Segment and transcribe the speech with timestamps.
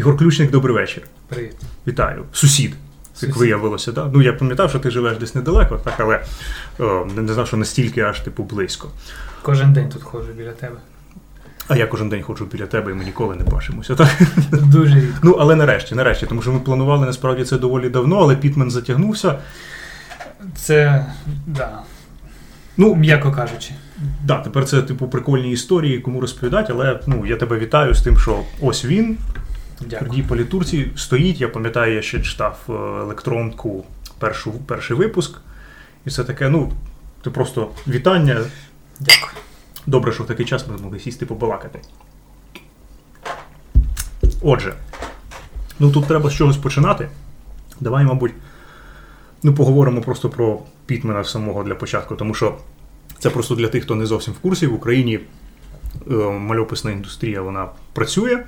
[0.00, 1.02] Ігор Ключник, добрий вечір.
[1.28, 1.56] Привіт.
[1.86, 2.24] Вітаю.
[2.32, 2.74] Сусід.
[3.22, 4.08] Як виявилося, так?
[4.12, 6.24] Ну я пам'ятав, що ти живеш десь недалеко, так, але
[6.78, 8.88] о, не знав, що настільки аж типу близько.
[9.42, 10.76] Кожен день тут ходжу біля тебе.
[11.68, 13.94] А я кожен день ходжу біля тебе, і ми ніколи не бачимося.
[13.94, 14.08] так?
[14.50, 15.18] Дуже рідко.
[15.22, 19.38] Ну, але нарешті, нарешті, тому що ми планували насправді це доволі давно, але Пітмен затягнувся.
[20.56, 21.06] Це,
[21.46, 21.70] да,
[22.76, 23.70] Ну, м'яко кажучи.
[24.24, 28.18] да, тепер це типу прикольні історії, кому розповідати, але ну я тебе вітаю з тим,
[28.18, 29.18] що ось він,
[29.80, 29.98] Дякую.
[29.98, 31.40] твердій політурці, стоїть.
[31.40, 33.84] Я пам'ятаю, я ще читав е, електронку
[34.18, 35.38] першу, перший випуск.
[36.06, 36.72] І все таке, ну,
[37.24, 38.40] це просто вітання.
[39.00, 39.32] Дякую.
[39.86, 41.80] Добре, що в такий час ми змогли сісти побалакати.
[44.42, 44.74] Отже,
[45.78, 47.08] ну тут треба з чогось починати.
[47.80, 48.32] Давай, мабуть,
[49.42, 52.58] ну, поговоримо просто про Пітмена самого для початку, тому що
[53.18, 54.66] це просто для тих, хто не зовсім в курсі.
[54.66, 55.20] В Україні
[56.10, 58.38] е, мальописна індустрія вона працює,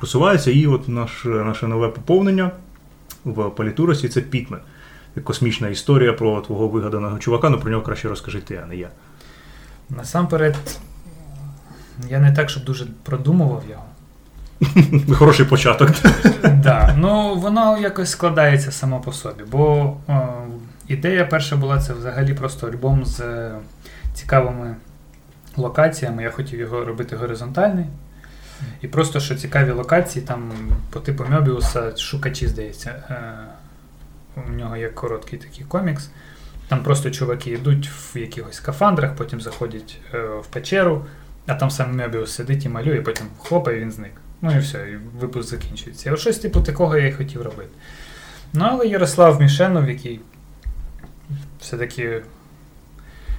[0.00, 2.50] просувається, і от наш, наше нове поповнення
[3.24, 4.60] в політурості це Пітмен.
[5.24, 8.88] Космічна історія про твого вигаданого чувака, ну про нього краще розкажи ти, а не я.
[9.90, 10.56] Насамперед,
[12.08, 13.84] я не так, щоб дуже продумував його.
[15.14, 15.90] Хороший початок.
[16.62, 19.42] Да, ну воно якось складається само по собі.
[19.50, 20.28] Бо е,
[20.88, 23.54] ідея перша була це взагалі просто альбом з е,
[24.14, 24.76] цікавими
[25.56, 26.22] локаціями.
[26.22, 27.86] Я хотів його робити горизонтальний.
[28.80, 30.52] І просто що цікаві локації, там
[30.90, 32.90] по типу Мьобіуса, шукачі, здається.
[33.10, 33.32] Е,
[34.48, 36.10] у нього є короткий такий комікс.
[36.68, 41.04] Там просто чуваки йдуть в якихось скафандрах, потім заходять е, в печеру,
[41.46, 44.12] а там сам Мебіус сидить і малює, потім хлопає, він зник.
[44.42, 46.10] Ну і все, і випуск закінчується.
[46.10, 47.70] І от щось типу такого я і хотів робити.
[48.52, 50.20] Ну, але Ярослав Мішенов, який
[51.60, 52.22] все-таки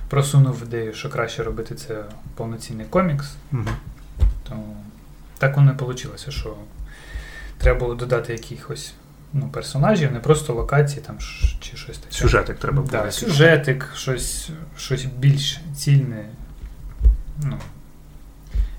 [0.10, 2.04] просунув ідею, що краще робити це
[2.36, 3.68] повноцінний комікс, Мгм.
[4.50, 4.56] то
[5.41, 6.56] так воно і вийшло, що
[7.57, 8.94] треба було додати якихось
[9.34, 11.18] ну, персонажів, не просто локації там,
[11.59, 12.13] чи щось таке.
[12.13, 12.91] Сюжетик треба буде.
[13.03, 16.25] Да, сюжетик, щось, щось більш цільне.
[17.44, 17.57] Ну,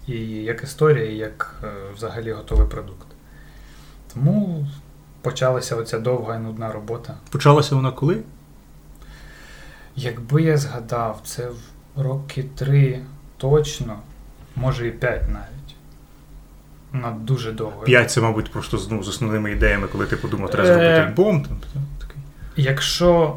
[0.07, 3.07] і як історія, і як е, взагалі готовий продукт.
[4.15, 4.67] Тому
[5.23, 7.15] почалася оця довга і нудна робота.
[7.31, 8.23] Почалася вона коли?
[9.97, 13.03] Якби я згадав, це в роки три
[13.37, 13.99] точно,
[14.57, 15.62] може і п'ять навіть.
[16.93, 17.83] Вона дуже довго.
[17.83, 21.43] П'ять це, мабуть, просто ну, з основними ідеями, коли ти подумав, треба Е, зробити альбом.
[21.43, 21.57] Там,
[21.99, 22.23] такий.
[22.57, 23.37] Якщо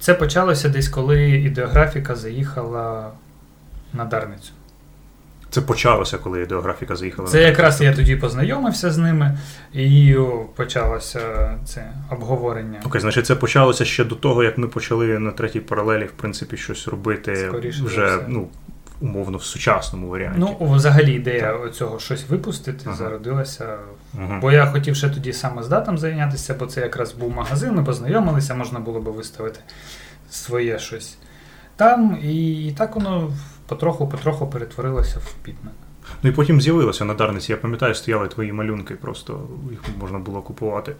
[0.00, 3.10] це почалося десь, коли ідеографіка заїхала
[3.92, 4.52] на Дарницю.
[5.50, 7.28] Це почалося, коли ідеографіка заїхала.
[7.28, 9.38] Це якраз я тоді познайомився з ними,
[9.72, 10.16] і
[10.56, 11.20] почалося
[11.64, 12.80] це обговорення.
[12.84, 16.56] Окей, значить, це почалося ще до того, як ми почали на третій паралелі, в принципі,
[16.56, 18.48] щось робити Скоріше вже ну,
[19.00, 20.38] умовно в сучасному варіанті.
[20.40, 22.96] Ну, взагалі ідея цього щось випустити Ага.
[22.96, 23.76] зародилася.
[24.14, 24.40] Мгм.
[24.40, 27.84] Бо я хотів ще тоді саме з датом зайнятися, бо це якраз був магазин, ми
[27.84, 29.60] познайомилися, можна було би виставити
[30.30, 31.18] своє щось
[31.76, 32.18] там.
[32.22, 33.32] І, так воно
[33.68, 35.72] потроху-потроху перетворилося в Пітмен.
[36.22, 37.52] Ну і потім з'явилося на Дарниці.
[37.52, 39.40] Я пам'ятаю, стояли твої малюнки, просто
[39.70, 40.96] їх можна було купувати.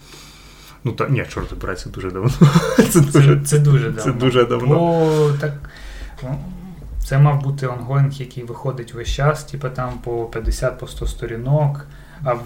[0.84, 2.30] Ну та ні, чорт забирай, це дуже давно.
[2.90, 4.02] Це дуже, Це, це дуже давно.
[4.02, 4.74] це дуже давно.
[4.78, 5.52] Бо так,
[6.22, 6.38] ну,
[7.04, 11.86] це мав бути онгоїнг, який виходить весь час, типу там по 50 по 100 сторінок,
[12.24, 12.42] а, в,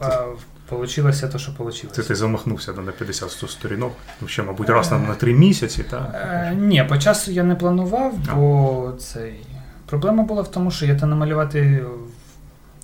[0.00, 0.24] а
[0.68, 1.90] получилося те, що вийшло.
[1.90, 3.92] Це ти замахнувся на 50-100 сторінок.
[4.20, 6.10] Ну, ще, мабуть, раз на, на три місяці, так?
[6.14, 8.34] Е, ні, по часу я не планував, А.
[8.34, 9.46] бо цей.
[9.86, 11.84] Проблема була в тому, що я то намалювати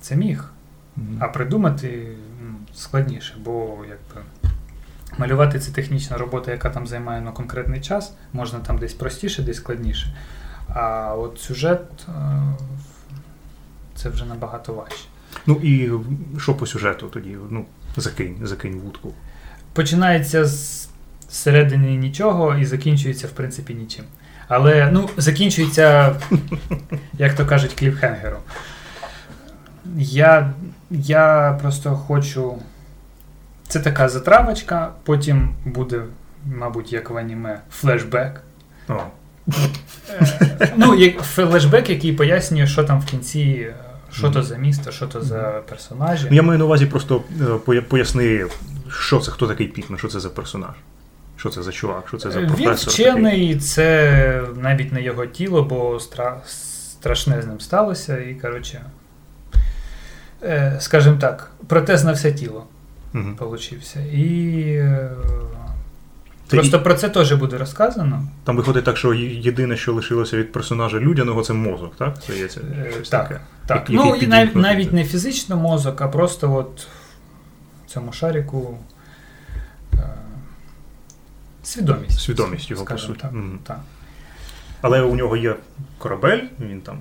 [0.01, 0.45] це міг,
[1.19, 2.07] а придумати
[2.75, 4.27] складніше, бо якби.
[5.17, 9.57] Малювати це технічна робота, яка там займає на конкретний час, можна там десь простіше, десь
[9.57, 10.15] складніше.
[10.73, 12.11] А от сюжет е,
[13.95, 15.05] це вже набагато важче.
[15.45, 15.91] Ну і
[16.39, 17.37] що по сюжету тоді?
[17.49, 17.65] Ну,
[17.97, 19.13] закинь, закинь вудку.
[19.73, 20.89] Починається з
[21.29, 24.05] середини нічого і закінчується, в принципі, нічим.
[24.47, 26.15] Але ну, закінчується,
[27.13, 28.41] як то кажуть, кліпхенгером.
[29.97, 30.53] Я,
[30.89, 32.57] я просто хочу.
[33.67, 36.03] Це така затравочка, потім буде,
[36.45, 38.41] мабуть, як в аніме, флешбек.
[38.89, 39.01] О,
[40.75, 43.75] Ну, як флешбек, який пояснює, що там в кінці, е,
[44.13, 46.27] що то за місто, що то за персонажі.
[46.29, 47.21] Ну, я маю на увазі просто
[47.69, 48.45] е, поясни,
[48.99, 50.75] що це, хто такий Пітмен, що це за персонаж,
[51.37, 52.59] що це за чувак, що це за професор.
[52.59, 56.41] Він вчений, це навіть не його тіло, бо стра...
[56.45, 58.17] страшне з ним сталося.
[58.17, 58.81] І, коротше,
[60.43, 62.65] е, скажімо так, протез на все тіло
[63.11, 63.27] Такий.
[63.27, 63.35] Мгм.
[63.35, 63.99] получився.
[63.99, 64.77] І
[66.57, 68.27] просто про це теж буде розказано.
[68.43, 72.15] Там виходить так, що єдине, що лишилося від персонажа людяного, це мозок, так?
[72.25, 73.27] Здається, Е, щось так.
[73.27, 73.41] таке.
[73.67, 73.89] Так.
[73.89, 76.87] Який Ну, і навіть, навіть не фізично мозок, а просто от
[77.87, 78.77] цьому шаріку
[79.93, 79.97] е,
[81.63, 82.19] свідомість.
[82.19, 83.19] Свідомість його, по суті.
[83.21, 83.59] Так, Мгм.
[83.63, 83.79] так.
[84.81, 85.55] Але у нього є
[85.97, 86.99] корабель, він там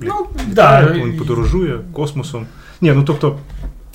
[0.00, 2.46] Ну, літає, да, він подорожує космосом.
[2.80, 3.38] Ні, ну тобто,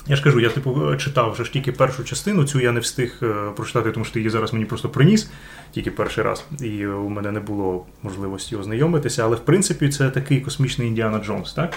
[0.06, 3.18] я ж кажу, я типу читав вже ж тільки першу частину, цю я не встиг
[3.22, 5.30] е, прочитати, тому що ти її зараз мені просто приніс
[5.72, 9.24] тільки перший раз, і у мене не було можливості ознайомитися.
[9.24, 11.74] Але в принципі це такий космічний Індіана Джонс, так?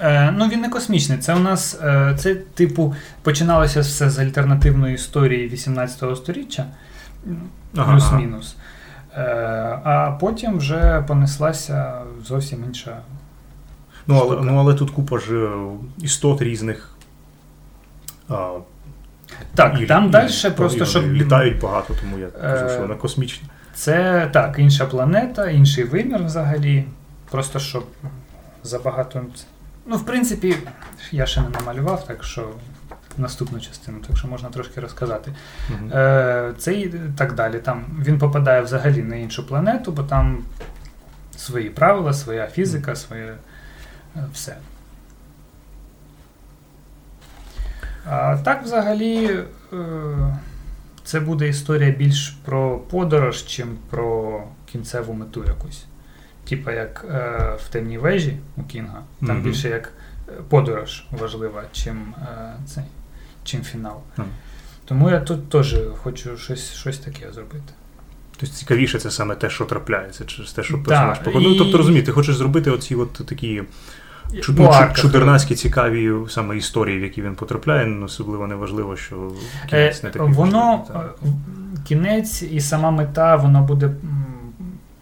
[0.00, 1.18] Е, ну, він не космічний.
[1.18, 6.66] Це у нас е, це, типу, починалося все з альтернативної історії 18 століття,
[7.76, 8.56] Ага, плюс-мінус.
[9.16, 9.22] Е,
[9.84, 12.96] а потім вже понеслася зовсім інша.
[14.06, 14.50] Ну але, штука.
[14.50, 15.50] ну, але тут купа ж е,
[15.98, 16.97] істот різних.
[18.28, 18.58] А,
[19.54, 22.80] Так, і- там і- далі і просто щоб літають багато, тому я кажу, Е, що
[22.80, 23.48] вона космічна.
[23.74, 26.84] Це так, інша планета, інший вимір взагалі.
[27.30, 27.86] Просто щоб
[28.62, 29.22] забагато.
[29.86, 30.56] Ну, в принципі,
[31.12, 32.48] я ще не намалював, так що
[33.18, 35.32] наступну частину, так що можна трошки розказати.
[35.92, 36.88] Е, це і
[37.18, 37.58] так далі.
[37.58, 40.42] Там він попадає взагалі на іншу планету, бо там
[41.36, 43.34] свої правила, своя фізика, своє
[44.16, 44.56] е, все.
[48.10, 49.24] А так, взагалі,
[49.72, 49.76] е,
[51.04, 55.84] це буде історія більш про подорож, чим про кінцеву мету якусь.
[56.48, 59.02] Типа як е, в темній вежі у Кінга.
[59.20, 59.42] Там Мгм.
[59.42, 59.92] більше як
[60.28, 62.14] е, подорож важлива, чим,
[62.66, 62.84] цей,
[63.44, 64.00] чим фінал.
[64.16, 64.28] Мгм.
[64.84, 67.72] Тому я тут теж хочу щось, щось таке зробити.
[68.40, 71.48] Тобто цікавіше це саме те, що трапляється, через те, що Так, персонаж походить.
[71.48, 73.62] Ну, і- тобто розумієте, ти хочеш зробити оці от такі
[74.34, 78.96] чу- По ну, чудернацькі цікаві саме історії, в які він потрапляє, ну, особливо не важливо,
[78.96, 79.32] що
[79.70, 80.32] кінець не такий.
[80.32, 81.28] воно е,
[81.88, 83.90] кінець і сама мета, воно буде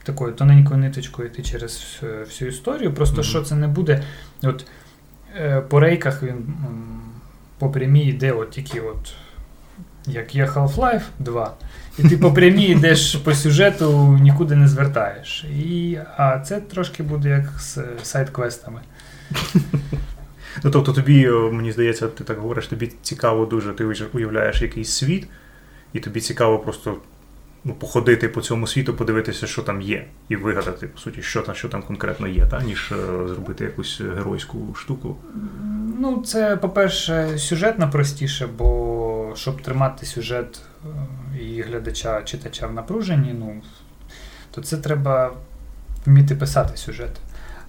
[0.02, 2.92] такою тоненькою ниточкою йти через всю, історію.
[2.94, 3.24] Просто Мгм.
[3.24, 4.02] що це не буде.
[4.42, 4.66] От
[5.36, 6.54] е, по рейках він
[7.58, 9.12] по прямій йде, от тільки от.
[10.08, 11.54] Як є Half-Life 2,
[11.98, 15.44] і ти по прямій йдеш по сюжету, нікуди не звертаєш.
[15.44, 18.80] І, а це трошки буде як з сайт-квестами.
[20.64, 24.90] Ну, тобто тобі, е, мені здається, ти так говориш, тобі цікаво дуже, ти уявляєш якийсь
[24.90, 25.28] світ,
[25.92, 26.96] і тобі цікаво просто
[27.64, 31.54] ну, походити по цьому світу, подивитися, що там є, і вигадати, по суті, що там,
[31.54, 35.16] що там конкретно є, та, ніж е, зробити якусь геройську штуку.
[35.98, 43.34] Ну, це, по-перше, сюжетно простіше, бо щоб тримати сюжет е, і глядача, читача в напруженні,
[43.38, 43.62] ну,
[44.50, 45.32] то це треба
[46.06, 47.10] вміти писати сюжет.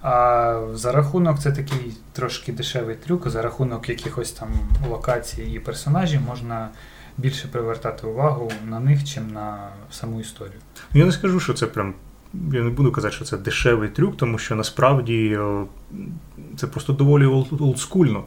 [0.02, 4.48] А за рахунок це такий трошки дешевий трюк, за рахунок якихось там
[4.88, 6.68] локацій і персонажів можна
[7.16, 10.60] більше привертати увагу на них, чим на саму історію.
[10.94, 11.94] Я не скажу, що це прям.
[12.52, 15.64] Я не буду казати, що це дешевий трюк, тому що насправді е,
[16.56, 17.26] це просто доволі
[17.60, 18.24] олдскульно.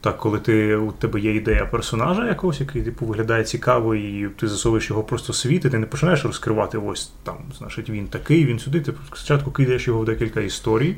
[0.00, 4.48] Так, коли ти, у тебе є ідея персонажа якогось, який типу, виглядає цікаво, і ти
[4.48, 8.58] засовуєш його просто світ, і ти не починаєш розкривати ось там, значить, він такий, він
[8.58, 8.80] сюди.
[8.80, 10.96] Ти спочатку кидаєш його в декілька історій.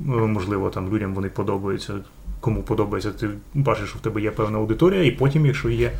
[0.00, 1.92] Е, Можливо, там людям вони подобаються,
[2.40, 5.92] кому подобається, ти бачиш, що в тебе є певна аудиторія, і потім, якщо є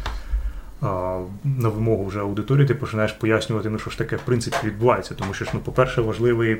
[0.80, 5.14] а, на вимогу вже аудиторії, ти починаєш пояснювати, ну що ж таке в принципі відбувається.
[5.14, 6.54] Тому що ну, по-перше, важливий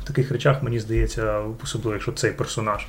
[0.00, 2.86] в таких речах, мені здається, особливо, якщо цей персонаж,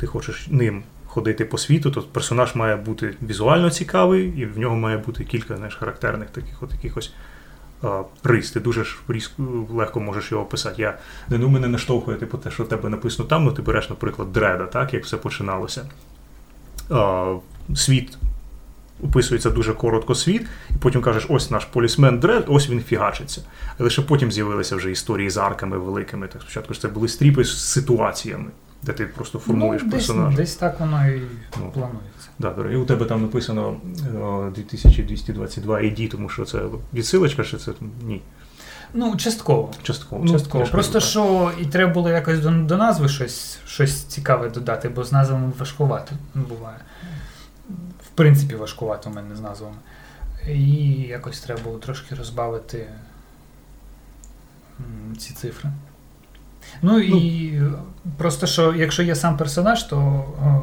[0.00, 0.82] ти хочеш ним
[1.16, 5.56] ходити по світу, то персонаж має бути візуально цікавий, і в нього має бути кілька
[5.56, 7.12] знаєш, характерних таких от якихось.
[7.82, 10.82] а, Рис, ти дуже ж різко- легко можеш його описати.
[10.82, 14.32] Я ну, мене наштовхує типу, те, що в тебе написано там, ну ти береш, наприклад,
[14.32, 15.86] дреда, так, як все починалося.
[16.90, 17.34] А,
[17.76, 18.18] світ
[19.02, 23.42] описується дуже коротко світ, і потім кажеш, ось наш полісмен Дред, ось він фігачиться.
[23.78, 26.28] А лише потім з'явилися вже історії з арками великими.
[26.28, 28.50] Так спочатку ж це були стріпи з ситуаціями,
[28.86, 30.36] де ти просто формуєш ну, десь, персонажа.
[30.36, 31.22] десь так воно і
[31.60, 31.70] Ну.
[31.70, 32.28] планується.
[32.38, 33.76] Да, і у тебе там написано
[34.22, 36.62] о, 2222 AD, тому що це
[36.94, 38.22] відсилочка, чи це ні?
[38.94, 39.70] Ну, частково.
[39.82, 40.24] Частково.
[40.24, 40.64] Ну, Частково.
[40.64, 45.04] Просто кажу, що і треба було якось до, до назви щось, щось цікаве додати, бо
[45.04, 46.78] з назвами важкувато буває.
[48.04, 49.76] В принципі, важкувато у мене з назвами.
[50.48, 50.62] І
[50.92, 52.86] якось треба було трошки розбавити
[55.18, 55.70] ці цифри.
[56.82, 57.52] Ну і
[58.16, 60.62] просто що, якщо є сам персонаж, то о,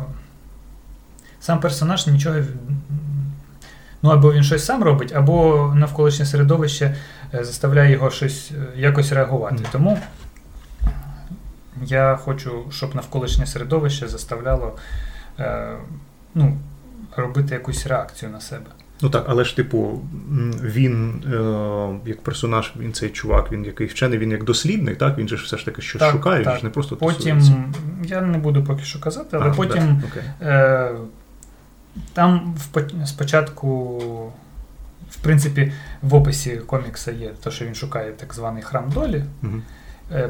[1.39, 2.39] сам персонаж нічого.
[4.01, 6.95] Ну, або він щось сам робить, або навколишнє середовище
[7.33, 9.55] е, заставляє його щось е, якось реагувати.
[9.55, 9.65] Мгм.
[9.72, 10.00] Тому
[11.81, 14.77] я хочу, щоб навколишнє середовище заставляло
[15.39, 15.77] е,
[16.36, 16.57] ну,
[17.15, 18.65] робити якусь реакцію на себе.
[19.01, 20.01] Ну так, але ж, типу,
[20.62, 21.23] він
[22.05, 25.17] е, як персонаж, він цей чувак, він який вчений, він як дослідник, так?
[25.17, 27.53] Він же ж все ж таки щось Так, шукає, він ж не просто Потім, тусується.
[28.03, 30.01] я не буду поки що казати, але А, потім
[30.39, 30.95] да, е,
[32.13, 32.55] Там
[33.05, 33.97] спочатку,
[35.12, 35.71] в принципі,
[36.01, 39.23] в описі комікса є те, що він шукає так званий храм долі.
[39.43, 39.62] Угу.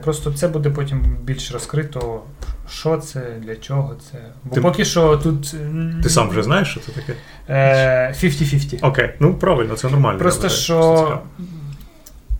[0.04, 2.22] Просто це буде потім більш розкрито,
[2.70, 4.18] що це, для чого це.
[4.44, 5.56] Бо Ти- поки що тут.
[6.04, 7.13] Ти сам вже знаєш, що це таке?
[7.50, 8.80] Е, 50-50.
[8.82, 10.20] Окей, ну правильно, це нормально.
[10.20, 11.20] Просто вважаю, що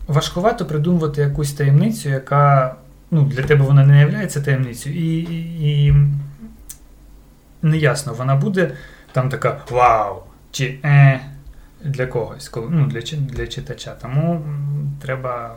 [0.08, 2.76] важкувато придумувати якусь таємницю, яка
[3.12, 5.94] ну, для тебе вона не є таємницею, і, і, і
[7.62, 8.72] неясно, вона буде
[9.12, 10.16] там така вау!
[10.54, 11.20] чи е
[11.84, 13.96] для когось, коли, ну, для, для читача.
[14.02, 14.46] Тому
[15.02, 15.56] треба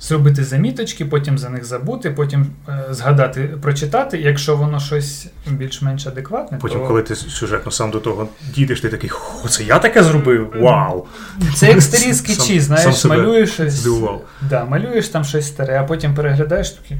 [0.00, 4.18] зробити заміточки, потім за них забути, потім е, згадати, прочитати.
[4.18, 8.88] Якщо воно щось більш-менш адекватне, Потім, то коли ти сюжетно сам до того дійдеш, ти
[8.88, 9.10] такий,
[9.44, 10.52] о, це я таке зробив?
[10.60, 11.06] Вау!
[11.54, 13.72] Це як старі скетчі, знаєш, сам малюєш щось.
[13.72, 14.24] здивував.
[14.50, 16.96] Да, малюєш там щось старе, а потім переглядаєш такий,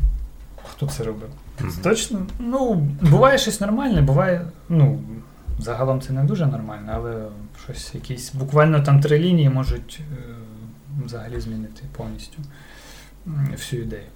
[0.73, 1.28] хто це робив?
[1.61, 1.73] Мгм.
[1.83, 5.00] Точно, ну, буває щось нормальне, буває, ну,
[5.59, 7.14] загалом це не дуже нормально, але
[7.64, 10.14] щось якісь, буквально там три лінії можуть е,
[11.05, 12.38] взагалі змінити повністю
[13.53, 14.07] всю ідею.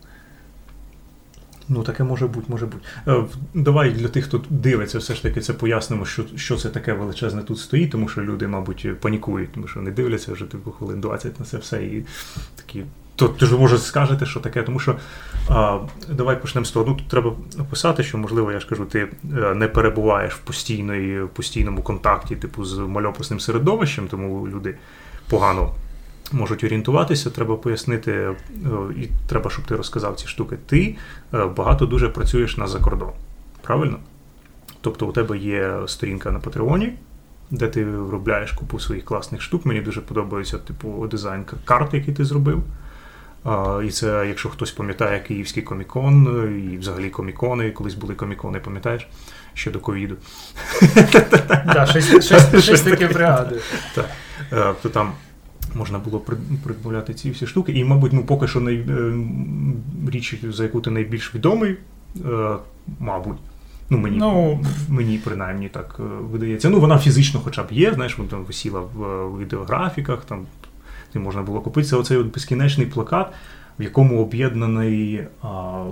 [1.68, 2.84] Ну, таке може бути, може бути.
[3.08, 6.92] Е, Давай для тих, хто дивиться, все ж таки це пояснимо, що, що це таке
[6.92, 11.00] величезне тут стоїть, тому що люди, мабуть, панікують, тому що не дивляться вже типу хвилин
[11.00, 12.04] 20 на це все і
[12.56, 12.84] такі.
[13.16, 14.96] То ти ж може скажете, що таке, тому що
[15.48, 15.78] а,
[16.08, 16.86] давай почнемо з того.
[16.88, 21.22] Ну тут треба описати, що можливо, я ж кажу, ти е, не перебуваєш в постійної,
[21.22, 24.74] в постійному контакті, типу, з мальописним середовищем, тому люди
[25.28, 25.74] погано
[26.32, 27.30] можуть орієнтуватися.
[27.30, 28.34] Треба пояснити, е,
[28.96, 30.56] і треба, щоб ти розказав ці штуки.
[30.66, 30.96] Ти
[31.34, 33.10] е, багато дуже працюєш на закордон.
[33.62, 33.98] Правильно?
[34.80, 36.92] Тобто у тебе є сторінка на Патреоні,
[37.50, 39.66] де ти виробляєш купу своїх класних штук.
[39.66, 42.62] Мені дуже подобається, типу, дизайн карт, який ти зробив.
[43.84, 49.08] І це, якщо хтось пам'ятає Київський комікон, е, і взагалі комікони, колись були комікони, пам'ятаєш,
[49.54, 50.16] ще до ковіду.
[51.66, 51.86] Да,
[52.60, 53.60] щось, таке пригадую.
[54.52, 55.12] Е, то там
[55.74, 57.72] можна було при- придбавляти ці всі штуки.
[57.72, 59.12] І, мабуть, ну поки що най, е,
[60.10, 61.76] річ, за яку ти найбільш відомий,
[62.16, 62.56] е,
[63.00, 63.38] мабуть.
[63.90, 66.70] Ну, мені, Ну, мені принаймні так е, видається.
[66.70, 70.46] Ну, вона фізично хоча б є, знаєш, вона там висіла в відеографіках, там
[71.14, 71.88] не можна було купити.
[71.88, 73.32] Це оцей от безкінечний плакат,
[73.78, 75.84] в якому об'єднаний а,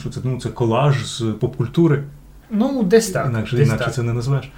[0.00, 2.02] що це, ну, це колаж з попкультури.
[2.50, 3.26] ну десь так.
[3.26, 3.94] інакше десь інакше так.
[3.94, 4.50] це не назвеш.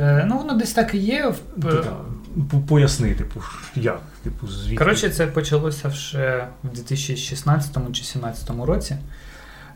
[0.00, 1.32] Е, ну, воно десь так і є.
[1.56, 1.84] в-
[2.68, 3.40] Поясни, типу,
[3.74, 4.00] як?
[4.24, 4.76] Типу, звідки?
[4.84, 8.96] Коротше, це почалося ще в 2016 чи 2017 році.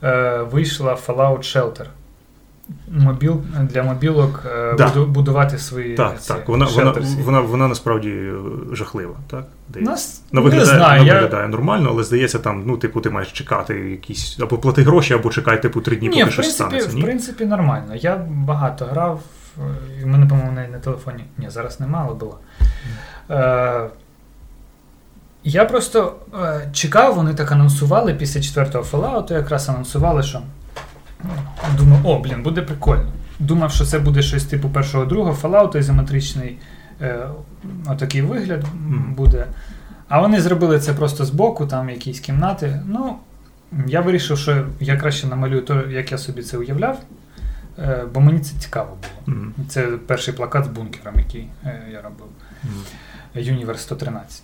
[0.02, 1.85] Е, вийшла Fallout Shelter.
[2.88, 4.88] Мобіл, для мобілок е, Да.
[4.88, 6.49] буду- будувати свої Так, ці так.
[6.49, 7.23] Вона, вона, shelters.
[7.23, 8.35] вона, вона насправді е,
[8.73, 9.47] жахлива, так?
[9.75, 11.21] Нас, Вона не виглядає, знаю, вона я...
[11.21, 15.31] виглядає нормально, але здається, там, ну, типу, ти маєш чекати якісь або плати гроші, або
[15.31, 16.88] чекай, типу, три дні, Ні, поки щось станеться.
[16.90, 17.02] в Ні?
[17.02, 17.95] принципі, нормально.
[17.95, 19.21] Я багато грав,
[20.03, 21.25] в мене, по-моєму, навіть на телефоні.
[21.39, 22.39] Ні, зараз нема, але було.
[23.31, 23.89] Е,
[25.45, 30.43] я просто е, чекав, вони так анонсували після четвертого Fallout, якраз анонсували, що
[31.25, 31.31] ну,
[31.77, 33.13] думаю, о, блін, буде прикольно.
[33.39, 36.59] Думав, що це буде щось типу першого другого Fallout, ізометричний
[37.01, 37.29] е,
[37.87, 38.65] отакий вигляд
[39.17, 39.47] буде.
[40.09, 42.83] А вони зробили це просто збоку, там якісь кімнати.
[42.87, 43.17] Ну,
[43.87, 47.01] я вирішив, що я краще намалюю те, як я собі це уявляв,
[48.14, 49.38] бо мені це цікаво було.
[49.38, 49.54] Мгм.
[49.69, 52.26] Це перший плакат з бункером, який е, я робив.
[53.35, 54.43] Юніверс 113.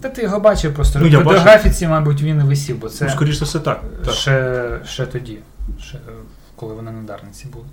[0.00, 0.98] Та ти його бачив просто.
[0.98, 3.80] Ну, я фотографіці, мабуть, він і висів, бо це Ну, скоріш за все, так.
[4.04, 4.14] так.
[4.14, 5.38] ще, ще тоді,
[5.80, 6.00] ще, е,
[6.56, 7.64] коли вони на Дарниці були.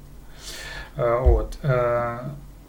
[0.97, 1.57] Е, от.
[1.65, 2.19] Е,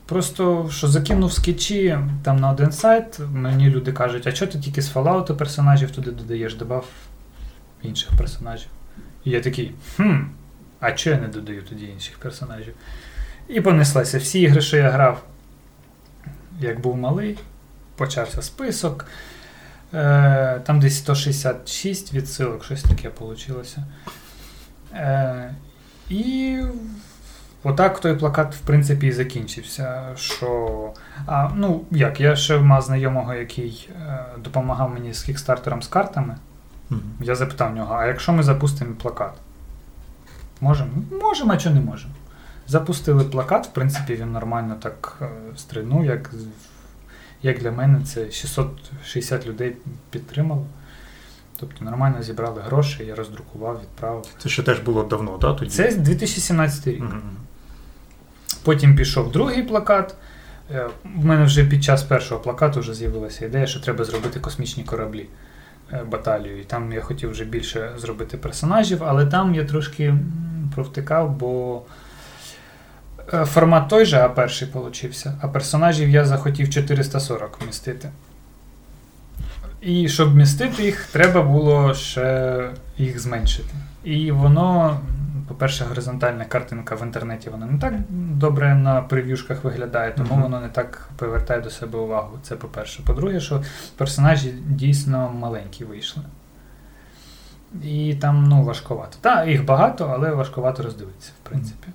[0.06, 4.82] просто що закинув скетчі там на один сайт, мені люди кажуть, а чого ти тільки
[4.82, 6.86] з Fallout персонажів туди додаєш, додав
[7.82, 8.68] інших персонажів.
[9.24, 10.16] І я такий, хм,
[10.84, 12.74] а чого я не додаю тоді інших персонажів?
[13.48, 14.18] І понеслася.
[14.18, 15.22] Всі ігри, що я грав,
[16.60, 17.38] як був малий,
[17.96, 19.06] почався список.
[19.94, 23.62] Е, там десь 166 відсилок, щось таке вийшло.
[24.94, 25.54] Е,
[26.08, 26.60] і
[27.62, 30.02] отак той плакат, в принципі, і закінчився.
[30.16, 30.92] Що,
[31.26, 36.36] а, ну, як, я ще мав знайомого, який е, допомагав мені з кікстартером з картами.
[36.90, 37.02] Мгм.
[37.20, 39.34] Я запитав в нього, а якщо ми запустимо плакат?
[40.60, 40.90] Можемо?
[41.22, 42.14] Можемо, а чого не можемо?
[42.66, 46.30] Запустили плакат, в принципі, він нормально так е, стрільнув, як,
[47.42, 49.76] як для мене, це 660 людей
[50.10, 50.66] підтримало.
[51.56, 54.26] Тобто нормально зібрали гроші, я роздрукував, відправив.
[54.38, 55.56] Це ще теж було давно, так?
[55.56, 55.70] Тоді?
[55.70, 57.00] Це 2017 рік.
[57.00, 57.22] Мгм.
[58.62, 60.14] Потім пішов другий плакат.
[60.70, 64.84] Е, В мене вже під час першого плакату вже з'явилася ідея, що треба зробити космічні
[64.84, 65.26] кораблі е,
[66.10, 66.60] баталію.
[66.60, 70.14] І там я хотів вже більше зробити персонажів, але там я трошки
[70.74, 71.82] провтикав, бо
[73.32, 75.38] Е, формат той же, а перший получився.
[75.40, 78.08] А персонажів я захотів 440 вмістити.
[79.80, 83.74] І щоб вмістити їх, треба було ще їх зменшити.
[84.04, 85.00] І воно,
[85.48, 90.42] по-перше, горизонтальна картинка в інтернеті вона не так добре на прев'юшках виглядає, тому Мгм.
[90.42, 92.38] воно не так привертає до себе увагу.
[92.42, 93.02] Це по-перше.
[93.06, 93.62] По-друге, що
[93.96, 96.22] персонажі дійсно маленькі вийшли.
[97.82, 99.16] І там ну, важковато.
[99.20, 101.88] Так, їх багато, але важковато роздивитися, в принципі.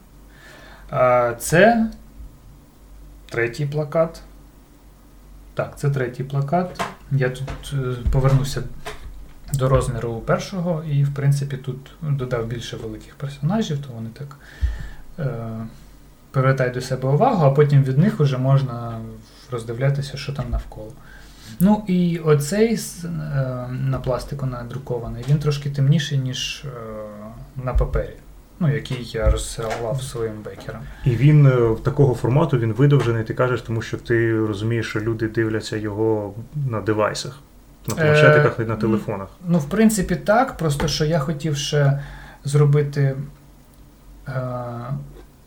[0.89, 1.88] А, Це
[3.29, 4.22] третій плакат.
[5.53, 6.84] Так, це третій плакат.
[7.12, 8.63] Я тут е, повернуся
[9.53, 14.38] до розміру першого, і, в принципі, тут додав більше великих персонажів, то вони так
[15.20, 15.65] е,
[16.32, 19.00] привертають до себе увагу, а потім від них вже можна
[19.51, 20.91] роздивлятися, що там навколо.
[21.60, 23.08] Ну і оцей е,
[23.72, 26.70] на пластику надрукований, він трошки темніший, ніж е,
[27.63, 28.15] на папері,
[28.60, 30.82] ну, який я розсилав своїм бекерам.
[31.06, 35.27] І він е, такого формату він видовжений, ти кажеш, тому що ти розумієш, що люди
[35.27, 36.34] дивляться його
[36.70, 37.39] на девайсах,
[37.88, 39.27] на планшетиках і на Е, телефонах.
[39.48, 40.57] Ну, в принципі, так.
[40.57, 42.00] Просто що я хотів ще
[42.43, 43.15] зробити
[44.27, 44.33] е,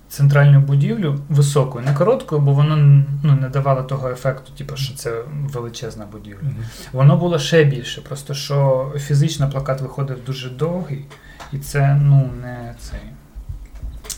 [0.09, 2.77] центральну будівлю високою, не короткою, бо воно
[3.23, 6.49] ну, не давало того ефекту, типу, що це величезна будівля.
[6.93, 11.05] Воно було ще більше, просто що фізично плакат виходив дуже довгий,
[11.53, 13.01] і це ну, не цей.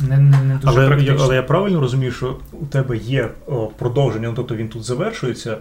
[0.01, 3.67] Не, не, не дуже Але, я- але я правильно розумію, що у тебе є о,
[3.67, 5.59] продовження, ну, тобто він тут завершується,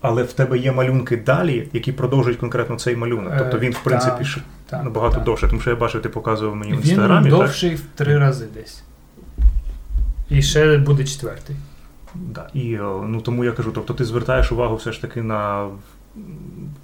[0.00, 3.32] але в тебе є малюнки далі, які продовжують конкретно цей малюнок.
[3.32, 5.24] Е, Тобто він, в принципі, так, Так, набагато так.
[5.24, 7.30] довше, тому що я бачив, ти показував мені в Він інстаграмі.
[7.30, 7.38] так?
[7.38, 8.82] довший в три рази десь.
[10.30, 11.56] І ще буде четвертий.
[12.14, 12.48] Да.
[12.54, 12.76] І
[13.06, 15.68] ну, тому я кажу, тобто ти звертаєш увагу все ж таки на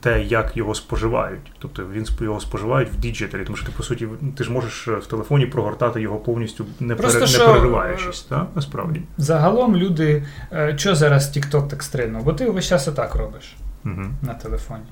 [0.01, 1.53] те, як його споживають.
[1.59, 4.95] Тобто він його споживають в діджиталі, тому що ти, по суті, ти ж можеш е,
[4.95, 8.47] в телефоні прогортати його повністю не, Просто пере, що, не перериваючись, так?
[8.55, 9.03] Насправді.
[9.19, 10.25] Загалом люди.
[10.53, 12.25] Е, що зараз TikTok так стрельнув?
[12.25, 14.03] Бо ти весь час отак робиш Угу.
[14.23, 14.85] на телефоні.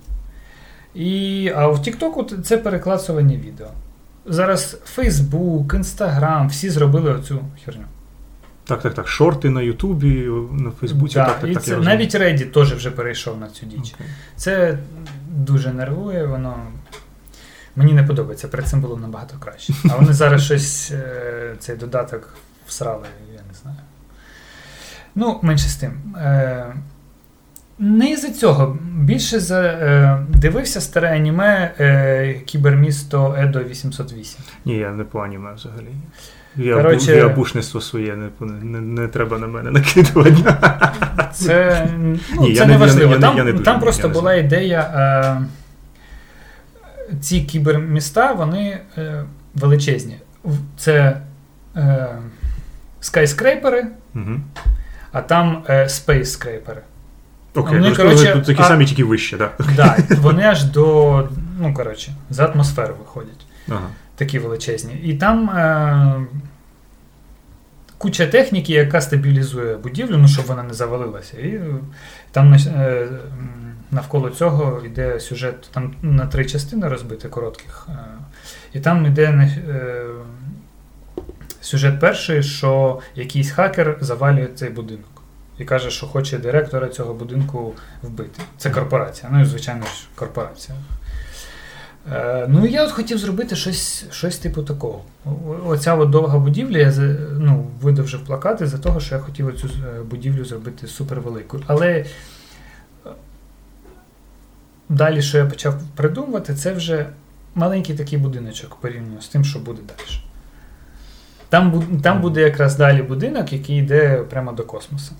[0.94, 3.68] І, а в TikTok це перекладування відео.
[4.26, 7.84] Зараз Facebook, Instagram, всі зробили оцю херню.
[8.70, 9.08] Так, так, так.
[9.08, 11.62] Шорти на Ютубі, на Фейсбуці, Да, так, так, і так.
[11.62, 13.92] це, я навіть Reddit теж вже перейшов на цю діч.
[13.94, 14.06] Окей.
[14.36, 14.78] Це
[15.28, 16.56] дуже нервує, воно.
[17.76, 19.72] Мені не подобається, перед цим було набагато краще.
[19.90, 22.34] А вони зараз щось, е, цей додаток
[22.66, 23.76] всрали, я не знаю.
[25.14, 26.14] Ну, менше з тим.
[26.16, 26.74] Е,
[27.78, 28.78] не із-за цього.
[28.94, 34.40] Більше за, е, дивився старе аніме Кібермісто Едо 808.
[34.64, 35.94] Ні, я не по аніме взагалі.
[36.56, 38.30] Я, бу, я бушництво своє, не,
[38.62, 40.36] не, не треба на мене накидувати.
[41.32, 43.16] Це, ну, Ні, це не важливо.
[43.16, 44.80] там я не дуже, там просто я не була ідея.
[44.80, 45.42] Е,
[47.20, 50.16] ці кіберміста, вони е, величезні.
[50.76, 51.20] Це
[51.76, 52.08] е,
[53.00, 54.40] скайскрейпери, Угу.
[55.12, 56.80] а там е, спейскрейпери.
[57.54, 59.60] Окей, Вони, ну, коротше, тут такі а- самі, тільки вище, так?
[59.76, 61.28] Да, вони аж до,
[61.60, 63.46] ну, коротше, за атмосферу виходять.
[63.68, 63.88] Ага.
[64.20, 64.94] Такі величезні.
[64.94, 66.26] І там е,
[67.98, 71.38] куча техніки, яка стабілізує будівлю, ну, щоб вона не завалилася.
[71.38, 71.74] І е,
[72.30, 73.08] там е,
[73.90, 77.88] навколо цього йде сюжет, там на три частини розбити коротких.
[77.88, 77.92] Е,
[78.72, 80.04] і там йде е,
[81.60, 85.22] сюжет перший, що якийсь хакер завалює цей будинок.
[85.58, 88.42] І каже, що хоче директора цього будинку вбити.
[88.58, 89.28] Це корпорація.
[89.32, 90.78] Ну і звичайно ж корпорація.
[92.12, 95.02] Е, ну, я от хотів зробити щось, щось типу такого.
[95.66, 96.92] Оця от довга будівля, я
[97.38, 99.68] ну, видовжив плакати за того, що я хотів цю
[100.10, 101.62] будівлю зробити супервеликою.
[101.66, 102.04] Але е,
[104.88, 107.06] далі, що я почав придумувати, це вже
[107.54, 110.20] маленький такий будиночок порівняно з тим, що буде далі.
[111.48, 115.12] Там, там буде якраз далі будинок, який йде прямо до космосу.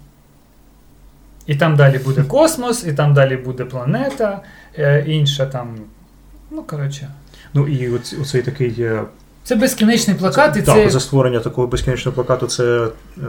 [1.47, 4.43] І там далі буде космос, і там далі буде планета,
[4.79, 5.77] е, інша там.
[6.51, 7.09] Ну, коротше.
[7.55, 8.75] Ну і оц- оцей такий.
[8.79, 9.03] е,
[9.45, 10.91] Це безкінечний плакат, і так, це.
[10.91, 13.21] за створення такого безкінечного плакату це е,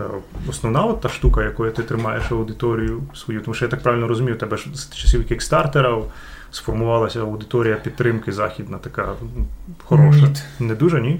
[0.49, 3.41] основна от та штука, якою ти тримаєш аудиторію свою.
[3.41, 5.97] Тому що я так правильно розумію, у тебе ж з часів кікстартера
[6.51, 9.13] сформувалася аудиторія підтримки західна, така
[9.85, 10.19] хороша.
[10.59, 10.67] Ні.
[10.67, 11.19] Не дуже, ні?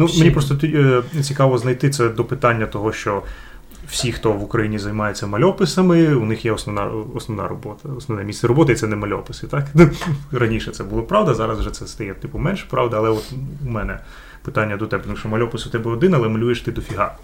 [0.00, 3.22] Ну, мені просто е, цікаво знайти це до питання того, що
[3.88, 7.88] всі, хто в Україні займається мальописами, у них є основна, основна робота.
[7.96, 9.46] Основне місце роботи і це не мальописи.
[9.46, 9.66] Так?
[10.32, 13.32] Раніше це було правда, зараз вже це стає типу менше правда, але от
[13.66, 13.98] у мене
[14.42, 17.14] питання до тебе, тому що мальопис у тебе один, але малюєш ти дофіга.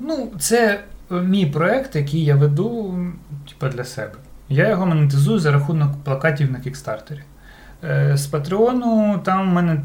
[0.00, 0.80] Ну, це
[1.12, 3.14] е, мій проект, який я веду м,
[3.48, 4.12] типа, для себе.
[4.48, 7.20] Я його монетизую за рахунок плакатів на Kickstarter'і.
[7.84, 9.80] Е, З Patreon'у там в мене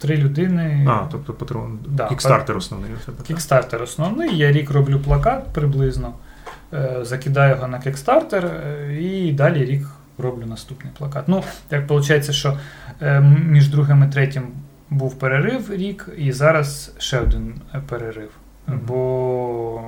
[0.00, 0.86] три людини.
[0.88, 1.78] А, тобто патрон.
[1.88, 2.90] Да, Kickstarter основний.
[3.26, 4.36] Kickstarter основний.
[4.36, 6.14] Я рік роблю плакат приблизно,
[6.72, 9.86] е, закидаю його на кікстартер е, і далі рік
[10.18, 11.24] роблю наступний плакат.
[11.28, 12.58] Ну, так виходить, що
[13.00, 14.42] е, між другим і третім
[14.90, 17.54] був перерив рік, і зараз ще один
[17.88, 18.30] перерив.
[18.66, 19.82] Бо,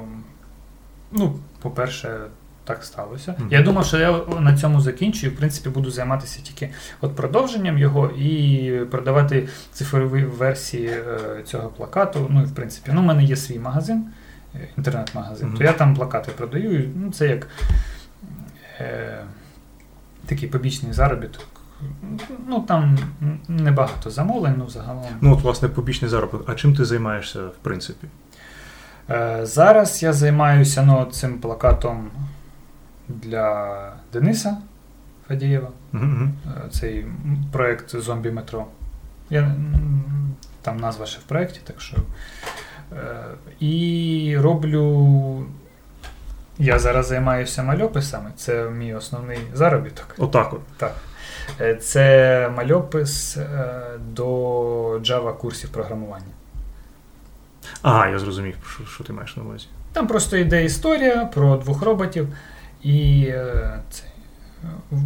[1.13, 2.21] ну, по-перше,
[2.65, 3.35] так сталося.
[3.39, 3.49] Мгм.
[3.51, 6.71] Я думав, що я на цьому закінчу і, в принципі, буду займатися тільки
[7.01, 12.27] от продовженням його і продавати цифрові версії е, цього плакату.
[12.31, 14.05] Ну, і, в принципі, ну, у мене є свій магазин,
[14.55, 15.57] е, інтернет-магазин, Мгм.
[15.57, 16.83] то я там плакати продаю.
[16.85, 17.49] і, Ну, це як
[18.81, 19.19] е,
[20.27, 21.47] такий побічний заробіток.
[22.49, 22.99] Ну, там
[23.49, 25.05] небагато замовлень, ну, загалом.
[25.21, 26.45] Ну, от, власне, побічний заробіток.
[26.49, 28.07] А чим ти займаєшся, в принципі?
[29.11, 32.11] Е, Зараз я займаюся ну, цим плакатом
[33.09, 34.57] для Дениса
[35.29, 35.69] Фадієва.
[35.95, 36.03] Угу.
[36.47, 37.07] Е, Цей
[37.53, 38.67] проєкт Зомбі метро.
[39.31, 39.55] Я,
[40.63, 41.97] там назва ще в проєкті, так що.
[42.93, 43.25] Е,
[43.61, 45.47] І роблю.
[46.59, 50.15] Я зараз займаюся мальописами, це мій основний заробіток.
[50.19, 50.61] Отак от.
[50.77, 50.95] Так.
[51.61, 53.39] Е, Це мальопис
[54.09, 54.27] до
[54.99, 56.27] Java курсів програмування.
[57.83, 59.67] Ага, я зрозумів, що, що ти маєш на увазі.
[59.93, 62.29] Там просто йде історія про двох роботів,
[62.83, 64.03] і е, це,
[64.93, 64.97] е,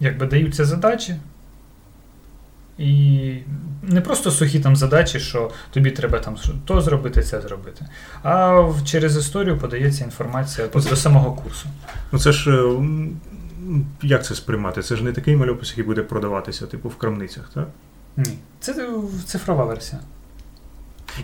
[0.00, 1.16] якби даються задачі.
[2.78, 3.38] І
[3.82, 7.86] не просто сухі там задачі, що тобі треба там то зробити, це зробити.
[8.22, 11.68] А через історію подається інформація до самого курсу.
[12.12, 12.50] Ну це ж.
[12.50, 12.78] е,
[14.02, 14.82] Як це сприймати?
[14.82, 17.68] Це ж не такий мальопис, який буде продаватися, типу, в крамницях, так?
[18.16, 18.88] Ні, це
[19.26, 20.00] цифрова версія.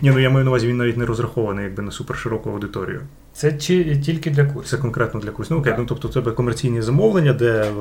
[0.01, 3.01] Ні, ну я маю на увазі, він навіть не розрахований якби на супершироку аудиторію.
[3.33, 5.53] Це чи, тільки для Це конкретно для курсу.
[5.53, 7.73] Ну, окей, ну тобто у тебе комерційні замовлення, де е,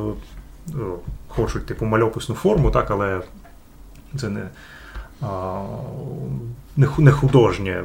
[1.29, 3.21] хочуть типу мальописну форму, так, але
[4.17, 4.49] це не,
[5.21, 5.63] а,
[6.99, 7.85] не художнє.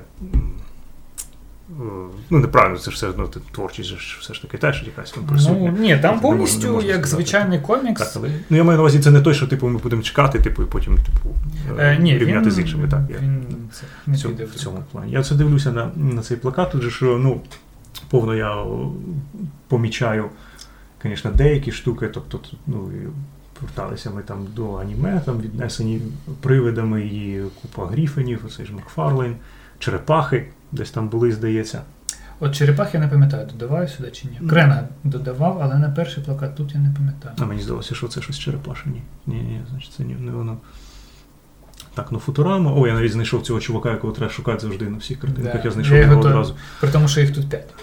[2.29, 5.23] Ну, неправильно, це ж все одно творчість же ж все ж таки теж якась там
[5.31, 8.01] Ну, ні, там повністю не можна як звичайний комікс.
[8.01, 10.39] Так, але, ну я маю на увазі, це не той, що типу ми будемо чекати,
[10.39, 11.35] типу, і потім типу,
[11.79, 12.87] е, Е, ні, рівняти він, з іншими.
[12.87, 15.11] Так, я, він це не цьому, в цьому плані.
[15.11, 17.41] Я це дивлюся на, на цей плакат, тут же що ну,
[18.09, 18.63] повно я
[19.67, 20.25] помічаю,
[21.03, 22.91] звісно, деякі штуки, тобто ну,
[23.59, 26.01] поверталися ми там до аніме, там віднесені
[26.41, 29.35] привидами і купа гріфенів, оцей ж Макфарлейн,
[29.79, 31.81] черепахи, десь там були, здається.
[32.39, 34.49] От черепах я не пам'ятаю, додаваю сюди чи ні.
[34.49, 37.35] Крена додавав, але на перший плакат тут я не пам'ятаю.
[37.39, 38.83] А мені здалося, що це щось черепаше.
[38.85, 40.57] Ні, ні, ні, значить, це не, воно.
[41.93, 42.73] Так, ну Футурама.
[42.73, 45.53] О, я навіть знайшов цього чувака, якого треба шукати завжди на всіх картинках.
[45.53, 45.61] Да.
[45.63, 46.55] Я знайшов Я його його одразу.
[46.79, 47.73] При тому, що їх тут п'ять.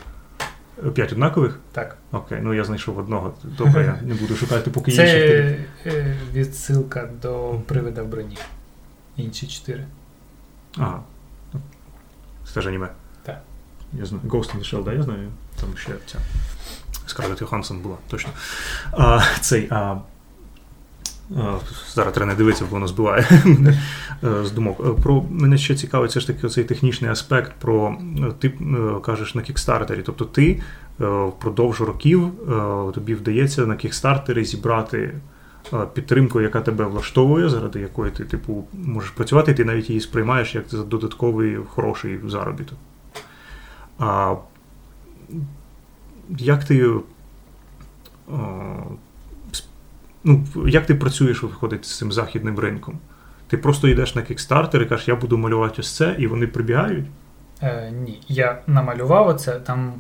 [0.95, 1.61] П'ять однакових?
[1.73, 1.97] Так.
[2.13, 3.35] Окей, ну я знайшов одного.
[3.59, 5.07] Добре, я не буду шукати, поки ще.
[5.07, 8.39] Це е, відсилка до привида в броні.
[9.17, 9.85] Інші чотири.
[10.77, 11.01] Ага.
[12.45, 12.89] Це теж аніме.
[13.23, 13.43] Так.
[13.93, 14.25] Я знаю.
[14.27, 15.29] Ghost in the Shell, да, я знаю.
[15.61, 16.19] Там ще ця.
[17.07, 18.31] Скарлетт Йоханссон була, точно.
[18.93, 19.69] А, цей.
[19.71, 19.97] А,
[21.37, 21.59] а,
[21.95, 23.83] зараз треба не дивитися, бо воно збиває мене
[24.25, 24.81] е, з думок.
[24.87, 27.53] Е, Про мене ще цікавить все ж таки цей технічний аспект.
[27.59, 28.53] Про е, ти
[29.05, 30.03] кажеш на кікстартері.
[30.07, 30.63] Тобто ти
[30.99, 32.31] впродовж років
[32.95, 35.15] тобі вдається на кікстартері зібрати
[35.95, 40.55] підтримку, яка тебе влаштовує, заради якої ти, типу, можеш працювати, і ти навіть її сприймаєш
[40.55, 42.79] як додатковий хороший заробіток.
[43.99, 44.35] А
[46.29, 46.95] як ти.
[50.25, 52.99] Ну, як ти працюєш, виходить, з цим західним ринком?
[53.49, 57.07] Ти просто йдеш на кікстартер і кажеш, я буду малювати ось це, і вони прибігають.
[57.63, 59.93] Е, ні, я намалював оце, там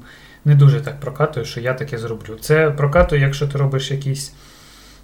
[0.44, 2.36] не дуже так прокатую, що я таке зроблю.
[2.40, 4.34] Це прокатує, якщо ти робиш якийсь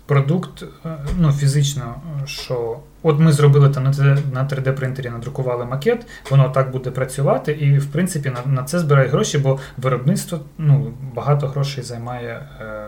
[0.09, 5.11] продукт, е, ну, фізично, е, що от ми зробили там на 3D на 3D принтері,
[5.11, 9.59] надрукували макет, воно так буде працювати, і в принципі на, на це збирають гроші, бо
[9.77, 12.49] виробництво ну, багато грошей займає.
[12.61, 12.85] Е,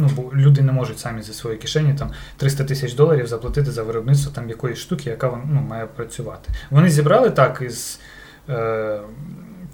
[0.00, 3.82] Ну, бо люди не можуть самі зі своєї кишені там 300 тисяч доларів заплатити за
[3.82, 6.50] виробництво там якоїсь штуки, яка ну, має працювати.
[6.70, 8.00] Вони зібрали так із
[8.48, 9.00] е,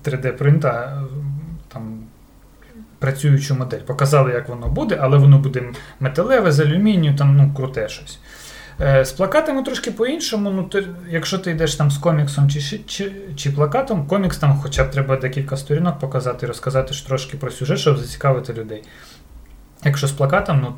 [0.04, 1.06] 3D-принта е,
[1.68, 1.98] там
[3.04, 3.78] працюючу модель.
[3.78, 5.62] Показали, як воно буде, але воно буде
[6.00, 8.18] металеве з алюмінію, там ну, круте щось.
[8.80, 10.50] Е, з плакатами трошки по-іншому.
[10.50, 14.84] Ну, ти, якщо ти йдеш там з коміксом чи, чи, чи, плакатом, комікс там хоча
[14.84, 18.82] б треба декілька сторінок показати, розказати ж трошки про сюжет, щоб зацікавити людей.
[19.84, 20.74] Якщо з плакатом, ну,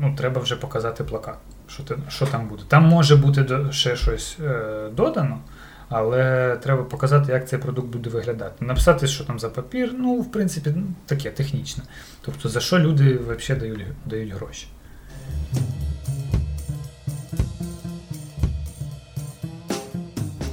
[0.00, 2.62] ну треба вже показати плакат, що, ти, що там буде.
[2.68, 5.38] Там може бути ще щось е, додано,
[5.88, 8.64] але треба показати, як цей продукт буде виглядати.
[8.64, 11.84] Написати, що там за папір, ну, в принципі, ну, таке технічне.
[12.20, 14.68] Тобто, за що люди взагалі дають, дають гроші.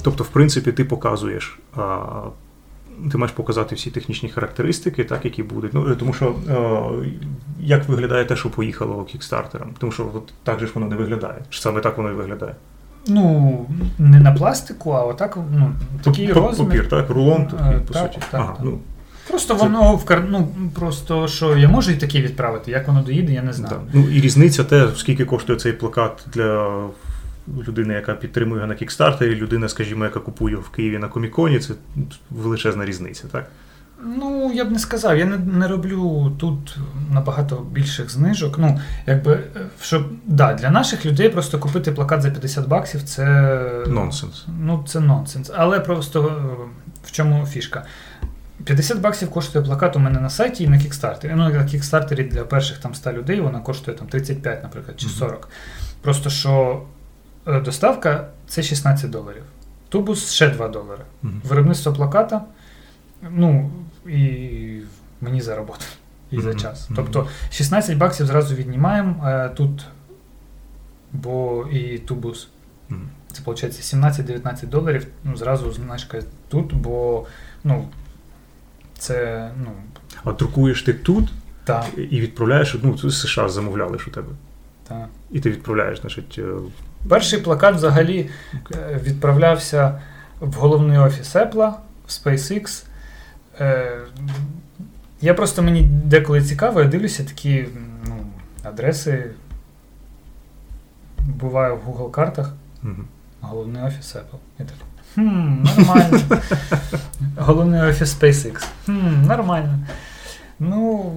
[0.06, 1.58] тобто, в принципі, ти показуєш.
[1.76, 2.04] А,
[3.12, 5.74] ти маєш показати всі технічні характеристики, так, які будуть.
[5.74, 7.10] Ну, Тому що е,
[7.60, 9.74] як виглядає те, що поїхало кікстартером?
[9.78, 11.44] Тому що от, так же ж воно не виглядає.
[11.50, 12.54] Саме так воно і виглядає?
[13.08, 13.66] Ну,
[13.98, 16.68] не на пластику, а отак, ну, такий розмір.
[16.68, 18.26] Папір, так, рулон, такий, Е, по так, суті.
[18.30, 18.60] так, ага, так.
[18.64, 18.78] ну,
[19.28, 20.24] Просто Це- воно в кар...
[20.30, 23.76] ну, просто що я можу і таке відправити, як воно доїде, я не знаю.
[23.92, 23.98] да.
[23.98, 26.80] ну, і різниця те, скільки коштує цей плакат для
[27.68, 31.74] людини, яка підтримує його на кікстартері, людина, скажімо, яка купує в Києві на коміконі, це
[32.30, 33.50] величезна різниця, так?
[34.02, 36.76] Ну, я б не сказав, я не, не роблю тут
[37.12, 38.58] набагато більших знижок.
[38.58, 43.24] Ну, якби, е, щоб да, для наших людей просто купити плакат за 50 баксів це
[43.86, 44.46] Нонсенс.
[44.60, 45.50] Ну, це нонсенс.
[45.54, 46.66] Але просто е,
[47.04, 47.84] в чому фішка?
[48.64, 51.32] 50 баксів коштує плакат у мене на сайті і на Kickstarter'і.
[51.36, 55.14] Ну, на Kickstarter'і для перших там 100 людей вона коштує там 35, наприклад, чи Мгм.
[55.16, 55.48] 40.
[56.00, 56.82] Просто що
[57.46, 59.42] е, доставка це 16 доларів.
[59.88, 61.02] Тубус ще 2 долари.
[61.22, 61.40] Мгм.
[61.44, 62.40] Виробництво плаката,
[63.30, 63.70] ну,
[64.08, 64.82] і
[65.20, 65.84] мені за роботу,
[66.30, 66.88] і за час.
[66.96, 69.86] Тобто 16 баксів зразу віднімаємо е, тут,
[71.12, 72.48] бо і тубус.
[73.32, 75.06] Це виходить 17-19 доларів.
[75.24, 77.26] Ну, зразу знижка тут, бо
[77.64, 77.88] ну,
[78.98, 79.70] це, ну,
[80.24, 81.28] А друкуєш ти тут
[81.64, 84.28] так, і відправляєш, ну, з США замовляли ж у тебе.
[84.88, 85.08] так.
[85.30, 86.44] І ти відправляєш, значить, е,
[87.08, 88.30] Перший плакат взагалі
[88.74, 90.00] е, відправлявся
[90.40, 91.72] в головний офіс Apple,
[92.06, 92.85] в SpaceX.
[93.60, 93.98] Е,
[95.20, 97.66] Я просто мені деколи цікаво, я дивлюся такі
[98.08, 98.16] ну,
[98.62, 99.30] адреси.
[101.26, 102.52] Буває в Google картах.
[102.82, 103.04] мгм.
[103.40, 104.38] Головний офіс Apple.
[104.58, 104.74] І так.
[105.14, 106.20] Хм, нормально.
[107.36, 108.66] Головний офіс SpaceX.
[108.86, 109.78] Хм, нормально.
[110.58, 111.12] Ну.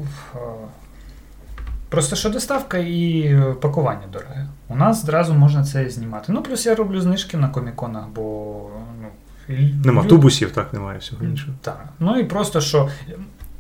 [1.90, 4.48] Просто що доставка і пакування дороге.
[4.68, 6.32] У нас зразу можна це знімати.
[6.32, 8.56] Ну, плюс я роблю знижки на коміконах, бо.
[9.86, 11.54] Нема лю- тубусів, так, немає всього іншого.
[11.62, 11.86] Так.
[12.00, 12.90] Ну і просто що.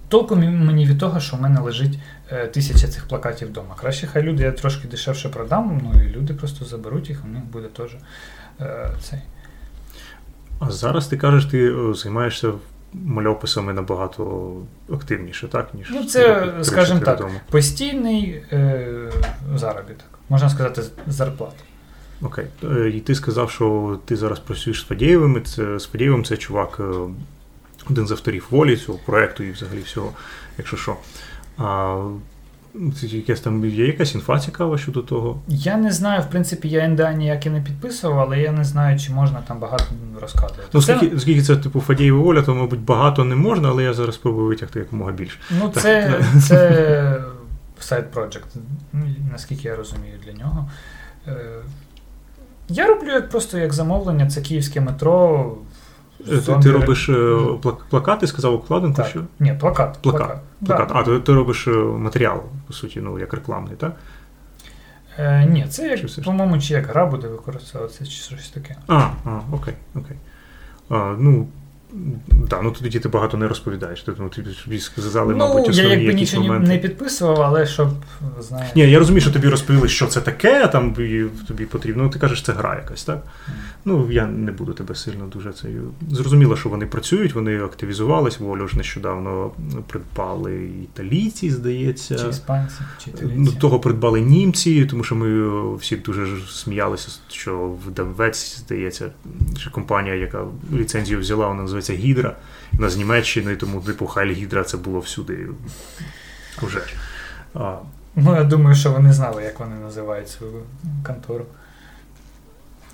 [0.07, 1.99] Толку мені від того, що в мене лежить
[2.31, 3.75] е, тисяча цих плакатів вдома.
[3.79, 7.43] Краще хай люди я трошки дешевше продам, ну і люди просто заберуть їх, у них
[7.43, 7.95] буде теж
[8.61, 9.19] е, цей.
[10.59, 12.51] А зараз ти кажеш, ти е, займаєшся
[12.93, 14.53] мальописами набагато
[14.93, 15.73] активніше, так?
[15.73, 17.33] Ніж Ну, це, скажімо так, тому.
[17.51, 18.87] Постійний е,
[19.55, 20.19] заробіток.
[20.29, 21.63] Можна сказати, зарплата.
[22.21, 22.45] Окей.
[22.63, 25.43] Е, І ти сказав, що ти зараз працюєш з Фадєєвим.
[25.43, 26.83] Це з Фадєєвим це чувак, е,
[27.89, 30.11] один з авторів волі цього проекту і взагалі всього,
[30.57, 30.95] якщо що.
[31.57, 31.97] А,
[33.01, 35.41] якась там є якась інфа цікава щодо того.
[35.47, 39.11] Я не знаю, в принципі, я НДА ніякі не підписував, але я не знаю, чи
[39.11, 39.83] можна там багато
[40.21, 40.63] розказувати.
[40.73, 43.93] Ну, Це- скільки, скільки це типу Фадєєва воля, то, мабуть, багато не можна, але я
[43.93, 45.37] зараз спробую витягти якомога більше.
[45.59, 47.21] Ну, Так, це, це
[47.79, 48.45] сайт project,
[49.31, 50.69] наскільки я розумію для нього.
[52.69, 55.51] Я роблю як просто як замовлення, це київське метро.
[56.27, 57.37] Ти, ти робиш е,
[57.89, 59.07] плакати, сказав обкладинку, Так.
[59.07, 59.21] що?
[59.39, 59.99] Ні, плакат.
[60.01, 60.37] Плакат.
[60.65, 60.87] Плакат.
[60.87, 60.93] Да.
[60.99, 63.95] А, то ти робиш е, матеріал, по суті, ну, як рекламний, так?
[65.17, 68.75] Е, ні, це як, чи по-моєму, чи як гра буде використовуватися, чи щось таке.
[68.87, 70.17] А, а окей, окей.
[70.89, 71.47] А, ну,
[72.49, 74.01] да, ну тоді ти багато не розповідаєш.
[74.01, 76.67] Ти, ну, тобі сказали, ну, мабуть, я основні якби якісь нічого ні- моменти.
[76.67, 77.89] не підписував, але щоб,
[78.39, 78.71] знаєте.
[78.75, 80.93] Ні, я розумію, що тобі розповіли, що це таке, там
[81.47, 82.03] тобі потрібно.
[82.03, 83.23] Ну, ти кажеш, це гра якась, так?
[83.85, 85.67] Ну, я не буду тебе сильно дуже це.
[86.11, 89.51] Зрозуміло, що вони працюють, вони активізувались, волю ж нещодавно
[89.87, 92.15] придбали італійці, здається.
[92.15, 92.75] Чи іспанці,
[93.05, 99.11] чи Ну, того придбали німці, тому що ми е, всі дуже сміялися, що видавець, здається,
[99.57, 102.35] що компанія, яка ліцензію взяла, вона називається Гідра.
[102.73, 105.47] Вона з Німеччини, тому типу Хайль Гідра це було всюди.
[106.61, 106.79] Уже.
[107.53, 107.75] А,
[108.15, 110.53] Ну, я думаю, що вони знали, як вони називають свою
[111.05, 111.45] контору.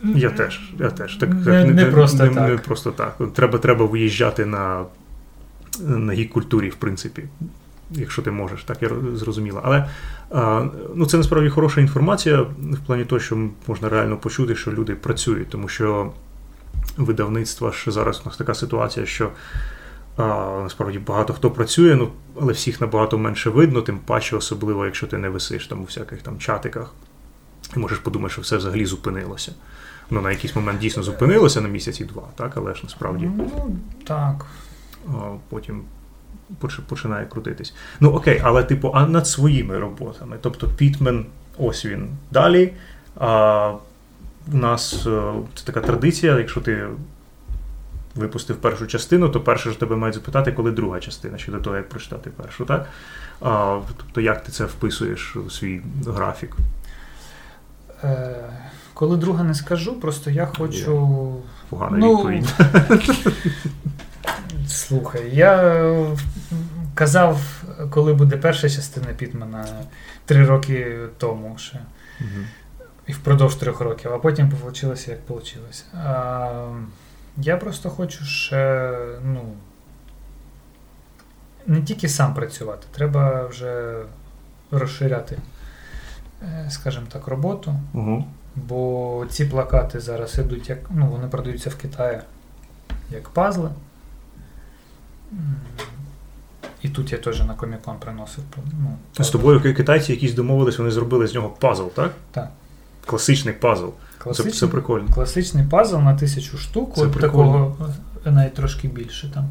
[0.03, 0.73] я теж.
[0.79, 1.15] Я теж.
[1.15, 2.49] Так, Не- так, не просто не, так.
[2.49, 3.17] Не просто так.
[3.33, 4.85] Треба, треба виїжджати на,
[5.79, 7.23] на гік-культурі, в принципі.
[7.91, 9.61] Якщо ти можеш, так я роз- зрозуміла.
[9.63, 9.89] Але
[10.31, 14.95] а, ну, це насправді хороша інформація в плані того, що можна реально почути, що люди
[14.95, 16.11] працюють, тому що
[16.97, 19.29] видавництва ж зараз у нас така ситуація, що
[20.17, 20.23] а,
[20.63, 25.17] насправді багато хто працює, ну, але всіх набагато менше видно, тим паче, особливо, якщо ти
[25.17, 26.93] не висиш там у всяких там чатиках,
[27.75, 29.51] і можеш подумати, що все взагалі зупинилося.
[30.09, 33.75] Ну, на якийсь момент дійсно зупинилося на місяці два, так, але ж насправді Ну,
[34.07, 34.45] так.
[35.07, 35.11] а,
[35.49, 35.81] потім
[36.87, 37.73] починає крутитись.
[37.99, 40.37] Ну окей, але типу, а над своїми роботами.
[40.41, 41.25] Тобто Пітмен,
[41.57, 42.73] ось він далі.
[43.19, 43.73] А
[44.53, 46.87] у нас е, це така традиція, якщо ти
[48.15, 51.75] випустив першу частину, то перше ж тебе мають запитати, коли друга частина, ще до того,
[51.75, 52.89] як прочитати першу, так?
[53.41, 56.55] А, тобто, як ти це вписуєш у свій графік?
[58.03, 58.35] Е,
[58.93, 61.33] коли друга не скажу, просто я хочу
[61.69, 62.53] Погана Ну, відповідь.
[64.67, 65.83] Слухай, я
[66.95, 69.65] казав, коли буде перша частина Пітмена
[70.25, 71.79] три роки тому ще.
[72.19, 72.45] Мгм.
[73.07, 75.61] І впродовж трьох років, а потім вийшло, як вийшло.
[75.93, 76.67] А,
[77.37, 78.91] я просто хочу ще,
[79.23, 79.41] ну.
[81.67, 84.01] Не тільки сам працювати, треба вже
[84.71, 85.37] розширяти,
[86.41, 87.75] е, скажімо так, роботу.
[87.93, 88.25] Угу.
[88.55, 92.19] Бо ці плакати зараз ідуть, як, ну, вони продаються в Китаї
[93.11, 93.69] як пазли.
[96.81, 98.43] І тут я теж на комікон приносив.
[98.57, 102.13] Ну, З тобою китайці якісь домовились, вони зробили з нього пазл, так?
[102.31, 102.49] Так.
[103.05, 103.87] Класичний пазл.
[104.17, 105.07] Класичний, це прикольно.
[105.13, 107.75] класичний пазл на тисячу штук, Це от прикольно.
[107.77, 107.91] такого
[108.25, 109.31] е, навіть трошки більше.
[109.33, 109.49] Там.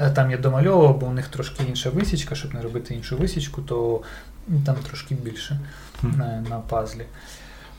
[0.00, 3.62] Е, Там я домальовував, бо у них трошки інша висічка, щоб не робити іншу висічку,
[3.62, 4.00] то
[4.66, 5.60] там трошки більше
[6.00, 6.10] Хм.
[6.18, 7.02] на, на пазлі.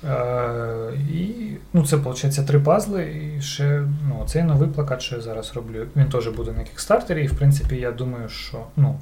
[0.04, 1.34] Е, і
[1.74, 3.34] ну, це виходить три пазли.
[3.38, 7.24] І ще ну, цей новий плакат, що я зараз роблю, він теж буде на кікстартері.
[7.24, 9.00] І в принципі, я думаю, що ну,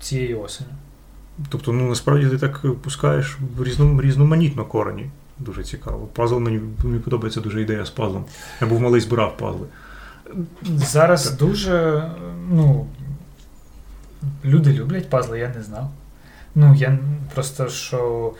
[0.00, 0.70] цієї осені.
[1.48, 5.10] Тобто, ну насправді ти так пускаєш різном, різноманітно корені.
[5.38, 6.06] Дуже цікаво.
[6.12, 8.24] Пазл мені, мені подобається дуже ідея з пазлом.
[8.60, 9.66] Я був малий збирав пазли.
[10.62, 11.38] Зараз Так.
[11.38, 12.04] дуже,
[12.50, 12.86] ну,
[14.44, 15.90] люди люблять пазли, я не знав.
[16.54, 16.98] Ну, я
[17.34, 18.32] просто що.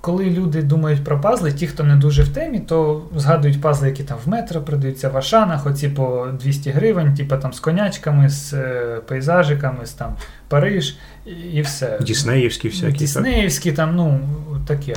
[0.00, 4.04] Коли люди думають про пазли, ті, хто не дуже в темі, то згадують пазли, які
[4.04, 8.54] там в метро продаються в Ашанах, оці по 200 гривень, типу там з конячками, з
[8.54, 10.16] е, пейзажиками, з там
[10.48, 11.98] Париж і, і все.
[12.00, 12.86] Діснеївські всякі.
[12.86, 12.96] так?
[12.96, 14.20] Діснеївські, там, ну,
[14.66, 14.96] таке.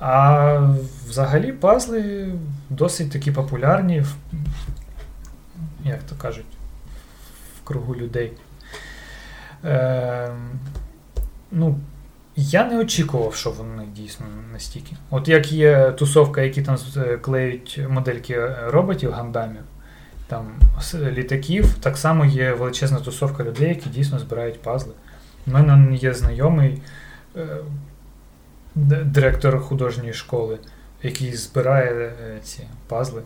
[0.00, 0.74] А
[1.08, 2.32] взагалі пазли
[2.70, 4.14] досить такі популярні, в,
[5.84, 6.44] як то кажуть,
[7.58, 8.32] в кругу людей.
[9.64, 10.30] Е,
[11.50, 11.78] ну,
[12.42, 14.96] я не очікував, що вони дійсно настільки.
[15.10, 16.76] От як є тусовка, які там
[17.20, 19.62] клеють модельки роботів гандамів,
[20.26, 20.46] там
[20.94, 24.92] літаків, так само є величезна тусовка людей, які дійсно збирають пазли.
[25.46, 26.82] У мене є знайомий
[27.36, 27.46] е,
[29.04, 30.58] директор художньої школи,
[31.02, 33.22] який збирає е, ці пазли.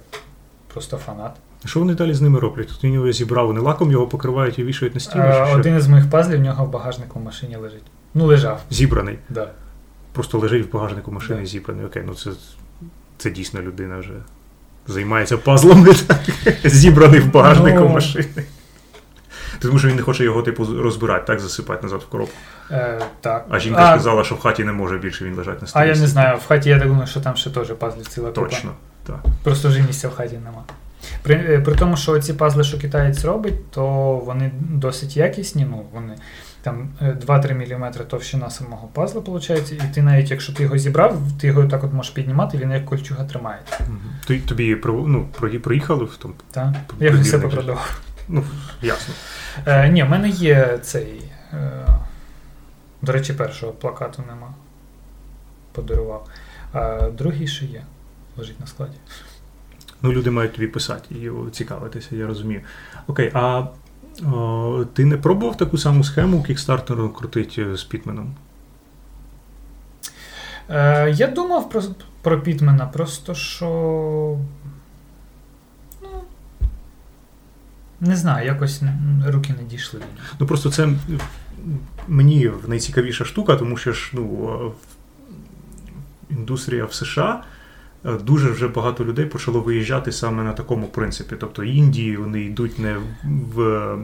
[0.73, 1.33] Просто фанат.
[1.65, 2.69] Що вони далі з ними роблять?
[2.69, 5.25] Тут він його зібрав, вони лаком його покривають і вішають на стіну.
[5.25, 7.85] Е, один із моїх пазлів в нього в багажнику в машині лежить.
[8.15, 8.61] Ну, лежав.
[8.71, 9.19] Зібраний.
[9.29, 9.51] Да.
[10.13, 11.47] Просто лежить в багажнику машини Да.
[11.47, 11.87] зібраний.
[11.87, 12.31] Окей, ну це,
[13.19, 14.13] це дійсно людина вже
[14.87, 16.21] займається пазлами, так?
[16.65, 17.89] зібраний в багажнику Ну.
[17.89, 18.45] машини.
[19.59, 22.35] Тому що він не хоче його, типу, розбирати, так, засипати назад в коробку.
[22.71, 23.47] Е, так.
[23.49, 25.83] А жінка сказала, що в хаті не може більше він лежати на столі.
[25.83, 28.29] А я не знаю, в хаті я так думаю, що там ще теж пазлів ціла
[28.29, 28.41] купа.
[28.49, 28.71] Точно.
[29.07, 29.17] Так.
[29.43, 30.63] Просто вже місця в хаті нема.
[31.23, 35.67] При, е, при тому, що ці пазли, що китаєць робить, то вони досить якісні.
[35.71, 36.15] Ну, вони
[36.65, 41.19] там е, 2-3 мм товщина самого пазла, виходить, і ти навіть якщо ти його зібрав,
[41.41, 43.87] ти його так от можеш піднімати, він як кольчуга тримається.
[44.27, 45.29] Ти- Тобі ну,
[45.63, 46.35] проїхали в тому?
[46.51, 46.75] Так?
[47.01, 48.01] Я вже все попродавав.
[48.29, 48.45] Ну,
[48.83, 49.15] ясно.
[49.67, 51.23] Е, ні, в мене є цей.
[51.53, 51.87] Е,
[53.03, 54.55] до речі, першого плакату нема.
[55.73, 56.29] Подарував.
[56.73, 57.83] А другий ще є.
[58.37, 58.97] Лежить на складі.
[60.03, 62.61] Ну, люди мають тобі писати і цікавитися, я розумію.
[63.07, 63.67] Окей, а
[64.93, 68.35] ти не пробував таку саму схему кікстартеру крутити з Пітменом?
[70.69, 71.83] Е, я думав про,
[72.23, 74.39] про Пітмена, просто що.
[76.03, 76.09] Ну,
[78.01, 78.83] не знаю, якось
[79.27, 80.01] руки не дійшли.
[80.41, 80.89] Ну просто це
[82.09, 84.51] мені найцікавіша штука, тому що ж ну,
[86.31, 87.45] е, індустрія в США.
[88.07, 91.37] Е, Дуже вже багато людей почало виїжджати саме на такому принципі.
[91.41, 92.97] Тобто Індії вони йдуть не
[93.55, 93.97] в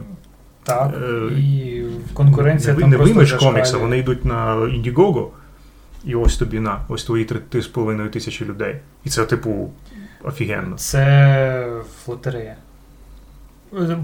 [0.63, 1.83] Так, Е, і
[2.13, 5.27] конкуренція не, там не просто виміж комікса, вони йдуть на Indiegogo,
[6.05, 8.75] і ось тобі на, ось твої три- три з половиною тисячі людей.
[9.03, 9.71] І це, типу,
[10.23, 10.75] офігенно.
[10.75, 11.67] Це
[12.07, 12.55] лотерея.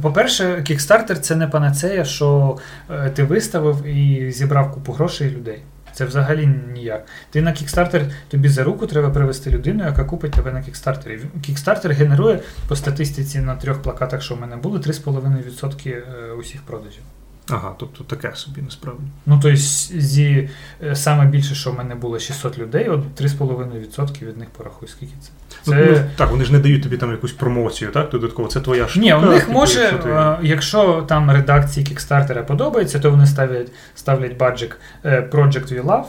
[0.01, 2.57] По-перше, Kickstarter це не панацея, що
[2.89, 5.59] е, ти виставив і зібрав купу грошей людей.
[5.97, 7.05] Це взагалі ніяк.
[7.29, 11.19] Ти на Kickstarter, тобі за руку треба привести людину, яка купить тебе на Kickstarter'і.
[11.41, 17.03] Kickstarter генерує по статистиці на трьох плакатах, що в мене були, 3,5% е, усіх продажів.
[17.49, 19.01] Ага, тобто таке собі насправді.
[19.25, 20.49] Ну, тобто, зі
[20.83, 25.13] е, саме більше, що в мене було 600 людей, от 3,5% від них порахуй, скільки
[25.21, 25.29] це.
[25.67, 25.85] Ну, Це...
[25.91, 28.09] ну, так, вони ж не дають тобі там якусь промоцію, так?
[28.09, 29.05] Додатково, це твоя штука.
[29.05, 33.71] Ні, у них типу, може, якщо ти- якщо там редакції Кікстартера подобається, то вони ставлять,
[33.95, 36.05] ставлять баджик е, Project We Love,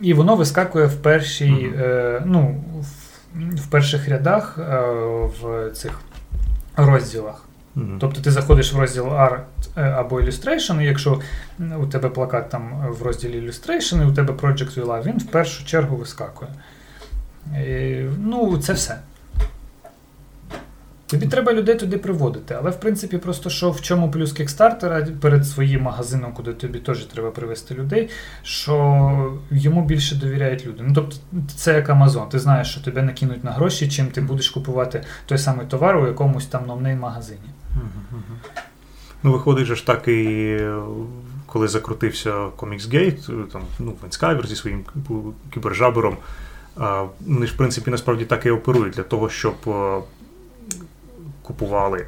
[0.00, 4.80] і воно вискакує в першій, е, ну, в, в перших рядах е,
[5.42, 6.00] в цих
[6.76, 7.42] розділах.
[7.76, 7.98] Мгм.
[8.00, 9.40] Тобто ти заходиш в розділ Art
[9.76, 11.20] е, або Illustration, і якщо
[11.80, 15.64] у тебе плакат там в розділі Illustration, і у тебе Project Love, він в першу
[15.64, 16.50] чергу вискакує.
[17.66, 18.98] І, ну, це все.
[21.06, 22.56] Тобі треба людей туди приводити.
[22.58, 27.04] Але в принципі, просто що в чому плюс кікстартера перед своїм магазином, куди тобі теж
[27.04, 28.10] треба привести людей,
[28.42, 30.82] що йому більше довіряють люди.
[30.86, 31.16] Ну тобто,
[31.56, 32.28] це як Амазон.
[32.28, 36.06] Ти знаєш, що тебе накинуть на гроші, чим ти будеш купувати той самий товар у
[36.06, 37.48] якомусь там новнейм магазині.
[39.22, 40.60] Ну, виходить, же ж так і
[41.46, 44.84] коли закрутився Comicsgate, там, ну, Венскайвер зі своїм
[45.54, 46.16] кібержабером,
[47.26, 49.54] вони ж, в принципі, насправді так і оперують для того, щоб
[51.42, 52.06] купували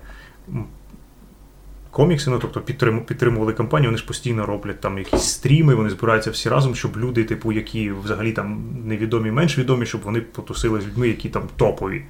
[1.91, 2.61] комікси, ну тобто
[3.01, 7.25] підтримували кампанію, вони ж постійно роблять там якісь стріми, вони збираються всі разом, щоб люди,
[7.25, 12.05] типу, які взагалі там невідомі, менш відомі, щоб вони потусили з людьми, які там топові.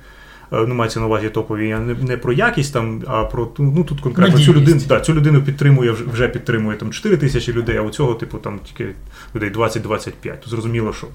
[0.52, 1.68] Е, ну, мається на увазі топові.
[1.68, 5.42] Не, не про якість там, а про ну тут конкретно цю людину да, цю людину
[5.42, 8.94] підтримує, вже підтримує там 4 тисячі людей, а у цього, типу, там тільки
[9.34, 10.12] людей 20-25.
[10.46, 11.06] Зрозуміло, що.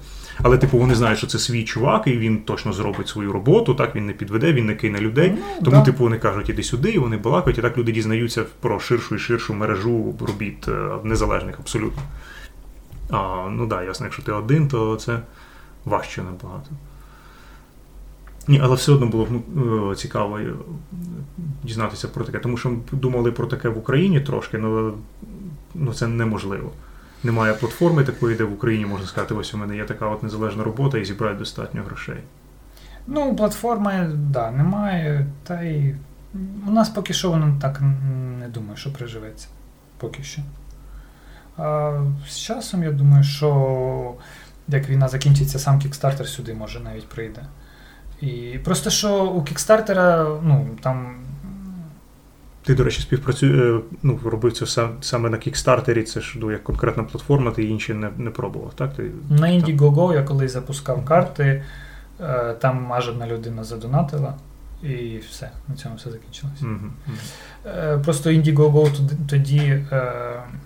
[0.42, 3.96] Але, типу, вони знають, що це свій чувак, і він точно зробить свою роботу, так
[3.96, 5.32] він не підведе, він не кине людей.
[5.36, 5.82] Ну, Тому, да.
[5.82, 9.18] типу, вони кажуть, іди сюди, і вони балакають, і так люди дізнаються про ширшу і
[9.18, 12.02] ширшу мережу робіт е, незалежних абсолютно.
[13.10, 15.20] А, Ну так, да, ясно, якщо ти один, то це
[15.84, 16.70] важче набагато.
[18.48, 20.52] Ні, але все одно було ну, цікаво е,
[21.62, 24.92] дізнатися про таке, тому що ми думали про таке в Україні трошки, але
[25.74, 26.70] ну, це неможливо.
[27.24, 30.64] Немає платформи такої, де в Україні можна сказати, ось у мене є така от незалежна
[30.64, 32.20] робота і зібрати достатньо грошей.
[33.06, 35.26] Ну, платформи, да, немає.
[35.42, 35.94] Та й
[36.68, 37.80] у нас поки що воно так
[38.40, 39.48] не думаю, що приживеться.
[39.98, 40.42] Поки що.
[41.56, 44.14] А З часом я думаю, що
[44.68, 47.42] як війна закінчиться, сам Kickstarter сюди може навіть прийде.
[48.24, 51.16] І Просто що у Kickstarter'а, ну, там.
[52.64, 56.64] Ти, до речі, співпрацює, ну, робив це сам, саме на кікстартері, це ж ну, як
[56.64, 58.94] конкретна платформа, ти інші не не пробував, так?
[58.94, 61.62] Ти, На Indiegogo я колись запускав карти,
[62.20, 64.34] е, там аж одна людина задонатила.
[64.84, 66.64] І все, на цьому все закінчилося.
[66.64, 68.02] Mm-hmm.
[68.02, 69.58] Просто Indiegogo тоді
[69.92, 70.12] е,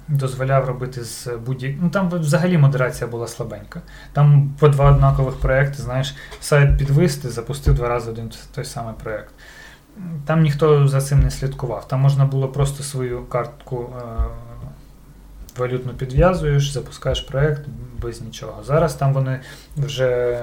[0.08, 1.74] дозволяв робити з будь-як.
[1.82, 3.80] Ну там взагалі модерація була слабенька.
[4.12, 9.34] Там по два однакових проекти, знаєш, сайт підвести, запустив два рази один той самий проект.
[10.24, 11.88] Там ніхто за цим не слідкував.
[11.88, 14.22] Там можна було просто свою картку е,
[15.58, 17.62] валютну підв'язуєш, запускаєш проект
[18.02, 18.62] без нічого.
[18.64, 19.40] Зараз там вони
[19.76, 20.40] вже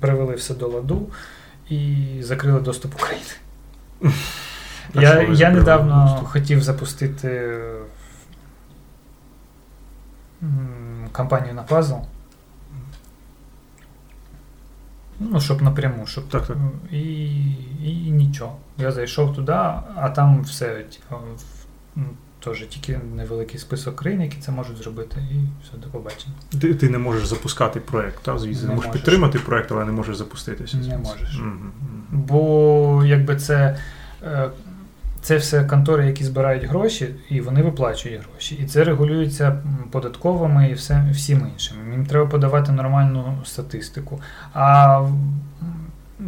[0.00, 1.08] привели все до ладу
[1.69, 3.25] і закрили доступ України.
[4.93, 6.27] Я я недавно доступ?
[6.27, 7.59] хотів запустити
[11.11, 11.95] кампанію на пазл.
[15.19, 16.57] Ну, щоб напряму, щоб так, так.
[16.91, 17.35] І
[17.83, 18.57] і нічого.
[18.77, 19.51] Я зайшов туди,
[19.95, 21.15] а там все, типу,
[22.44, 25.34] теж тільки невеликий список країн, які це можуть зробити, і
[25.64, 26.34] все, до побачення.
[26.60, 28.38] Ти ти не можеш запускати проєкт, так?
[28.38, 30.76] Звісно, не можеш, можеш підтримати проєкт, але не можеш запуститися.
[30.76, 31.40] Не можеш.
[31.40, 31.70] Mm-hmm.
[32.12, 33.78] Бо якби це.
[34.22, 34.50] Е,
[35.22, 38.54] це все контори, які збирають гроші, і вони виплачують гроші.
[38.54, 41.76] І це регулюється податковими і все, всім іншим.
[41.92, 44.20] Їм треба подавати нормальну статистику.
[44.54, 45.00] А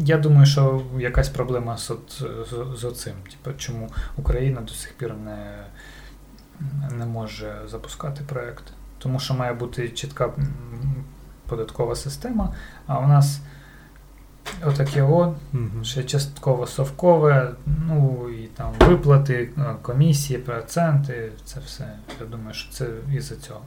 [0.00, 3.14] я думаю, що якась проблема з, з, з оцим.
[3.30, 5.36] Типу, чому Україна до сих пір не
[6.98, 8.64] не може запускати проєкт.
[8.98, 10.30] Тому що має бути чітка
[11.46, 12.54] податкова система,
[12.86, 13.40] а у нас
[14.66, 15.84] отаке от, угу.
[15.84, 17.50] ще частково совкове,
[17.88, 19.50] ну і там виплати,
[19.82, 21.92] комісії, проценти, це все.
[22.20, 22.86] Я думаю, що це
[23.16, 23.60] із-за цього.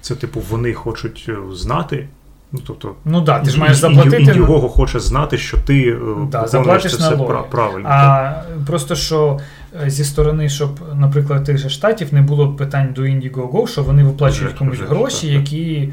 [0.00, 2.08] Це, типу, вони хочуть е, знати.
[2.52, 4.22] Ну, тобто, ну да, ти ж маєш заплатити.
[4.22, 5.98] Індіго хоче знати, що ти е,
[6.30, 7.16] да, заплатиш це все
[7.50, 7.88] правильно.
[7.88, 8.46] А так?
[8.66, 9.40] просто що
[9.86, 14.58] зі сторони, щоб, наприклад, тих же штатів не було питань до Indiegogo, що вони виплачують
[14.58, 15.92] комусь гроші, які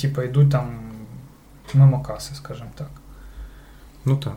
[0.00, 0.70] типу, йдуть там
[1.74, 2.88] мимо каси, скажімо так.
[4.04, 4.36] Ну так.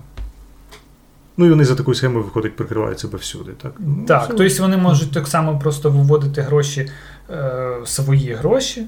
[1.38, 3.52] Ну і вони за таку схему виходить, прикривають себе всюди.
[3.52, 6.90] Так, ну, тобто вони можуть так само просто виводити гроші,
[7.30, 8.86] е, свої гроші,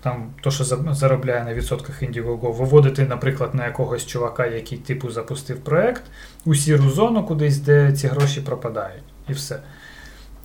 [0.00, 5.56] там то, що заробляє на відсотках Indiegogo, виводити, наприклад, на якогось чувака, який типу запустив
[5.56, 6.02] проект,
[6.44, 9.13] у сіру зону кудись, де ці гроші пропадають.
[9.28, 9.58] І все.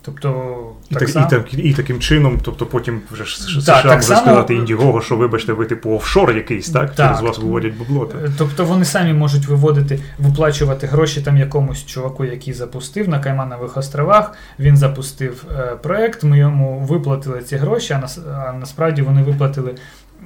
[0.02, 0.56] Тобто,
[0.90, 1.26] і, так, сам...
[1.26, 4.20] і, так, і таким чином, тобто потім вже США може само...
[4.20, 6.94] сказати Індігого, що вибачте, ви типу офшор якийсь, так?
[6.94, 7.06] так?
[7.06, 8.06] Через вас виводять бабло.
[8.06, 8.30] Так?
[8.38, 14.32] Тобто вони самі можуть виводити, виплачувати гроші там якомусь чуваку, який запустив на Кайманових островах.
[14.58, 19.74] Він запустив е, проект, ми йому виплатили ці гроші, а, нас, а насправді вони виплатили,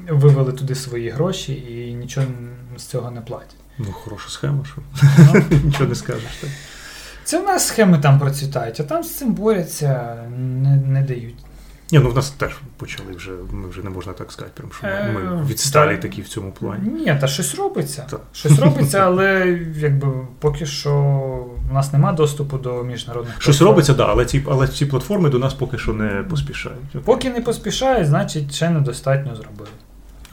[0.09, 2.26] вивели туди свої гроші і нічого
[2.76, 3.57] з цього не платять.
[3.78, 4.76] Ну, хороша схема, що
[5.18, 5.42] ну.
[5.64, 6.36] нічого не скажеш.
[6.40, 6.50] так.
[7.24, 11.34] Це в нас схеми там процвітають, а там з цим борються, не не дають.
[11.92, 14.86] Ні, ну в нас теж почали вже, ми вже не можна так сказати, прям, що
[14.86, 16.90] ми, ми е, відсталі такі в цьому плані.
[16.90, 18.06] Ні, та щось робиться.
[18.10, 18.16] Та.
[18.32, 20.08] Щось робиться, але якби
[20.38, 20.94] поки що
[21.70, 23.70] у нас нема доступу до міжнародних Щось платформ.
[23.70, 27.04] робиться, да, але ці, але ці платформи до нас поки що не поспішають.
[27.04, 29.68] Поки не поспішають, значить ще недостатньо зробили.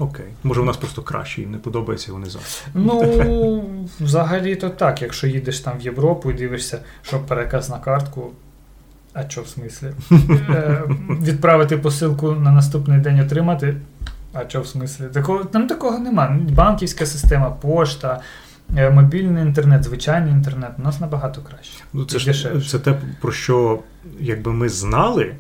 [0.01, 0.25] Окей.
[0.43, 2.39] Може, у нас просто краще, їм не подобається, вони за.
[2.73, 3.63] Ну,
[3.99, 8.31] взагалі то так, якщо їдеш там в Європу і дивишся, що переказ на картку.
[9.13, 9.91] А що в смислі?
[10.49, 13.75] Е, Відправити посилку на наступний день отримати.
[14.33, 15.05] А що в смислі?
[15.13, 16.39] Такого, там такого нема.
[16.49, 18.21] Банківська система, пошта,
[18.77, 20.71] е, мобільний інтернет, звичайний інтернет.
[20.79, 21.83] У нас набагато краще.
[21.93, 23.79] Ну, це ж це те, про що
[24.19, 25.35] якби ми знали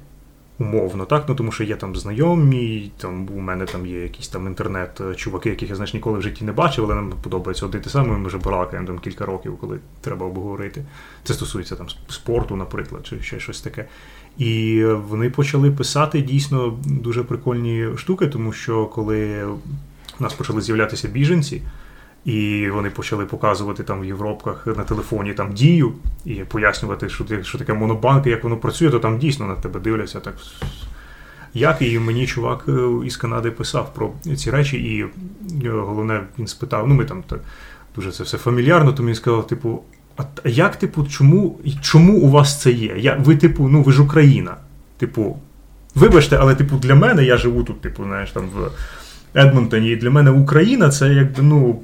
[0.59, 1.25] умовно, так?
[1.27, 5.69] Ну тому що є там знайомі, там у мене там є якісь там інтернет-чуваки, яких
[5.69, 8.37] я знаєш ніколи в житті не бачив, але нам подобається один те саме, ми вже
[8.37, 10.85] балакаємо там кілька років, коли треба обговорити.
[11.23, 13.85] Це стосується там спорту, наприклад, чи ще щось таке.
[14.37, 19.43] І вони почали писати дійсно дуже прикольні штуки, тому що коли
[20.19, 21.61] у нас почали з'являтися біженці.
[22.25, 25.93] І вони почали показувати там в Європках на телефоні там дію
[26.25, 29.79] і пояснювати, що, що таке монобанк, і як воно працює, то там дійсно на тебе
[29.79, 30.35] дивляться так.
[31.53, 32.71] Як і мені чувак е,
[33.05, 35.01] із Канади писав про ці речі, і
[35.65, 37.39] е, головне, він спитав: ну ми там так
[37.95, 39.81] дуже це все фамільярно, то він сказав, типу,
[40.17, 42.95] а як, типу, чому, чому у вас це є?
[42.97, 44.55] Я, ви, типу, ну ви ж Україна.
[44.97, 45.39] Типу,
[45.95, 48.71] вибачте, але типу для мене я живу тут, типу, знаєш, там в
[49.39, 51.81] Едмонтоні, і для мене Україна це якби, ну.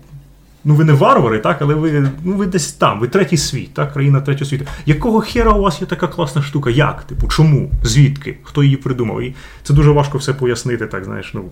[0.67, 3.93] Ну, ви не варвари, так, але ви, ну, ви десь там, ви третій світ, так,
[3.93, 4.65] країна третього світу.
[4.85, 6.69] Якого хера у вас є така класна штука?
[6.69, 7.03] Як?
[7.03, 7.71] Типу, чому?
[7.83, 8.37] Звідки?
[8.43, 9.21] Хто її придумав?
[9.21, 11.49] І це дуже важко все пояснити, так, знаєш, ну,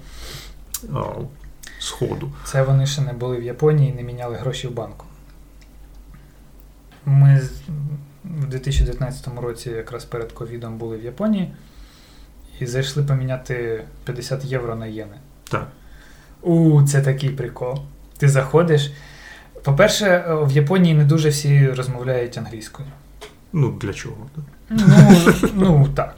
[1.79, 2.31] сходу.
[2.43, 5.05] Це вони ще не були в Японії і не міняли гроші в банку.
[7.05, 7.41] Ми
[8.25, 11.51] в 2019 році, якраз перед ковідом, були в Японії
[12.59, 15.17] і зайшли поміняти 50 євро на єни.
[15.49, 15.67] Так.
[16.41, 17.79] У, це такий прикол.
[18.17, 18.91] Ти заходиш.
[19.63, 22.87] По-перше, в Японії не дуже всі розмовляють англійською.
[23.53, 24.15] Ну, для чого?
[24.69, 24.83] Ну,
[25.55, 26.15] ну так.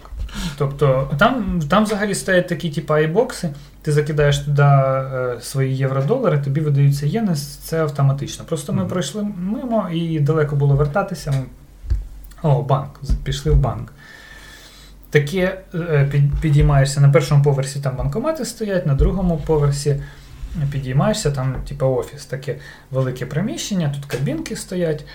[0.57, 3.49] Тобто, там, там взагалі стоять такі, типу, айбокси,
[3.81, 8.45] ти закидаєш туди е, свої євро-долари, тобі видаються єни, це автоматично.
[8.45, 8.89] Просто ми Мгм.
[8.89, 11.31] пройшли мимо і далеко було вертатися.
[11.31, 11.43] Ми...
[12.43, 12.99] О, банк.
[13.23, 13.93] Пішли в банк.
[15.09, 20.01] Таке е, під, підіймаєшся на першому поверсі, там банкомати стоять, на другому поверсі
[20.71, 22.55] підіймаєшся, там, типу, офіс, таке
[22.91, 25.05] велике приміщення, тут кабінки стоять.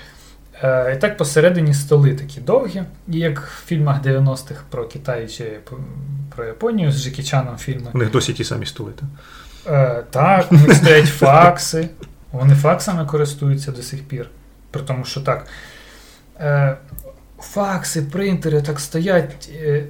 [0.62, 5.59] Е, І так посередині столи такі довгі, і як в фільмах 90-х про Китай чи
[6.36, 7.90] про Японію з Джекі Чаном фільми.
[7.95, 8.93] У них досі ті самі столи.
[8.93, 9.09] Так?
[9.66, 11.88] Е, так, у них стоять факси.
[12.32, 14.28] Вони факсами користуються до сих пір.
[14.70, 15.47] При тому, що так.
[16.40, 16.76] Е,
[17.38, 19.51] факси, принтери так стоять.
[19.55, 19.84] Е,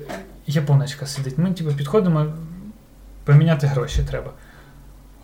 [0.47, 1.39] японочка сидить.
[1.39, 2.27] Ми типу, підходимо,
[3.25, 4.31] поміняти гроші треба.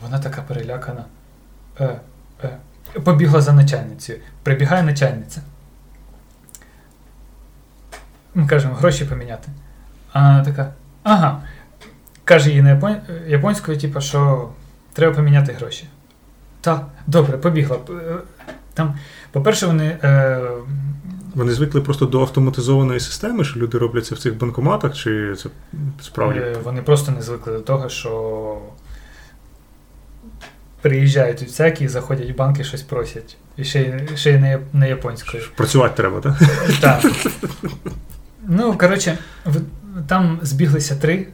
[0.02, 1.04] Вона така перелякана.
[1.80, 2.00] Е,
[2.44, 2.56] е.
[3.04, 4.18] Побігла за начальницею.
[4.42, 5.42] Прибігає начальниця.
[8.34, 9.48] Ми кажемо, гроші поміняти.
[10.12, 10.72] А вона така.
[11.02, 11.42] Ага.
[12.24, 12.96] Каже їй на япон...
[13.26, 14.48] японською, типу, що
[14.92, 15.88] треба поміняти гроші.
[16.60, 17.76] Так, добре, побігла.
[17.90, 18.16] Е,
[18.74, 18.94] Там,
[19.32, 19.98] по-перше, вони.
[20.02, 20.40] Е...
[21.34, 25.48] Вони звикли просто до автоматизованої системи, що люди роблять це в цих банкоматах, чи це
[26.02, 26.38] справді.
[26.38, 28.58] е, Вони просто не звикли до того, що
[30.80, 33.36] приїжджають тут всякі, і заходять в банки, щось просять.
[33.56, 35.42] І ще, й- ще й не, не японською.
[35.56, 36.34] Працювати треба, так?
[36.80, 37.12] Так.
[38.46, 39.18] Ну, коротше,
[40.06, 41.26] там збіглися три.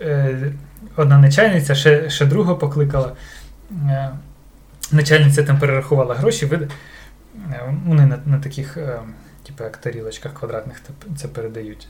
[0.00, 0.52] Е,
[0.96, 3.12] Одна начальниця, ще, ще друга покликала.
[3.88, 4.10] Е,
[4.92, 6.46] Начальниця там перерахувала гроші.
[6.46, 6.70] вид-
[7.52, 8.78] е, Вони на, на таких,
[9.46, 10.82] типу, як тарілочках квадратних
[11.16, 11.88] це передають.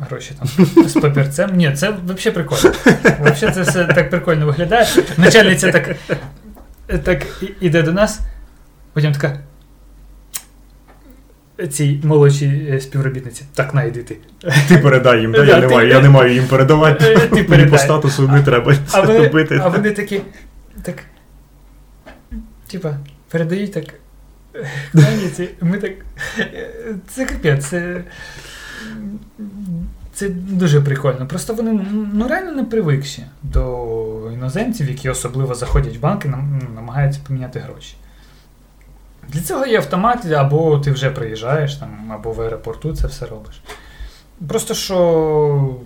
[0.00, 1.56] Гроші там з папірцем.
[1.56, 2.74] Ні, це взагалі прикольно.
[3.20, 4.86] Взагалі це все так прикольно виглядає.
[5.16, 5.96] Начальниця так,
[7.02, 7.26] так
[7.60, 8.20] іде до нас,
[8.92, 9.38] потім така.
[11.70, 13.44] Цій молодшій е, співробітниці.
[13.54, 14.16] Так, на, йди ти.
[14.68, 15.44] Ти передай їм, да?
[15.44, 17.04] Я, не маю, я не маю їм передавати.
[17.04, 19.60] Е, ти Мені по статусу не треба А це вони, робити.
[19.62, 20.20] а вони такі,
[20.82, 20.96] так,
[22.66, 22.96] типа,
[23.30, 23.84] передають так,
[25.60, 25.92] ми так,
[26.38, 26.70] е,
[27.08, 28.04] це капець, це,
[30.14, 31.26] це дуже прикольно.
[31.26, 37.20] Просто вони ну, реально не привикші до іноземців, які особливо заходять в банки, ну, намагаються
[37.26, 37.96] поміняти гроші.
[39.28, 43.62] Для цього є автомат, або ти вже приїжджаєш, там, або в аеропорту це все робиш.
[44.48, 45.76] Просто що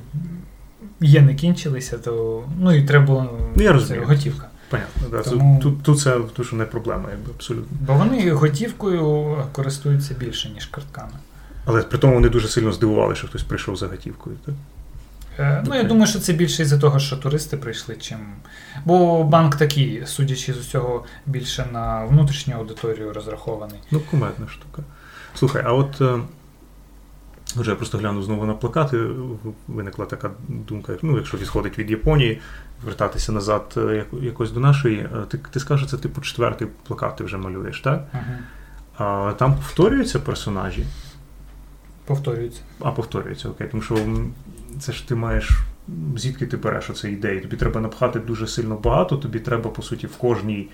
[1.01, 4.07] є не кінчилися, то ну і треба було Ну, я це розумію.
[4.07, 4.47] готівка.
[4.71, 5.23] Понятно, да.
[5.23, 7.79] Тому- Тут, тут це дуже не проблема, якби абсолютно.
[7.87, 11.13] Бо вони готівкою користуються більше, ніж картками.
[11.65, 14.37] Але при тому вони дуже сильно здивували, що хтось прийшов за готівкою.
[14.47, 14.55] Так?
[15.39, 18.19] Е, Ну, я думаю, що це більше із-за того, що туристи прийшли, чим.
[18.85, 23.79] Бо банк такий, судячи з усього, більше на внутрішню аудиторію розрахований.
[23.91, 24.83] Ну, кумедна штука.
[25.35, 26.19] Слухай, а от е,
[27.57, 29.07] вже я просто глянув знову на плакати,
[29.69, 32.41] виникла така думка, ну, якщо відходить від Японії,
[32.85, 37.37] вертатися назад е, якось до нашої, ти ти скажеш, це типу четвертий плакат ти вже
[37.37, 38.05] малюєш, так?
[38.13, 38.39] Ага.
[38.99, 40.85] А Там повторюються персонажі?
[42.11, 42.61] Повторюються.
[42.81, 43.69] А, повторюються, окей.
[43.71, 43.99] Тому що
[44.81, 45.51] це ж ти маєш.
[46.17, 47.41] Звідки ти береш оце ідеї?
[47.41, 50.69] Тобі треба напхати дуже сильно багато, тобі треба, по суті, в кожній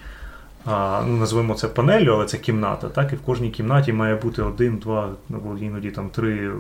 [0.64, 2.88] а, ну, назвемо це панелью, але це кімната.
[2.88, 6.52] Так, і в кожній кімнаті має бути один, два, або іноді там три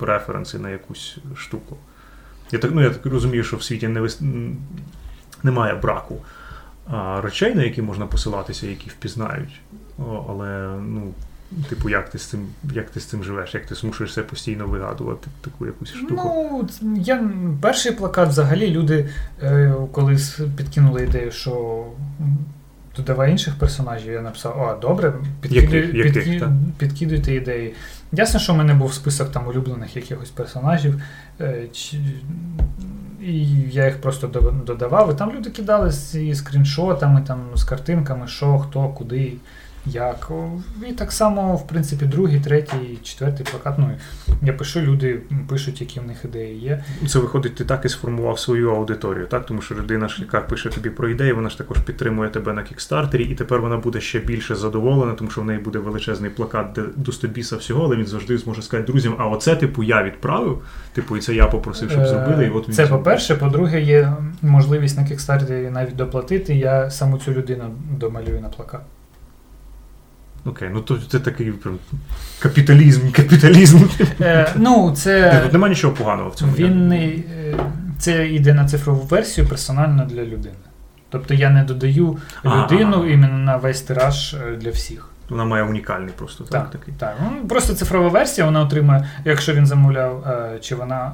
[0.00, 1.76] референси на якусь штуку.
[2.52, 4.20] Я так ну, я так розумію, що в світі не вис...
[5.42, 6.22] немає браку
[6.90, 9.60] а, речей, на які можна посилатися, які впізнають.
[9.98, 11.12] О, але, ну,
[11.68, 15.28] типу, як ти з цим як ти з цим живеш, як ти змушуєшся постійно вигадувати
[15.40, 16.14] таку якусь штуку?
[16.14, 17.30] Ну, я
[17.60, 19.08] перший плакат взагалі люди,
[19.42, 20.18] е, коли
[20.56, 21.84] підкинули ідею, що
[22.96, 26.48] додавай інших персонажів, я написав: О, добре, підкидуй, яких, підки, яких,
[26.78, 27.74] підкидуйте ідеї.
[28.12, 31.02] Ясно, що в мене був список там улюблених якихось персонажів,
[31.40, 31.66] е,
[33.22, 34.26] і я їх просто
[34.66, 35.12] додавав.
[35.12, 39.32] І там люди кидали з скріншотами, там, з картинками, що, хто, куди
[39.86, 40.30] як.
[40.88, 43.78] І так само, в принципі, другий, третій, четвертий плакат.
[43.78, 43.90] Ну,
[44.42, 46.84] я пишу, люди пишуть, які в них ідеї є.
[47.08, 49.46] Це виходить, ти так і сформував свою аудиторію, так?
[49.46, 52.62] Тому що людина ж, яка пише тобі про ідеї, вона ж також підтримує тебе на
[52.62, 56.66] кікстартері, і тепер вона буде ще більше задоволена, тому що в неї буде величезний плакат,
[56.74, 60.62] де до стобіса всього, але він завжди зможе сказати друзям, а оце, типу, я відправив,
[60.92, 62.46] типу, і це я попросив, щоб зробили.
[62.46, 64.12] і от він Це по-перше, по-друге, є
[64.42, 66.54] можливість на кікстартері навіть доплатити.
[66.54, 67.64] Я саму цю людину
[67.98, 68.80] домалюю на плакат.
[70.46, 71.78] Окей, ну то це такий прям
[72.38, 73.78] капіталізм, капіталізм.
[74.20, 75.40] Е, ну, це...
[75.42, 76.52] Тут немає нічого поганого в цьому.
[76.52, 77.12] Він не,
[77.98, 80.54] Це йде на цифрову версію персонально для людини.
[81.08, 83.08] Тобто я не додаю людину А-а-а.
[83.08, 85.08] іменно на весь тираж е, для всіх.
[85.28, 86.62] Вона має унікальний просто, так?
[86.62, 86.94] Так, такий.
[86.98, 87.16] так.
[87.22, 91.12] Ну, Просто цифрова версія вона отримає, якщо він замовляв, е, чи вона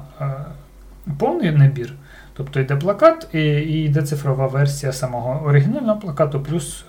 [1.17, 1.93] повний набір.
[2.33, 6.85] Тобто йде плакат і, і йде цифрова версія самого оригінального плакату, плюс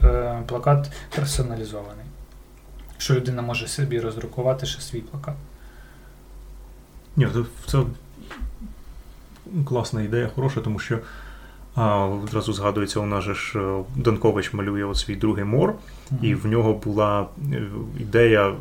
[0.47, 2.02] плакат персоналізований
[3.03, 5.35] що людина може собі роздрукувати ще свій плакат.
[7.17, 7.29] Ні,
[7.67, 7.79] це
[9.65, 10.99] класна ідея, хороша, тому що
[11.75, 16.25] а, одразу згадується, у нас же ж е, Данкович малює от свій другий мор, mm-hmm.
[16.25, 17.63] і в нього була е,
[18.01, 18.55] ідея,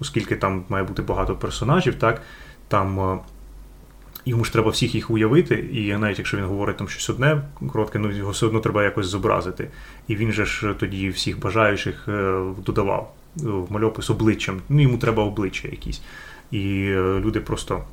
[0.00, 2.22] оскільки там має бути багато персонажів, так,
[2.68, 3.00] там.
[3.00, 3.18] Е,
[4.24, 7.42] йому ж треба всіх їх уявити, і навіть якщо він говорить там щось одне
[7.72, 9.68] коротке, ну його все одно треба якось зобразити.
[10.08, 12.08] І він же ж тоді всіх бажаючих
[12.66, 14.60] додавав в мальопис обличчям.
[14.68, 16.02] Ну, йому треба обличчя якісь.
[16.50, 17.84] І е, люди просто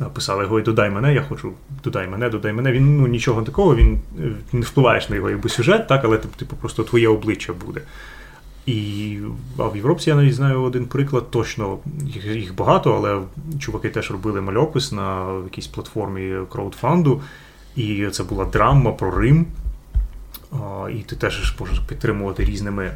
[0.00, 1.52] е, писали його, додай мене, я хочу,
[1.84, 2.72] додай мене, додай мене.
[2.72, 6.56] Він ну, нічого такого, він е, не впливаєш на його якби, сюжет, так, але типу,
[6.56, 7.80] просто твоє обличчя буде.
[8.66, 9.18] І
[9.58, 13.22] а в Європі я навіть знаю один приклад, точно їх, їх багато, але
[13.58, 17.22] чуваки теж робили мальопис на якійсь платформі краудфанду.
[17.76, 19.46] І це була драма про Рим.
[20.94, 22.90] І ти теж можеш підтримувати різними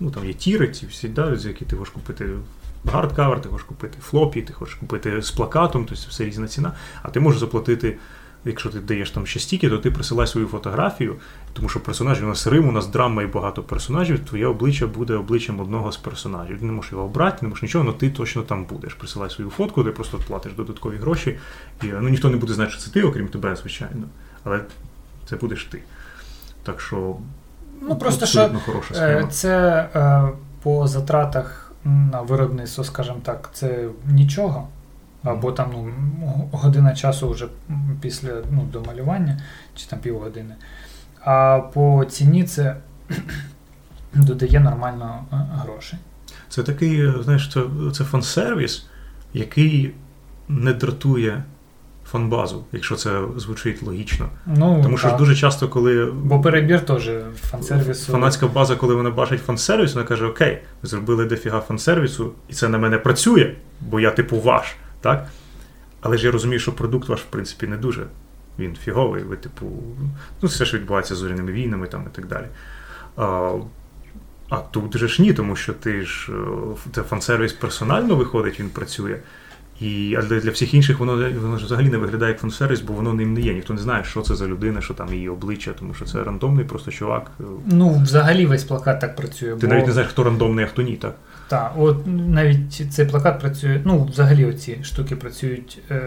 [0.00, 2.28] ну там є тіри, ці всі, да, за які ти можеш купити
[2.84, 6.72] гардкавер, ти хочеш купити флопі, ти хочеш купити з плакатом, тобто все різна ціна,
[7.02, 7.96] а ти можеш заплатити.
[8.48, 11.16] Якщо ти даєш там ще стільки, то ти присилай свою фотографію,
[11.52, 15.14] тому що персонажі у нас Рим, у нас драма і багато персонажів, твоє обличчя буде
[15.14, 16.58] обличчям одного з персонажів.
[16.58, 18.94] Ти не можеш його обрати, не можеш нічого, але ти точно там будеш.
[18.94, 21.38] Присилай свою фотку, ти просто платиш додаткові гроші.
[21.82, 24.08] І ну, ніхто не буде знати, що це ти, окрім тебе, звичайно.
[24.44, 24.60] Але
[25.28, 25.82] це будеш ти.
[26.62, 27.16] Так що
[27.82, 28.50] Ну просто що
[28.94, 30.28] е, це е,
[30.62, 34.68] по затратах на виробництво, скажімо так, це нічого.
[35.24, 37.46] Або там ну, година часу вже
[38.00, 39.40] після ну, домалювання,
[39.74, 40.54] чи там півгодини.
[41.20, 42.76] А по ціні це
[44.14, 45.98] додає нормально е, грошей.
[46.48, 47.62] Це такий, знаєш, це,
[47.94, 48.86] це фан-сервіс,
[49.32, 49.94] який
[50.48, 51.42] не дратує
[52.10, 54.28] фанбазу, якщо це звучить логічно.
[54.46, 56.04] Ну, Тому що ж дуже часто, коли.
[56.04, 57.10] Бо перебір теж
[57.50, 58.12] фан-сервісу.
[58.12, 62.68] Фанатська база, коли вона бачить фан-сервіс, вона каже: Окей, ви зробили дефіга фан-сервісу, і це
[62.68, 64.76] на мене працює, бо я, типу, ваш.
[65.00, 65.28] так?
[66.00, 68.06] Але ж я розумію, що продукт ваш, в принципі, не дуже.
[68.58, 69.66] Він фіговий, ви, типу,
[70.42, 72.46] ну, все ж відбувається з зоряними війнами там і так далі.
[73.16, 73.52] А,
[74.48, 76.32] а тут же ж ні, тому що ти ж
[76.94, 79.18] це фан-сервіс персонально виходить, він працює.
[79.80, 83.14] І, А для всіх інших воно воно ж взагалі не виглядає як фан-сервіс, бо воно
[83.14, 83.54] ним не є.
[83.54, 86.64] Ніхто не знає, що це за людина, що там її обличчя, тому що це рандомний
[86.64, 87.30] просто чувак.
[87.66, 89.56] Ну, взагалі весь плакат так працює.
[89.56, 89.72] Ти бо...
[89.72, 91.14] навіть не знаєш, хто рандомний, а хто ні, так?
[91.48, 93.80] Так, от навіть цей плакат працює.
[93.84, 96.02] Ну, взагалі, оці штуки працюють е,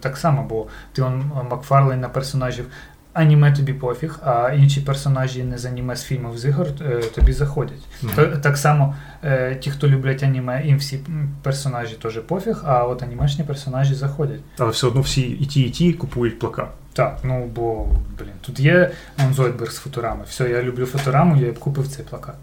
[0.00, 2.66] так само, бо ти он Макфарлейн на персонажів
[3.12, 7.32] аніме тобі пофіг, а інші персонажі не з аніме з фільмів з ігор е, тобі
[7.32, 7.82] заходять.
[8.16, 8.94] То- Так само
[9.24, 11.00] е, ті, хто люблять аніме, їм всі
[11.42, 14.40] персонажі теж пофіг, а от анімешні персонажі заходять.
[14.58, 16.68] Але все одно всі і ті, і ті купують плакат.
[16.92, 17.86] Так, ну бо,
[18.18, 18.90] блін, тут є
[19.34, 20.24] Зойдберг з футурами.
[20.28, 22.34] Все, я люблю футураму, я б купив цей плакат.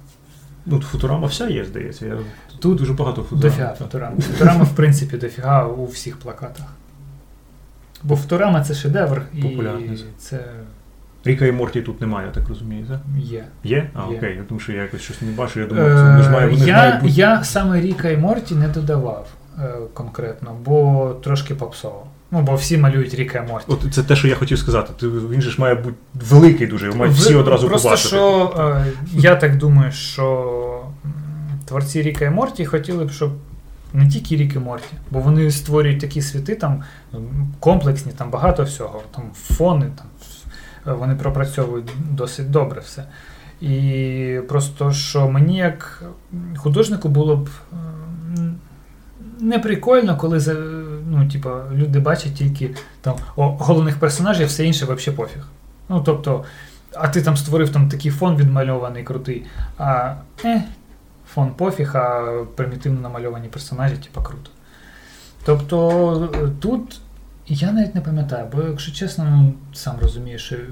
[0.65, 2.05] Ну, Футурама вся є, здається.
[2.05, 2.17] Я...
[2.59, 3.41] Тут дуже багато футурам.
[3.41, 4.21] Дофіга футурами.
[4.21, 6.65] Футурама, в принципі, дофіга у всіх плакатах.
[8.03, 10.03] Бо футурама це шедевр, і Популярний.
[10.17, 10.39] це
[11.25, 12.99] Ріка і Морті тут немає, я так розумію, так?
[13.19, 13.45] є.
[13.63, 13.89] Є?
[13.93, 14.17] А, Є.
[14.17, 14.35] окей.
[14.35, 15.59] Я думаю, що я якось щось не бачу.
[15.59, 17.13] Я думаю, це не ж має, Е, вони я, бути.
[17.13, 19.27] я саме Ріка і Морті не додавав
[19.59, 22.07] е, конкретно, бо трошки попсово.
[22.31, 23.65] Ну, бо всі малюють Ріка і Морті.
[23.67, 24.93] От це те, що я хотів сказати.
[24.99, 28.07] Ти, він же ж має бути великий дуже, його мають всі одразу Просто побачити.
[28.09, 30.83] що е, я так думаю, що
[31.65, 33.31] творці Ріка і Морті хотіли б, щоб
[33.93, 36.83] не тільки Рік і Морті, бо вони створюють такі світи, там
[37.59, 40.05] комплексні, там багато всього, там фони, там
[40.87, 43.03] е, вони пропрацьовують досить добре все.
[43.61, 46.03] І просто що мені як
[46.57, 47.49] художнику було б
[48.37, 48.55] м,
[49.39, 50.39] не прикольно, коли
[51.09, 55.47] ну, типа, люди бачать тільки там о, головних персонажів, все інше взагалі пофіг.
[55.89, 56.43] Ну, тобто,
[56.93, 59.45] а ти там створив там такий фон відмальований, крутий,
[59.77, 60.13] а
[60.45, 60.63] е,
[61.37, 64.51] фон пофіг, а примітивно намальовані персонажі, типа круто.
[65.45, 67.01] Тобто тут
[67.47, 70.69] я навіть не пам'ятаю, бо, якщо чесно, ну, сам розумієш, що, е,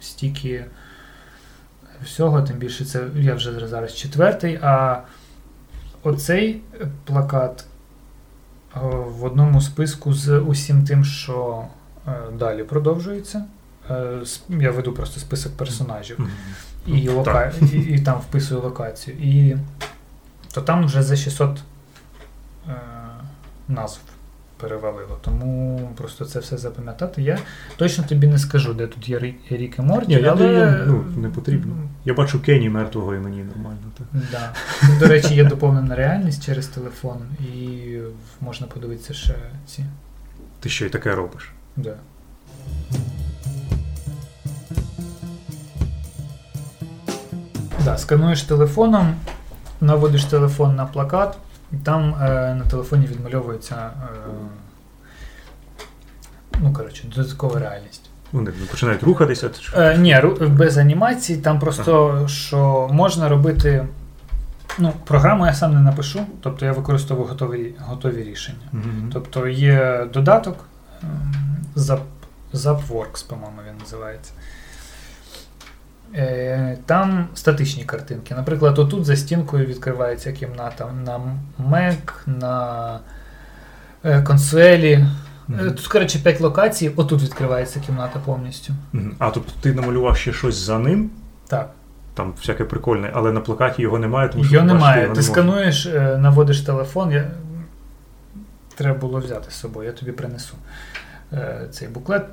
[0.00, 0.64] стільки
[2.04, 5.00] всього, тим більше це я вже зараз четвертий, а
[6.02, 6.60] оцей
[7.04, 7.64] плакат
[8.76, 11.64] е, в одному списку з усім тим, що
[12.06, 13.44] е, далі продовжується.
[13.92, 16.18] Е, Я веду просто список персонажів
[16.86, 17.52] і, Ну, лока...
[17.72, 19.16] і, і там вписую локацію.
[19.16, 19.56] І
[20.54, 21.58] то там вже за 600
[22.68, 22.72] е,
[23.68, 24.00] назв
[24.56, 25.18] перевалило.
[25.20, 27.22] Тому просто це все запам'ятати.
[27.22, 27.38] Я
[27.76, 30.84] точно тобі не скажу, де тут є Рі- Рік і Морті, Ні, я але даю,
[30.86, 31.74] ну, не потрібно.
[32.04, 33.78] Я бачу Кені мертвого і мені нормально.
[33.98, 34.06] Так.
[34.30, 34.52] Да.
[35.00, 37.18] До речі, є доповнена реальність через телефон,
[37.54, 37.98] і
[38.40, 39.34] можна подивитися ще
[39.66, 39.84] ці.
[40.60, 41.52] Ти що і таке робиш?
[41.76, 41.94] Да.
[47.84, 49.14] Да, скануєш телефоном,
[49.80, 51.38] наводиш телефон на плакат,
[51.72, 54.08] і там е, на телефоні відмальовується е,
[56.60, 58.10] ну, коротше, додаткова реальність.
[58.32, 59.50] Вони починають рухатися.
[59.60, 59.72] чи?
[59.76, 63.86] Е, ні, без анімацій, там просто що можна робити.
[64.78, 68.66] Ну, програму я сам не напишу, тобто я використовую готові, готові рішення.
[68.72, 69.10] Мгм.
[69.12, 70.56] Тобто є додаток
[71.02, 71.08] ем,
[71.76, 72.00] Zap,
[72.54, 74.32] Zapworks, по-моєму, він називається.
[76.14, 78.34] Е, Там статичні картинки.
[78.34, 81.20] Наприклад, отут за стінкою відкривається кімната на
[81.70, 82.98] Mac, на
[84.04, 85.06] е, консолі.
[85.60, 88.72] Е, Тут, коротше, 5 локацій, отут відкривається кімната повністю.
[89.18, 91.10] А тобто ти намалював ще щось за ним,
[91.48, 91.70] Так,
[92.14, 95.08] там всяке прикольне, але на плакаті його немає, тому що його немає.
[95.08, 95.88] Ти не скануєш,
[96.18, 97.12] наводиш телефон.
[97.12, 97.30] Я...
[98.74, 100.54] Треба було взяти з собою, я тобі принесу
[101.70, 102.26] цей буклет.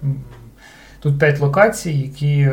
[0.99, 2.51] Тут 5 локацій, які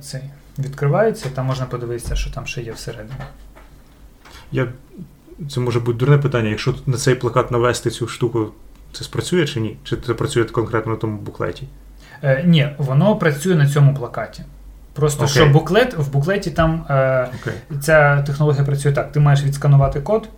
[0.00, 0.22] цей,
[0.58, 3.20] відкриваються, там можна подивитися, що там ще є всередині.
[4.52, 4.68] Я...
[5.50, 6.48] Це може бути дурне питання.
[6.48, 8.52] Якщо на цей плакат навести цю штуку,
[8.92, 9.76] це спрацює чи ні?
[9.84, 11.68] Чи це працює конкретно на тому буклеті?
[12.22, 14.42] Е, ні, воно працює на цьому плакаті.
[14.92, 15.34] Просто Окей.
[15.34, 17.52] що буклет, в буклеті там е, Окей.
[17.80, 20.28] ця технологія працює так: ти маєш відсканувати код,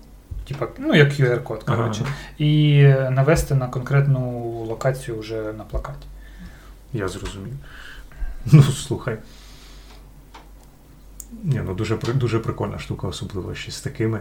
[0.48, 2.14] типа, ну як QR-код, коротше, Ага.
[2.38, 4.20] і навести на конкретну
[4.68, 6.06] локацію вже на плакаті.
[6.92, 7.54] Я зрозумів.
[8.46, 9.16] Ну, слухай.
[11.44, 14.20] Ні, ну дуже, дуже прикольна штука, особливо ще з такими.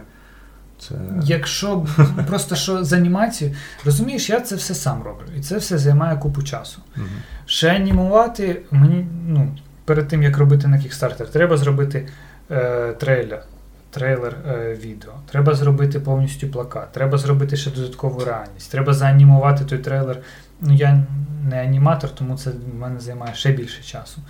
[0.78, 0.94] Це...
[1.22, 1.86] Якщо
[2.28, 6.42] просто що з анімацією, розумієш, я це все сам роблю, і це все займає купу
[6.42, 6.78] часу.
[6.96, 7.08] Мгм.
[7.46, 12.08] Ще анімувати мені, ну, перед тим як робити на Kickstarter, треба зробити
[12.50, 13.42] е, трейлер,
[13.90, 19.78] трейлер е, відео, треба зробити повністю плакат, треба зробити ще додаткову реальність, треба заанімувати той
[19.78, 20.18] трейлер.
[20.60, 21.04] Ну, я
[21.50, 24.20] не аніматор, тому це в мене займає ще більше часу.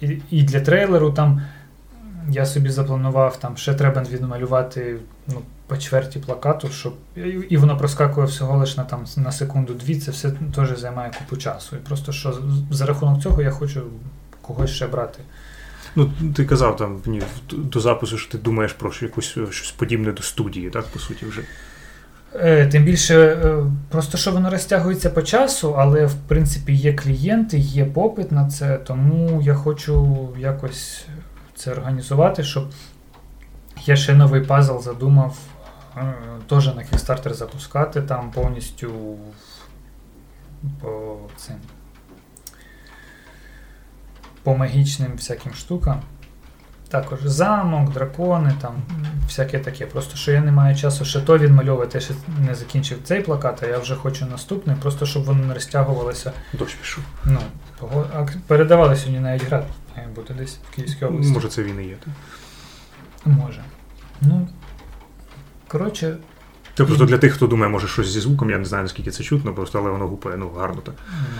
[0.00, 1.42] І, і для трейлеру там
[2.28, 5.34] я собі запланував, там ще треба відмалювати ну,
[5.66, 6.94] по чверті плакату, щоб
[7.48, 9.98] і- воно проскакує всього лише на там на секунду-дві.
[10.00, 11.76] Це все теж займає купу часу.
[11.76, 12.38] І просто що
[12.70, 13.82] за рахунок цього я хочу
[14.42, 15.18] когось ще брати.
[15.96, 17.22] Ну, ти казав там мені
[17.52, 21.26] до запису, що ти думаєш про якусь е, щось подібне до студії, так, по суті,
[21.26, 21.40] вже.
[22.34, 27.58] Е, Тим більше, е, просто що воно розтягується по часу, але в принципі є клієнти,
[27.58, 31.06] є попит на це, тому я хочу якось
[31.58, 32.70] це організувати, щоб
[33.86, 35.38] я ще новий пазл задумав
[35.96, 36.14] е,
[36.48, 39.18] теж на Kickstarter запускати там повністю
[40.80, 41.56] по цим.
[44.42, 46.02] по магічним всяким штукам.
[46.88, 48.74] Також замок, дракони, там
[49.26, 49.86] всяке таке.
[49.86, 52.14] Просто що я не маю часу ще то відмальовувати, я ще
[52.46, 56.32] не закінчив цей плакат, а я вже хочу наступний, просто щоб воно не розтягувалося.
[56.52, 57.04] Дощ пішов.
[57.24, 57.40] Ну,
[58.14, 59.64] а передавали сьогодні навіть град,
[59.96, 61.32] має бути десь в Київській області.
[61.32, 61.96] Може, це він і є.
[62.04, 62.14] так?
[63.24, 63.62] Може.
[64.20, 64.48] Ну,
[65.68, 66.16] коротше,
[66.76, 69.24] Це просто для тих, хто думає, може щось зі звуком, я не знаю, наскільки це
[69.24, 70.94] чутно, просто але воно гупає, ну гарно так.
[71.10, 71.38] Ну,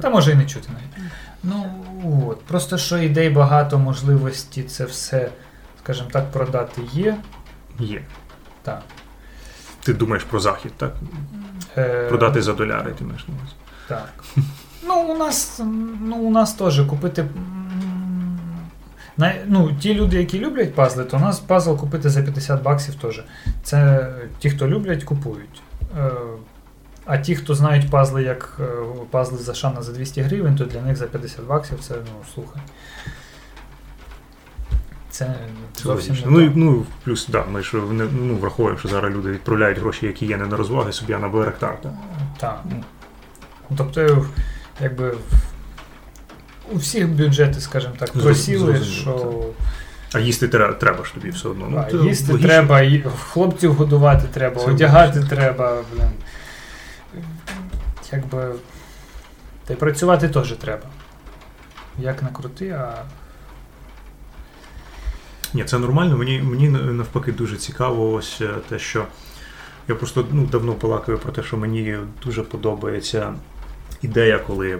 [0.00, 1.10] Та може і не чути навіть.
[1.42, 1.84] Ну
[2.28, 2.42] от.
[2.44, 5.30] Просто що ідей багато, можливості це все,
[5.82, 7.16] скажімо так, продати є.
[7.78, 8.02] Є.
[8.62, 8.82] Так.
[9.82, 10.94] Ти думаєш про захід, так?
[11.76, 13.52] Е, Продати за доляри, ти маєш на увазі.
[13.88, 14.24] Так.
[14.86, 15.60] Ну, у нас,
[16.00, 17.26] ну, у нас теж купити.
[19.16, 22.94] На, ну, ті люди, які люблять пазли, то у нас пазл купити за 50 баксів
[22.94, 23.24] теж.
[23.62, 25.62] Це ті, хто люблять, купують.
[27.06, 28.64] А ті, хто знають пазли як е,
[29.10, 32.62] пазли за шана за 200 гривень, то для них за 50 баксів це, ну, слухай.
[35.10, 35.34] Це
[35.82, 39.78] зовсім не Ну, ну, плюс, да, ми ж не, ну, враховуємо, що зараз люди відправляють
[39.78, 41.78] гроші, які є не на розваги собі, а на Байрактар.
[41.82, 41.92] Так?
[42.40, 42.62] Так.
[43.70, 44.26] Ну, Тобто,
[44.80, 45.14] якби
[46.72, 49.44] у всіх бюджети, скажімо так, просіли, що
[50.14, 51.86] А їсти треба, треба ж тобі все одно.
[51.92, 52.48] а, їсти логічно.
[52.48, 52.80] треба,
[53.32, 55.36] хлопців годувати треба, Це одягати логічно.
[55.36, 56.08] треба, блин.
[58.12, 58.54] Якби.
[59.64, 60.86] Та й працювати теж треба.
[61.98, 63.02] Як не крути, а.
[65.54, 66.16] Ні, це нормально.
[66.16, 69.06] Мені, мені навпаки дуже цікаво ось е, те, що
[69.88, 73.34] я просто ну, давно балакаю про те, що мені дуже подобається
[74.02, 74.78] ідея, коли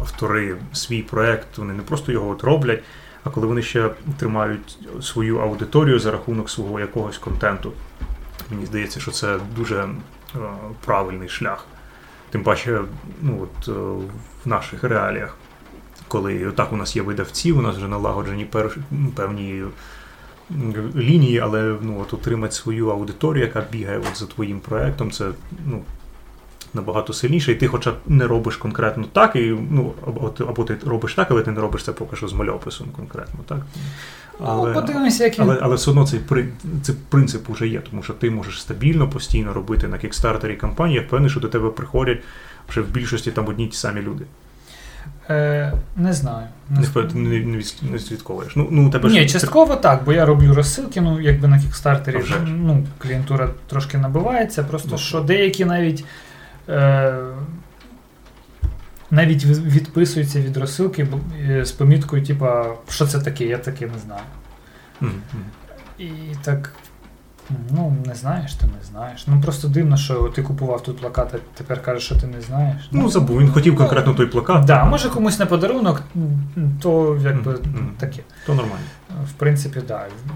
[0.00, 2.82] автори свій проект, вони не просто його от роблять,
[3.24, 7.72] а коли вони ще тримають свою аудиторію за рахунок свого якогось контенту.
[8.50, 9.88] Мені здається, що це дуже
[10.84, 11.66] правильний шлях.
[12.30, 12.80] Тим паче,
[13.22, 13.72] ну от е,
[14.44, 15.36] в наших реаліях,
[16.08, 18.46] коли так у нас є видавці, у нас вже налагоджені
[18.90, 19.62] ну, певні
[20.96, 25.30] лінії, але ну, от отримати свою аудиторію, яка бігає от за твоїм проектом, це
[25.66, 25.82] ну,
[26.74, 27.52] набагато сильніше.
[27.52, 31.14] І ти хоча б не робиш конкретно так, і, ну, або, ти- або ти робиш
[31.14, 33.40] так, але ти не робиш це поки що з мальописом конкретно.
[33.46, 33.58] так?
[34.40, 35.44] ну, подивимося, як він.
[35.44, 36.20] Але, але все одно цей,
[36.82, 40.96] цей принцип уже є, тому що ти можеш стабільно, постійно робити на кікстартері кампанії.
[41.00, 42.18] Я впевнений, що до тебе приходять
[42.68, 44.24] вже в більшості там одні й ті самі люди.
[45.30, 46.46] Е, не знаю.
[46.70, 48.56] Не Не, не, не, від- не слідковуєш.
[48.56, 52.24] Ну, ну, тебе Ні, ж частково так, бо я роблю розсилки, ну якби на кікстартері
[52.46, 56.04] ну, клієнтура трошки набивається, просто Ну, що деякі навіть
[59.10, 61.06] навіть від- відписуються від розсилки
[61.50, 64.22] е, з поміткою, типа, що це таке, я таке не знаю.
[65.00, 65.12] Мгм.
[65.98, 66.10] І
[66.42, 66.72] так,
[67.70, 69.26] ну, не знаєш, ти не знаєш.
[69.26, 72.88] Ну просто дивно, що ти купував тут плакат, а тепер кажеш, що ти не знаєш.
[72.92, 74.64] Ну, забув, він хотів ну, конкретно той плакат.
[74.64, 76.02] Да, може комусь на подарунок,
[76.82, 77.92] то якби мгм.
[77.98, 78.22] таке.
[78.46, 78.84] То нормально.
[79.26, 80.10] В принципі, так.
[80.26, 80.32] Да.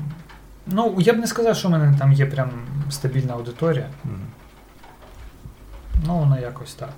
[0.67, 2.51] Ну, я б не сказав, що в мене там є прям
[2.91, 3.87] стабільна аудиторія.
[4.05, 4.15] Мгм.
[6.07, 6.93] Ну, воно якось так.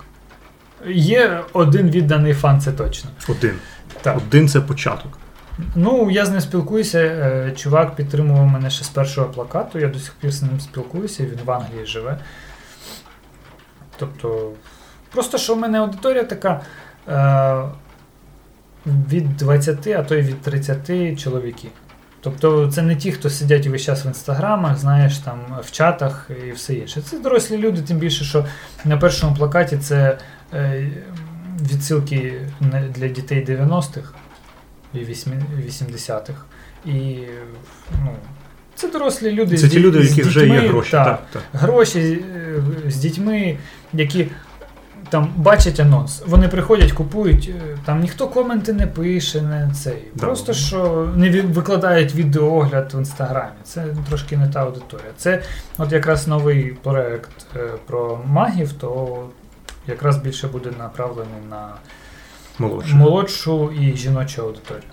[0.95, 3.11] Є один відданий фан, це точно.
[3.29, 3.55] Один.
[4.03, 4.17] Так.
[4.17, 5.19] Один це початок.
[5.75, 6.99] Ну, я з ним спілкуюся.
[6.99, 9.79] е, Чувак підтримував мене ще з першого плакату.
[9.79, 12.19] Я до сих пір з ним спілкуюся, він в Англії живе.
[13.97, 14.53] Тобто,
[15.11, 16.61] просто що в мене аудиторія така
[17.09, 17.63] е,
[18.87, 21.71] від 20, а то й від 30 чоловіків.
[22.25, 26.53] Тобто це не ті, хто сидять весь час в інстаграмах, знаєш, там в чатах і
[26.53, 27.03] все інше.
[27.03, 28.47] Це дорослі люди, тим більше, що
[28.85, 30.19] на першому плакаті це
[30.55, 30.89] е,
[31.73, 32.41] відсилки
[32.95, 34.09] для дітей 90-х
[34.95, 36.35] і вісьмі- 80-х.
[36.87, 37.17] І
[38.05, 38.11] ну,
[38.75, 39.57] це дорослі люди.
[39.57, 40.91] Це з ті люди, яких вже є гроші.
[40.91, 41.61] так, Так, так.
[41.61, 43.59] гроші е, з дітьми,
[43.93, 44.27] які
[45.15, 46.23] там бачать анонс.
[46.27, 50.05] Вони приходять, купують, е, там ніхто коменти не пише, не цей.
[50.15, 50.27] Да.
[50.27, 53.57] Просто що не викладають відеоогляд в інстаграмі.
[53.65, 55.11] Це трошки не та аудиторія.
[55.17, 55.43] Це
[55.79, 59.23] от якраз новий проект е, про магів, то
[59.87, 61.69] якраз більше буде направлений на
[62.59, 62.95] Молодше.
[62.95, 64.91] молодшу і жіночу аудиторію.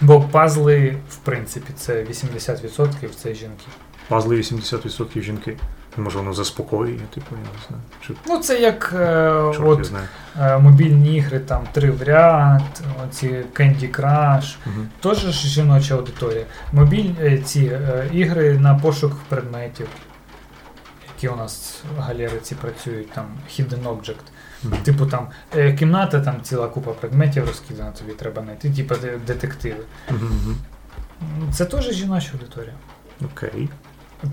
[0.00, 3.66] Бо пазли, в принципі, це 80% це жінки.
[4.08, 5.56] Пазли 80% жінки.
[5.96, 7.82] Може, воно заспокоює, типу, я не знаю.
[8.06, 9.30] Чи Ну, це як е,
[9.60, 10.06] от, знаю.
[10.40, 14.88] е, мобільні ігри, там три в ряд, оці Candy Crush, Мгм.
[15.00, 16.44] теж ж жіноча аудиторія.
[16.72, 19.86] Мобіль, е, ці е, ігри на пошук предметів,
[21.16, 24.14] які у нас в галериці працюють, там Hidden Object.
[24.64, 24.76] Мгм.
[24.82, 28.94] Типу там е, кімната, там ціла купа предметів розкидана, тобі треба знайти, типу
[29.26, 29.84] детективи.
[30.10, 30.56] Мгм.
[31.52, 32.74] Це теж жіноча аудиторія.
[33.32, 33.68] Окей.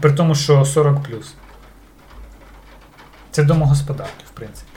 [0.02, 1.04] При тому, що 40
[3.40, 4.72] Це домогосподарки, в принципі.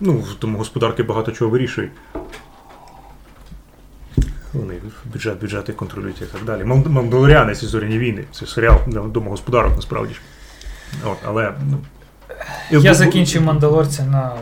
[0.00, 1.92] Ну, в тому господарки багато чого вирішують.
[4.52, 4.74] Вони
[5.12, 6.64] бюджет, бюджети контролюють і так далі.
[6.64, 8.24] Мандалоріанець і зоряні війни.
[8.32, 10.20] Це серіал домогосподарок, насправді ж.
[11.04, 11.78] От, але, ну,
[12.70, 14.32] Я закінчив мандалорця на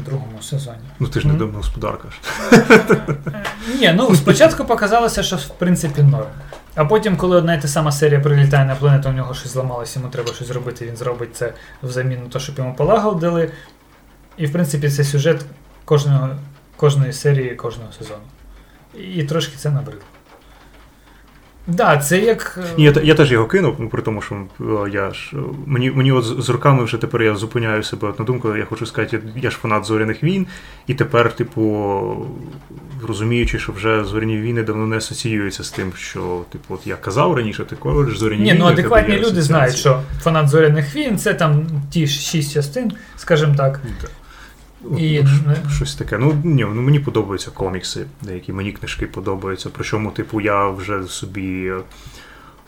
[0.00, 0.78] другому сезоні.
[0.98, 2.08] Ну ти ж не домогосподарка.
[3.80, 6.26] Ні, ну спочатку показалося, що в принципі норм.
[6.74, 9.98] А потім, коли одна і та сама серія прилітає на планету, у нього щось зламалося,
[9.98, 13.50] йому треба щось зробити, він зробить це взамін на те, щоб йому полагодили.
[14.36, 15.44] І, в принципі, це сюжет
[15.84, 16.28] кожного,
[16.76, 18.22] кожної серії, кожного сезону.
[19.14, 20.02] І трошки це набридло.
[21.66, 22.58] Да, це як.
[22.58, 25.30] Е, я я теж його кинув, ну, при тому, що е, я ж.
[25.32, 25.36] Е,
[25.66, 29.20] мені мені от з роками вже тепер я зупиняю себе на думку, я хочу сказати,
[29.36, 30.46] я ж фанат зоряних війн,
[30.86, 32.26] і тепер, типу,
[33.08, 37.34] розуміючи, що вже зоряні війни давно не асоціюються з тим, що, типу, от я казав
[37.34, 38.60] раніше, ти кажеш, зоряні Ні, війни.
[38.60, 43.80] ну адекватні люди знають, що фанат зоряних війн це там ті шість частин, скажімо так.
[44.00, 44.10] так.
[44.98, 45.24] І...
[45.76, 46.18] Щось таке.
[46.18, 49.70] Ну ні, ну мені подобаються комікси, деякі мені книжки подобаються.
[49.72, 51.72] Причому, типу, я вже собі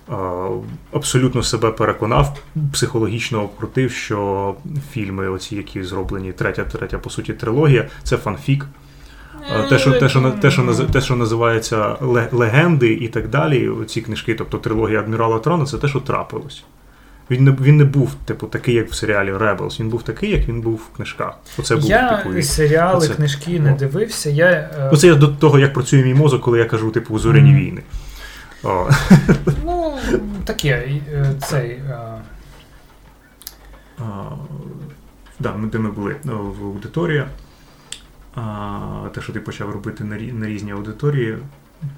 [0.09, 0.49] а,
[0.93, 2.39] абсолютно себе переконав,
[2.73, 4.55] психологічно обкрутив, що
[4.93, 8.67] фільми, оці, які зроблені, третя, третя, по суті, трилогія, це фанфік.
[9.69, 11.97] Те, що те, що, те, що, те, що називається
[12.33, 16.65] легенди і так далі, ці книжки, тобто трилогія Адмірала Трауна, це те, що трапилось.
[17.33, 19.81] Він не він не був, типу, такий, як в серіалі Rebels.
[19.81, 21.39] Він був такий, як він був в книжках.
[21.59, 24.31] Оце був Я типу, серіали, оце, книжки не дивився.
[24.31, 27.51] Я, е, Оце я до того, як працює мій мозок, коли я кажу, типу, зоряні
[27.51, 27.57] mm.
[27.57, 27.83] війни.
[28.63, 28.91] О.
[29.65, 29.99] Ну,
[30.45, 30.69] таке.
[31.13, 31.71] Е, цей.
[31.71, 31.99] Е,
[33.99, 34.03] а,
[35.41, 37.25] да, Де ми були в аудиторії.
[38.35, 41.39] А, Те, що ти почав робити на на різні аудиторії.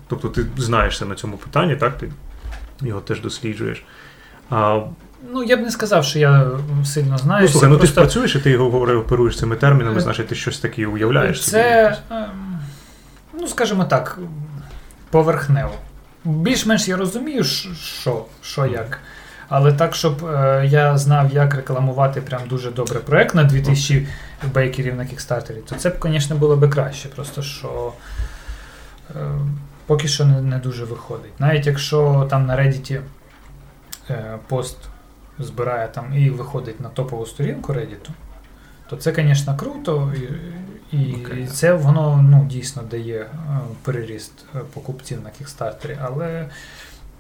[0.09, 1.99] Тобто ти знаєшся на цьому питанні, так?
[1.99, 2.11] Ти
[2.81, 3.85] його теж досліджуєш.
[4.51, 4.81] А,
[5.33, 6.51] Ну, я б не сказав, що я
[6.85, 7.43] сильно знаю.
[7.43, 7.87] Ну, слухай, ну просто...
[7.87, 11.45] ти ж працюєш, і ти говорив, оперуєш цими термінами, значить, ти щось таке уявляєш.
[11.45, 12.21] Це, собі.
[12.21, 12.59] Ем,
[13.41, 14.19] ну, скажімо так,
[15.11, 15.73] поверхнево.
[16.25, 18.99] Більш-менш я розумію, що, що як.
[19.49, 24.07] Але так, щоб е, я знав, як рекламувати прям дуже добре проект на 2000
[24.55, 27.09] бейкерів на кікстартері, то це б, звісно, було б краще.
[27.09, 27.93] Просто що
[29.11, 29.15] е,
[29.87, 31.33] поки що не, не дуже виходить.
[31.41, 33.01] Навіть якщо там на Reddit Е,
[34.49, 34.77] пост
[35.39, 38.09] збирає там і виходить на топову сторінку Reddit,
[38.89, 40.29] то це, звісно, круто, і
[40.97, 41.47] і okay.
[41.47, 43.29] це воно ну, дійсно дає е,
[43.83, 46.49] переріст е, покупців на кікстартері, але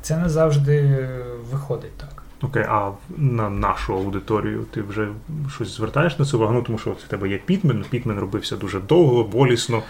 [0.03, 1.09] це не завжди
[1.51, 2.22] виходить так.
[2.43, 5.09] Окей, okay, а на нашу аудиторію ти вже
[5.55, 6.53] щось звертаєш на це увагу?
[6.53, 9.82] Ну, тому що в тебе є Пітмен, Пітмен робився дуже довго, болісно.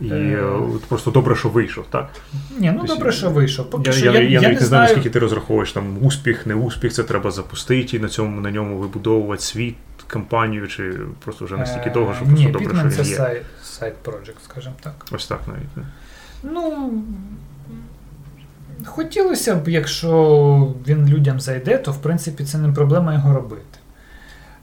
[0.00, 0.52] І е...
[0.88, 2.10] просто добре, що вийшов, так?
[2.58, 3.70] Ні, ну добре, що вийшов.
[3.70, 6.46] Поки я що я, я, я, я навіть не знаю, наскільки ти розраховуєш там успіх,
[6.46, 9.76] не успіх, це треба запустити і на цьому на ньому вибудовувати світ,
[10.06, 10.92] кампанію, чи
[11.24, 13.16] просто вже настільки довго, що просто Ні, добре, що він це є.
[13.16, 14.94] сайт, сайт project, скажімо так.
[15.12, 15.76] Ось так навіть.
[15.76, 15.82] Не?
[16.42, 16.92] Ну.
[18.86, 23.78] Хотілося б, якщо він людям зайде, то в принципі це не проблема його робити.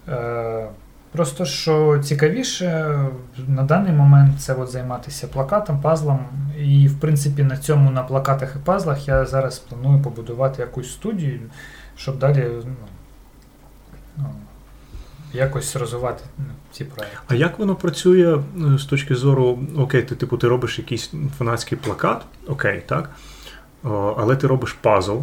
[0.07, 0.67] Е,
[1.15, 2.99] Просто що цікавіше
[3.47, 6.19] на даний момент це от займатися плакатом, пазлом.
[6.59, 11.39] І, в принципі, на цьому на плакатах і пазлах я зараз планую побудувати якусь студію,
[11.97, 12.75] щоб далі ну,
[14.17, 14.25] ну,
[15.33, 17.17] якось розвивати ну, ці проекти.
[17.27, 21.77] А як воно працює е, з точки зору, окей, ти типу ти робиш якийсь фанатський
[21.77, 23.09] плакат, окей, так?
[24.17, 25.17] Але ти робиш пазл.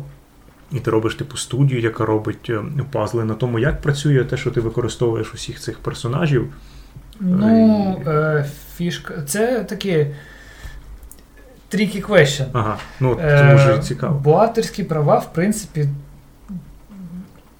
[0.73, 2.63] І ти робиш типу студію, яка робить е,
[2.93, 6.53] пазли на тому, як працює те, що ти використовуєш усіх цих персонажів.
[7.21, 8.47] Ну, е,
[8.77, 9.23] фішка.
[9.23, 10.15] Це таке
[11.75, 12.47] tricky question.
[12.53, 14.21] Ага, ну це може е, цікаво.
[14.25, 15.89] Бо авторські права, в принципі,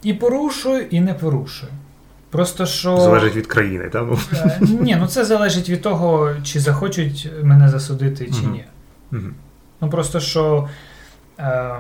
[0.03, 1.73] і порушую, і не порушую.
[2.31, 2.97] Просто що.
[2.97, 4.05] Залежить від країни, так?
[4.09, 4.19] Ну.
[4.33, 8.65] Е, ні, ну це залежить від того, чи захочуть мене засудити, чи ні.
[9.13, 9.23] Угу.
[9.81, 10.69] Ну просто що.
[11.39, 11.71] Е,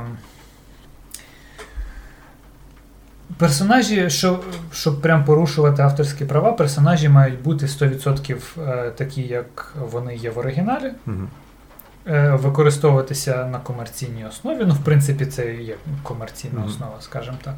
[3.38, 10.16] Персонажі, щоб щоб прям порушувати авторські права, персонажі мають бути 100% е, такі, як вони
[10.16, 11.28] є в оригіналі, угу.
[12.36, 14.64] використовуватися на комерційній основі.
[14.66, 16.68] Ну, в принципі, це є комерційна угу.
[16.68, 17.54] основа, скажімо так.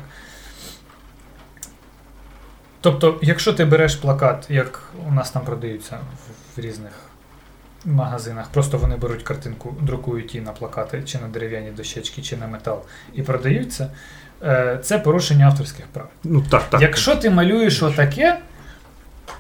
[2.81, 5.99] Тобто, якщо ти береш плакат, як у нас там продаються
[6.57, 6.93] в різних
[7.85, 12.47] магазинах, просто вони беруть картинку, друкують її на плакати, чи на дерев'яні дощечки, чи на
[12.47, 12.83] метал,
[13.15, 13.85] і продаються.
[13.85, 13.91] Е,
[14.83, 16.09] це порушення авторських прав.
[16.25, 16.81] Ну, так, так.
[16.81, 18.39] Якщо ти малюєш отаке,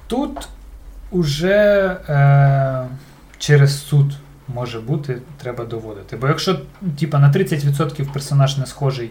[0.06, 0.48] тут
[1.10, 2.86] уже е,
[3.38, 4.12] через суд
[4.48, 6.16] може бути, треба доводити.
[6.16, 6.60] Бо якщо
[6.98, 9.10] типа, на 30% персонаж не схожий е,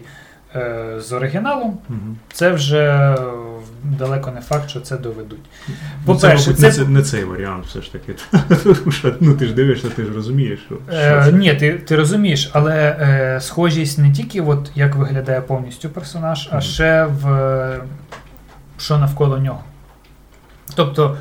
[0.98, 2.16] з оригіналом, угу.
[2.32, 3.16] це вже
[3.84, 5.44] далеко не факт, що це доведуть.
[5.68, 5.74] Ну,
[6.04, 8.14] По-перше, це, це- не, не цей варіант, все ж таки.
[9.20, 10.74] Ну, ти ж дивишся, ти ж розумієш, що.
[10.92, 11.32] Е, це.
[11.32, 16.54] ні, ти, ти розумієш, але е, схожість не тільки от, як виглядає повністю персонаж, а
[16.54, 16.62] Мгм.
[16.62, 17.80] ще в е,
[18.78, 19.60] що навколо нього.
[20.74, 21.16] Тобто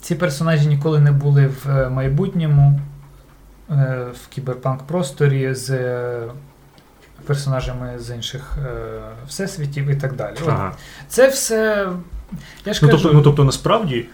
[0.00, 2.80] ці персонажі ніколи не були в е, майбутньому,
[3.70, 6.20] е, в кіберпанк просторі з е,
[7.26, 8.70] персонажами з інших е,
[9.28, 10.36] всесвітів і так далі.
[10.46, 10.72] Ага.
[11.08, 11.88] Це все.
[12.64, 14.06] Я ж Ну, кажу, тобто, ну, тобто, насправді,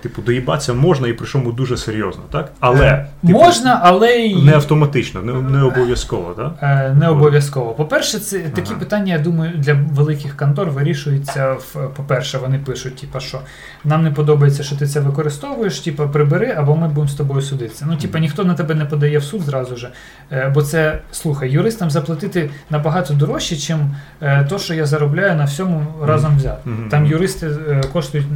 [0.00, 2.52] типу, доїбатися можна і причому дуже серйозно, так?
[2.60, 6.52] Але е, типу, можна, але й не автоматично, не, не обов'язково, так?
[6.62, 7.70] Е, Не обов'язково.
[7.72, 8.80] По-перше, це такі Ага.
[8.80, 13.38] питання, я думаю, для великих контор вирішуються в по-перше, вони пишуть, типа, що
[13.84, 17.86] нам не подобається, що ти це використовуєш, типа прибери, або ми будемо з тобою судитися.
[17.88, 19.88] Ну, типа, ніхто на тебе не подає в суд зразу же.
[20.32, 23.78] Е, Бо це, слухай, юристам заплатити набагато дорожче, чим
[24.22, 26.70] е, то, що я заробляю на всьому разом взяти.
[26.90, 28.26] Там юристи е, коштують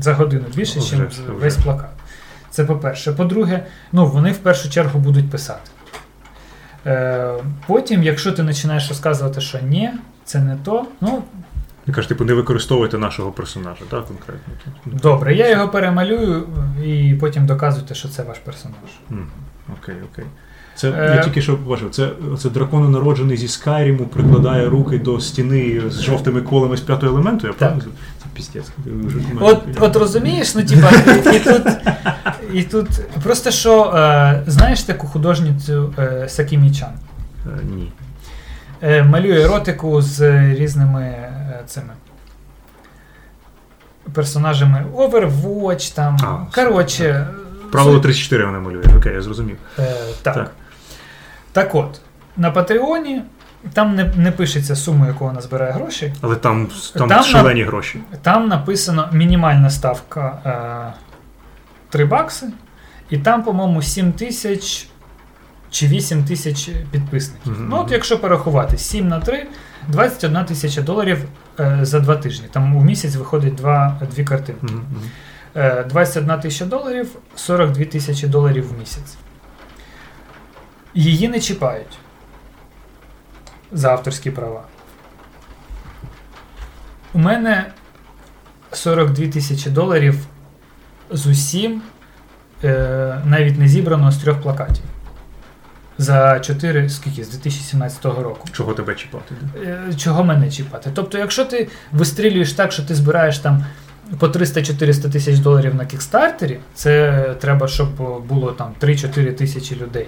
[0.00, 1.22] за годину більше, Вже, ніж вже.
[1.32, 1.90] весь плакат.
[2.50, 3.12] Це по-перше.
[3.12, 5.70] По-друге, ну, вони в першу чергу будуть писати.
[6.86, 7.34] Е,
[7.66, 9.90] потім, якщо ти починаєш розказувати, що ні,
[10.24, 11.22] це не то, ну
[11.86, 14.54] Ти кажеш, типу, не використовуйте нашого персонажа, так, конкретно.
[14.86, 16.46] добре, я його перемалюю
[16.84, 18.90] і потім доказуйте, що це ваш персонаж.
[19.10, 19.26] Мгм.
[19.82, 20.24] Окей, окей.
[20.74, 21.90] Це Е, я тільки що бачив.
[21.90, 27.12] Це, це дракон народжений зі Скайріму, прикладає руки до стіни з жовтими колами з п'ятого
[27.12, 27.46] елементу.
[27.46, 27.82] Я правильно?
[28.86, 30.90] Мене- От, от розумієш, ну типа,
[31.32, 31.62] і, тут,
[32.52, 32.88] і тут
[33.22, 36.92] просто що, е, знаєш таку художницю е, Сакімі Чан?
[37.62, 37.92] Ні.
[38.82, 40.20] Е, малює еротику з
[40.54, 41.28] різними
[41.66, 41.92] цими
[44.12, 46.16] персонажами Overwatch, там.
[46.22, 47.26] А, коротше.
[47.72, 48.84] Правило 34 вона малює.
[48.96, 49.56] Окей, я зрозумів.
[49.78, 50.34] Е, так.
[50.34, 50.50] Так.
[51.52, 51.74] так.
[51.74, 52.00] от,
[52.36, 53.22] на Патреоні
[53.72, 56.12] там не, не пишеться сума, яку вона збирає гроші.
[56.20, 58.00] Але там, там, Там шалені гроші.
[58.22, 60.38] Там написано мінімальна ставка
[60.90, 61.00] е,
[61.88, 62.46] 3 бакси,
[63.10, 64.88] і там, по-моєму, 7 тисяч
[65.70, 67.52] чи 8 тисяч підписників.
[67.52, 67.66] Мгм.
[67.70, 69.46] Ну, от якщо порахувати 7 на 3,
[69.88, 71.24] 21 тисяча доларів
[71.60, 72.48] е, за 2 тижні.
[72.52, 74.66] Там у місяць виходить 2, дві картинки.
[74.66, 75.10] Мгм, мгм.
[75.54, 79.16] Е, 21 тисяча доларів, 42 тисячі доларів в місяць.
[80.94, 81.98] Її не чіпають
[83.72, 84.62] за авторські права.
[87.12, 87.72] У мене
[88.72, 90.26] 42 тисячі доларів
[91.10, 91.82] з усім,
[92.64, 94.84] е, навіть не зібрано з трьох плакатів.
[95.98, 97.24] За 4, скільки?
[97.24, 98.48] З 2017 року.
[98.52, 99.34] Чого тебе чіпати?
[99.56, 100.90] Е, чого мене чіпати.
[100.94, 103.64] Тобто, якщо ти вистрілюєш так, що ти збираєш там
[104.18, 107.88] по 300-400 тисяч доларів на кікстартері, це треба, щоб
[108.26, 110.06] було там 3-4 тисячі людей.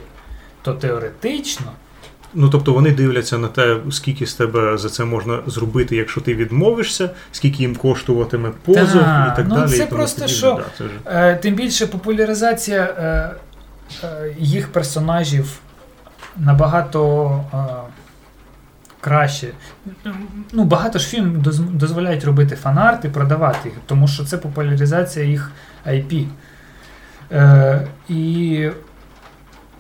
[0.62, 1.66] То теоретично,
[2.34, 6.34] Ну, тобто вони дивляться на те, скільки з тебе за це можна зробити, якщо ти
[6.34, 9.68] відмовишся, скільки їм коштуватиме позов Так, і так ну далі.
[9.70, 10.84] це і тому просто що- Да, це
[11.30, 13.30] е, тим більше популяризація е,
[14.04, 15.58] е, їх персонажів
[16.36, 17.56] набагато е,
[19.00, 19.48] краще.
[20.52, 25.50] Ну, багато ж фільм доз- дозволяють робити фанарти, продавати їх, тому що це популяризація їх
[25.86, 26.26] IP.
[27.32, 28.68] Е, і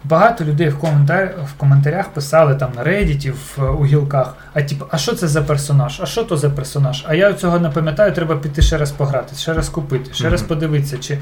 [0.04, 1.34] багато людей в, коментар...
[1.46, 5.42] в коментарях писали там на Reddit, в, у гілках, а типу, а що це за
[5.42, 6.00] персонаж?
[6.02, 7.04] А що то за персонаж?
[7.08, 10.42] А я цього не пам'ятаю, треба піти ще раз пограти, ще раз купити, ще раз
[10.42, 11.18] подивитися, чи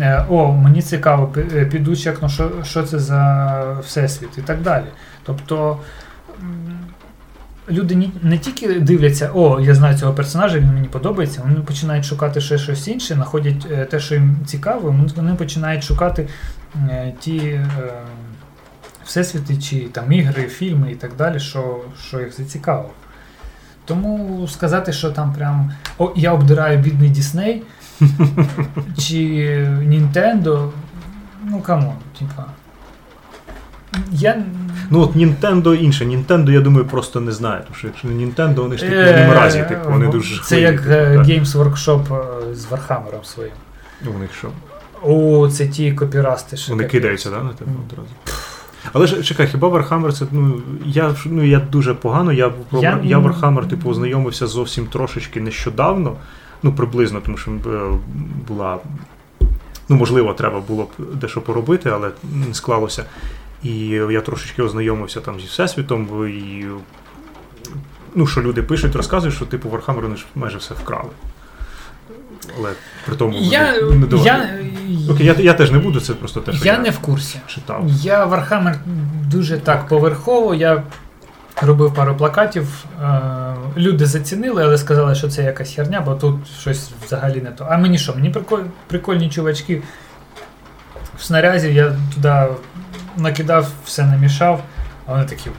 [0.00, 4.86] е, о, мені цікаво, е, піду чекну, що, що це за всесвіт і так далі.
[5.22, 5.78] Тобто.
[7.70, 12.40] Люди не тільки дивляться, о, я знаю цього персонажа, він мені подобається, вони починають шукати
[12.40, 16.28] ще щось інше, знаходять е, те, що їм цікаво, вони- вони починають шукати
[16.90, 17.66] е, ті е,
[19.04, 22.90] всесвіти, чи там ігри, фільми і так далі, що, що їх зацікавило.
[23.84, 27.62] Тому сказати, що там прям о, я обдираю бідний Дісней
[28.98, 29.18] чи
[29.82, 30.72] Нінтендо,
[31.44, 32.44] ну come on, типа.
[34.10, 34.42] Я
[34.90, 36.04] Ну от Nintendo інше.
[36.04, 37.62] Nintendo, я думаю, просто не знає.
[37.64, 40.60] Тому що якщо не Nintendo, вони ж такі в Е, разі, типу, вони дуже Це
[40.60, 41.26] як е, так.
[41.26, 42.16] Games Workshop
[42.50, 43.52] е, з Warhammer'ом своїм.
[44.04, 44.48] Ну, У них що?
[45.02, 46.56] О, це ті копірасти.
[46.56, 48.08] що Вони кидаються, да, на тебе одразу.
[48.92, 52.32] Але ж чекай, хіба Warhammer це ну я ну я дуже погано.
[52.32, 56.16] Я про Я- я, Warhammer, типу, ознайомився зовсім трошечки нещодавно.
[56.62, 57.80] Ну, приблизно, тому що е,
[58.48, 58.78] була.
[59.88, 62.10] Ну, можливо, треба було б дещо поробити, але
[62.48, 63.04] не склалося.
[63.62, 66.66] І я трошечки ознайомився там зі Всесвітом, і
[68.14, 71.10] ну, що люди пишуть, розказують, що типу Warhammer вони ж майже все вкрали.
[72.58, 72.70] Але
[73.06, 74.48] при тому Я, не я,
[75.10, 77.38] Окей, я, я теж не буду, це просто те, що я не в курсі.
[77.46, 77.84] читав.
[77.88, 78.78] Я Warhammer
[79.30, 80.54] дуже так поверхово.
[80.54, 80.82] Я
[81.62, 83.20] робив пару плакатів, е,
[83.76, 87.66] люди зацінили, але сказали, що це якась херня, бо тут щось взагалі не то.
[87.70, 88.14] А мені що?
[88.14, 89.82] Мені приколь, прикольні чувачки
[91.18, 92.34] в снарязі, я туди
[93.16, 94.62] накидав, все намішав,
[95.06, 95.50] а вони такі.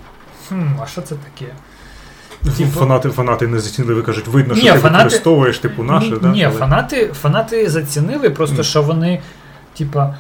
[0.50, 1.52] Хм, а що це таке?
[2.58, 6.18] Типу- Фанати, фанати не зацінили, кажуть, видно, що Ні, ти фанати- використовуєш, типу, наше, ні,
[6.22, 6.28] да?
[6.28, 8.64] ні, але- фанати, фанати зацінили просто, Мгм.
[8.64, 9.22] що вони,
[9.78, 10.16] типа,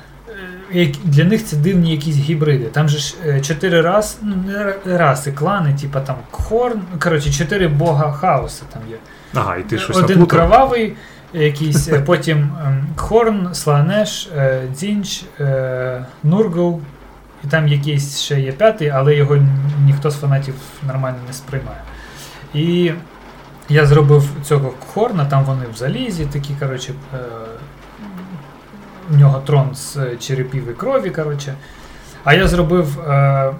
[0.75, 2.65] е, для них це дивні якісь гібриди.
[2.65, 4.35] Там же ж е, чотири раз, ну,
[4.85, 8.95] не раси, клани, типа там Кхорн, коротше, чотири бога хаоса там є.
[9.33, 10.27] Ага, і ти щось Один наплутав.
[10.49, 10.93] кровавий,
[11.33, 16.81] якийсь, е, потім ем, Кхорн, Сланеш, е, Дзінч, е, Нургл,
[17.43, 19.37] і там якийсь ще є п'ятий, але його
[19.85, 20.55] ніхто з фанатів
[20.87, 21.81] нормально не сприймає.
[22.53, 22.91] І
[23.69, 27.17] я зробив цього Кхорна, там вони в залізі, такі, коротше, е,
[29.09, 31.53] в нього трон з е, черепів і крові, коротше.
[32.23, 33.53] А я зробив е,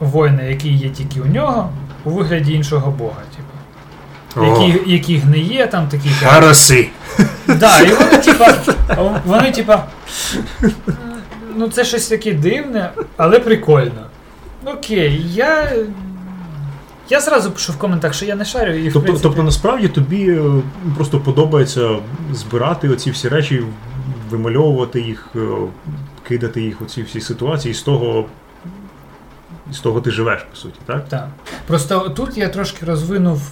[0.00, 1.70] воїна, який є тільки у нього,
[2.04, 3.22] у вигляді іншого бога.
[3.36, 3.46] Типу.
[4.36, 6.08] О, Які, які гниє, там такі.
[6.08, 6.88] Хараси!
[7.46, 8.54] Да, і вони, типа,
[9.24, 9.84] вони, типа.
[11.56, 14.06] Ну, це щось таке дивне, але прикольно.
[14.64, 15.72] Окей, я.
[17.08, 19.88] Я зразу пишу в коментах, що я не шарю, і в Тобто, принципі, тобто насправді
[19.88, 20.62] тобі е,
[20.96, 21.96] просто подобається
[22.32, 23.62] збирати оці всі речі,
[24.30, 25.38] вимальовувати їх, е,
[26.28, 28.26] кидати їх у ці всі ситуації, і з того,
[29.72, 31.08] з того ти живеш, по суті, так?
[31.08, 31.28] Так.
[31.66, 33.50] Просто тут я трошки розвинув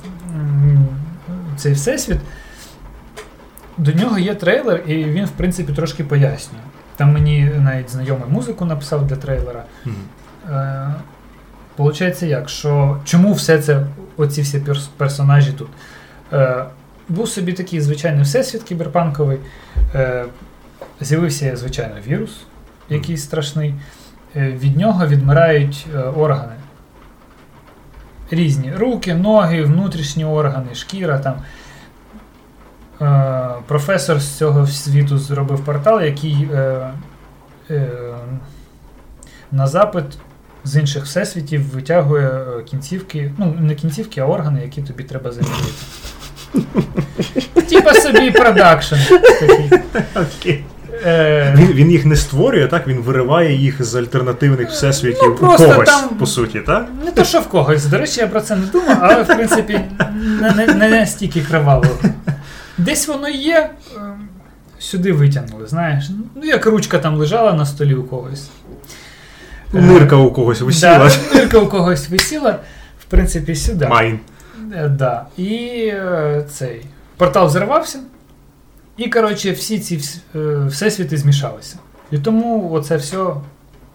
[1.56, 2.18] цей всесвіт.
[3.78, 6.63] До нього є трейлер, і він, в принципі, трошки пояснює.
[6.96, 9.64] Там мені навіть знайомий музику написав для трейлера.
[10.50, 10.94] Е,
[11.76, 15.68] Получається як, що чому все це, оці всі перс- персонажі тут?
[16.32, 16.64] Е,
[17.08, 19.38] був собі такий звичайний всесвіт кіберпанковий.
[19.94, 20.24] Е,
[21.00, 22.44] з'явився, звичайно, вірус,
[22.88, 23.74] якийсь страшний.
[24.36, 26.52] Е, від нього відмирають е, органи.
[28.30, 31.34] Різні руки, ноги, внутрішні органи, шкіра там.
[33.04, 36.90] Е, професор з цього світу зробив портал, який е,
[37.70, 37.88] е,
[39.52, 40.04] на запит
[40.64, 45.72] з інших всесвітів витягує кінцівки, ну не кінцівки, а органи, які тобі треба замінити.
[47.68, 48.94] Типа собі продакшн.
[50.14, 50.64] Окей.
[51.06, 52.86] Е, Він, він їх не створює, так?
[52.86, 56.88] Він вириває їх з альтернативних всесвітів Ну, у когось, там- по суті, так?
[57.04, 57.86] Не то, що в когось.
[57.86, 59.80] До речі, я про це не думав, але в принципі
[60.40, 61.86] не, не, не настільки криваво.
[62.78, 63.70] Десь воно є,
[64.78, 66.10] сюди витягнули, знаєш.
[66.34, 68.48] Ну, як ручка там лежала на столі у когось.
[69.74, 70.98] Е, Нирка у когось висіла.
[70.98, 72.58] Да, нирка у когось висіла,
[73.00, 73.86] в принципі, сюди.
[73.86, 74.20] Майн.
[74.74, 75.26] Е, Да.
[75.36, 75.54] І
[75.94, 76.86] е, цей
[77.16, 77.98] портал взорвався,
[78.96, 80.00] і, коротше, всі ці
[80.36, 81.76] е, всесвіти змішалися.
[82.10, 83.26] І тому оце все,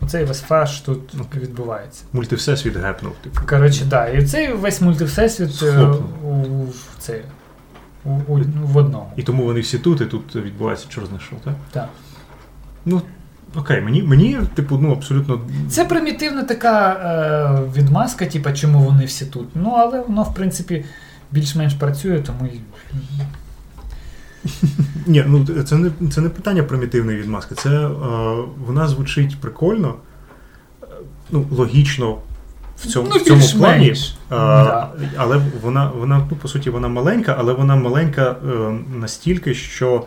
[0.01, 2.03] оцей весь фарш тут відбувається.
[2.13, 3.13] Мультивсесвіт гепнув.
[3.23, 3.41] Типу.
[3.49, 4.07] Коротше, да.
[4.07, 6.67] І цей весь мультивсесвіт у,
[6.99, 7.21] цей,
[8.05, 9.11] у, у, в одному.
[9.15, 11.53] І тому вони всі тут, і тут відбувається чорне що, так?
[11.71, 11.89] Так.
[12.85, 13.01] Ну,
[13.55, 15.41] окей, мені, мені, типу, ну, абсолютно.
[15.69, 19.47] Це примітивна така е, відмазка, типа, чому вони всі тут.
[19.55, 20.85] Ну, але воно, в принципі,
[21.31, 22.59] більш-менш працює, тому і.
[25.07, 27.55] Ні, ну це не, це не питання примітивної відмазки.
[27.55, 27.89] Це е,
[28.65, 29.95] вона звучить прикольно,
[30.83, 30.85] е,
[31.31, 32.17] ну, логічно
[32.81, 33.89] в цьому, Ну, в цьому плані.
[33.89, 33.95] Е,
[34.29, 34.89] Да.
[35.17, 40.03] Але вона, вона, ну, по суті, вона маленька, але вона маленька е, настільки, що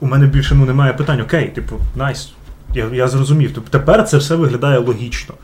[0.00, 1.20] у мене більше ну, немає питань.
[1.20, 2.32] Окей, типу, найс.
[2.74, 3.50] Я, я зрозумів.
[3.54, 5.34] Тобто тепер це все виглядає логічно.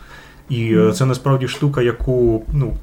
[0.48, 2.76] І е, це насправді штука, яку ну,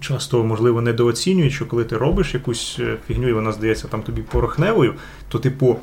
[0.00, 4.22] часто, можливо, недооцінюють, що коли ти робиш якусь е, фігню, і вона здається там тобі
[4.22, 4.94] порохневою,
[5.28, 5.76] то, типу,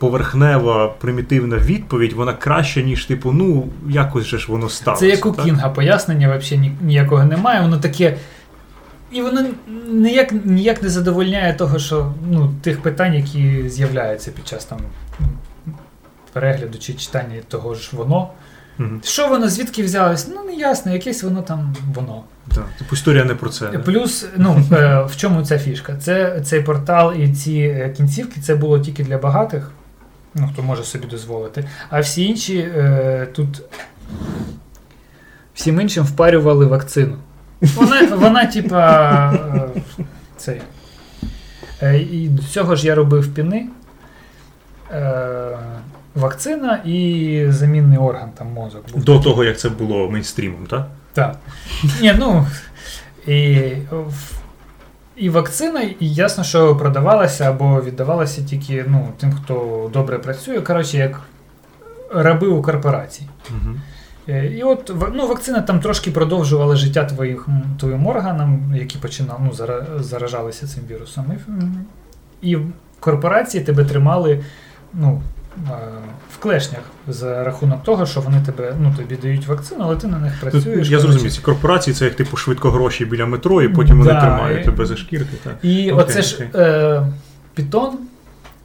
[0.00, 5.00] поверхнева примітивна відповідь, вона краща, ніж, типу, ну, якось же ж воно сталося.
[5.00, 5.44] Це як у так?
[5.44, 7.60] Кінга пояснення взагалі ніякого немає.
[7.60, 8.16] Воно таке.
[9.12, 9.46] І воно
[9.88, 14.78] ніяк, ніяк не задовольняє того, що ну, тих питань, які з'являються під час там
[16.32, 18.28] перегляду чи читання того ж воно.
[18.78, 19.00] Мгм.
[19.04, 20.28] Що воно, звідки взялось?
[20.34, 22.22] Ну, не ясно, якесь воно там воно.
[22.54, 23.66] Так, Типу, історія не про це.
[23.66, 23.78] да?
[23.78, 25.96] Плюс, ну, е, в чому ця фішка?
[25.96, 29.70] Це цей портал і ці е, кінцівки це було тільки для багатих,
[30.34, 31.64] ну, хто може собі дозволити.
[31.90, 33.62] А всі інші е, тут
[35.54, 37.16] всім іншим впарювали вакцину.
[37.60, 39.32] Вона, вона типа,
[39.76, 39.82] е,
[40.36, 40.60] цей.
[41.82, 43.66] Е, і до цього ж я робив піни.
[44.92, 45.58] Е,
[46.14, 48.92] вакцина і замінний орган, там мозок.
[48.92, 49.04] був.
[49.04, 50.88] До того, як це було мейнстрімом, так?
[51.12, 51.36] Так.
[52.00, 52.46] Ні, ну.
[53.26, 53.62] І,
[55.20, 60.60] і вакцина, і ясно, що продавалася або віддавалася тільки ну, тим, хто добре працює.
[60.60, 61.20] Коротше, як
[62.14, 63.28] раби у корпорації.
[63.50, 63.76] Угу.
[64.38, 67.48] І от ну, вакцина там трошки продовжувала життя твоїх,
[67.78, 69.52] твоїм органам, які починали, ну,
[70.02, 71.24] заражалися цим вірусом.
[72.42, 72.58] І, і
[73.00, 74.44] корпорації тебе тримали
[74.94, 75.22] ну,
[76.30, 80.18] в клешнях за рахунок того, що вони тебе, ну, тобі дають вакцину, але ти на
[80.18, 80.90] них працюєш.
[80.90, 84.62] Я зрозумів, ці корпорації це як типу швидко гроші біля метро, і потім вони тримають
[84.62, 85.36] і- тебе за шкірки.
[85.44, 85.52] Так.
[85.62, 86.48] І Окей, оце ж окей.
[86.54, 87.02] е,
[87.58, 87.90] Python,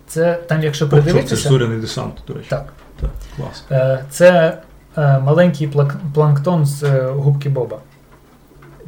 [0.08, 2.48] це там, якщо що, це придивитися, зоряний десант, до речі.
[2.50, 3.64] так, Так, клас.
[3.72, 4.58] е, це
[4.98, 7.78] е, маленький плак- планктон з е, губки Боба.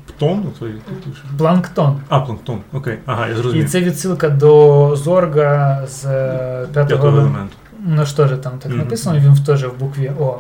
[0.07, 0.41] Птон?
[0.45, 1.99] Ну, то- то- то- Планктон.
[2.09, 2.97] А, планктон, окей.
[3.05, 7.55] Ага, я І це відсилка до Зорга з е, П'ятого елементу.
[7.85, 10.39] Ну що ж там так написано, він теж в букві О.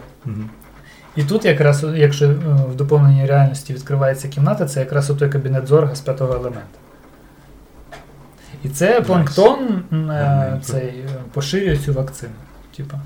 [1.17, 2.35] І тут якраз, якщо е,
[2.71, 6.79] в доповненій реальності відкривається кімната, це якраз той кабінет Зорга з п'ятого елемента.
[8.63, 12.33] І це планктон м, е, цей, е, поширює цю вакцину.
[12.77, 12.99] Типа.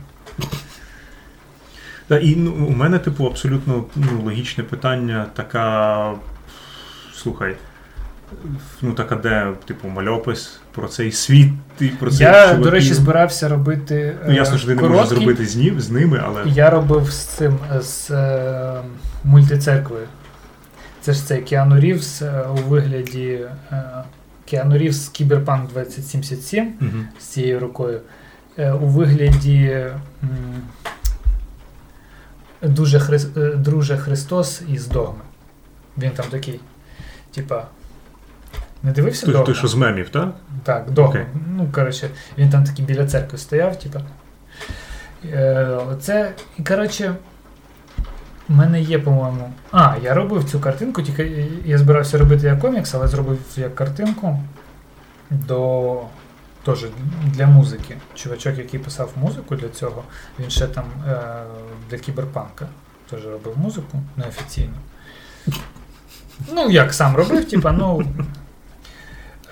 [2.07, 6.13] Та, і ну, у мене, типу, абсолютно ну, логічне питання, така.
[7.13, 7.55] Слухай.
[8.81, 11.49] Ну, така, де, типу, мальопис про цей світ
[11.79, 12.63] і про цих Я, чуваків.
[12.63, 14.15] до речі, збирався робити.
[14.25, 16.43] Ну, е, ясно, що ти не можеш зробити з, ним, з ними, але.
[16.45, 18.81] Я робив з цим з е,
[19.23, 20.07] мультицерквою.
[21.01, 23.39] Це ж цей Кіану Рівз е, у вигляді
[23.71, 23.83] е,
[24.45, 27.07] Кіану Рівз Кіберпанк 2077 Мгм.
[27.19, 28.01] з цією рукою.
[28.57, 29.85] Е, у вигляді
[32.61, 35.21] Друже Хрис, е, Друже Христос із Догми.
[35.97, 36.59] Він там такий,
[37.33, 37.67] типа.
[38.83, 39.45] Не дивився Той, Догма?
[39.45, 40.29] той, що з мемів, так?
[40.63, 41.09] Так, Догма.
[41.09, 41.25] Окей.
[41.47, 44.01] Ну, коротше, він там такий біля церкви стояв, типа.
[45.25, 47.15] Е, це, і коротше,
[48.49, 49.53] в мене є, по-моєму.
[49.71, 54.39] А, я робив цю картинку, тільки я збирався робити як комікс, але зробив як картинку
[55.29, 56.01] до.
[56.65, 56.85] Теж
[57.25, 57.97] для музики.
[58.15, 60.03] Чувачок, який писав музику для цього,
[60.39, 61.19] він ще там е,
[61.89, 62.67] для кіберпанка
[63.09, 64.73] теж робив музику неофіційно.
[66.53, 68.03] Ну, як сам робив, типа, ну.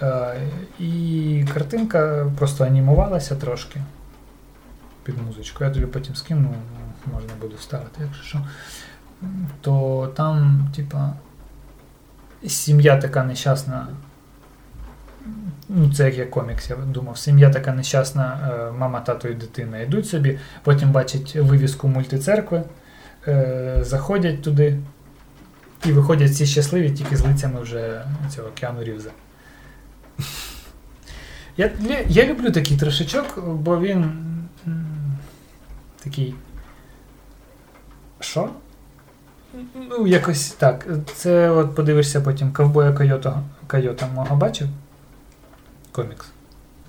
[0.01, 0.41] Е,
[0.79, 3.81] і картинка просто анімувалася трошки
[5.03, 5.63] під музичку.
[5.63, 8.41] Я тобі потім скину, ну, можна буде вставити, якщо що.
[9.61, 11.13] То там, типа,
[12.47, 13.87] сім'я така нещасна.
[15.69, 17.17] Ну, це як я комікс, я думав.
[17.17, 22.63] Сім'я така нещасна, е, мама, тато і дитина йдуть собі, потім бачать вивіску мультицеркви,
[23.27, 24.77] е, заходять туди
[25.85, 29.09] і виходять всі щасливі, тільки з лицями вже цього Кіану Рівза.
[31.57, 34.11] Я, я, я люблю такий трошечок, бо він
[36.03, 36.35] такий.
[38.19, 38.49] Що?
[39.89, 40.87] Ну, якось так.
[41.15, 44.67] Це от подивишся потім ковбоя Койота, Койота мого бачив?
[45.91, 46.25] Комікс.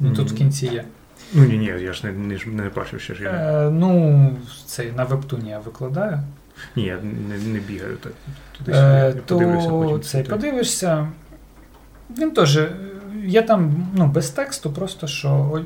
[0.00, 0.84] Ну, тут в кінці є.
[1.34, 3.30] Ну ні, ні, я ж не, не, не бачив ще ж я.
[3.30, 4.30] Е, ну,
[4.66, 6.18] цей на вебтуні я викладаю.
[6.76, 6.98] Ні, я
[7.28, 8.12] не, не бігаю так.
[8.58, 10.00] Туди Е, подивлюся то потім.
[10.02, 10.30] цей це.
[10.30, 11.08] подивишся.
[12.18, 12.58] Він теж.
[13.24, 15.60] Я там ну, без тексту, просто що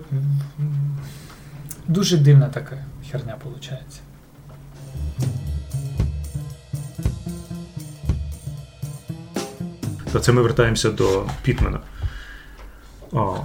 [1.88, 2.76] дуже дивна така
[3.10, 4.00] херня виходить.
[10.12, 11.80] То це ми вертаємося до Пітмена.
[13.12, 13.36] О.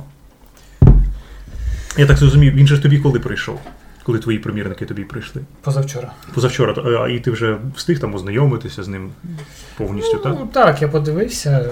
[1.97, 3.59] Я так зрозумів, він же ж тобі коли прийшов?
[4.03, 5.41] Коли твої примірники тобі прийшли?
[5.61, 6.11] Позавчора.
[6.34, 6.73] Позавчора,
[7.03, 9.11] а і ти вже встиг там ознайомитися з ним
[9.77, 10.35] повністю, так?
[10.39, 11.69] Ну, так, я подивився.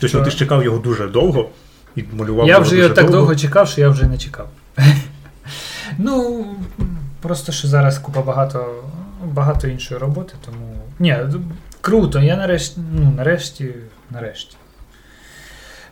[0.00, 1.48] Тобто ти ж чекав його дуже довго
[1.96, 4.48] і малював я вже його так довго чекав, що я вже не чекав.
[5.98, 6.46] ну,
[7.20, 8.84] просто що зараз купа багато,
[9.24, 10.76] багато іншої роботи, тому.
[10.98, 11.16] Ні,
[11.80, 13.74] круто, я нарешті, ну, нарешті,
[14.10, 14.56] нарешті.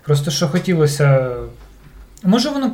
[0.03, 1.31] Просто що хотілося.
[2.23, 2.73] Може воно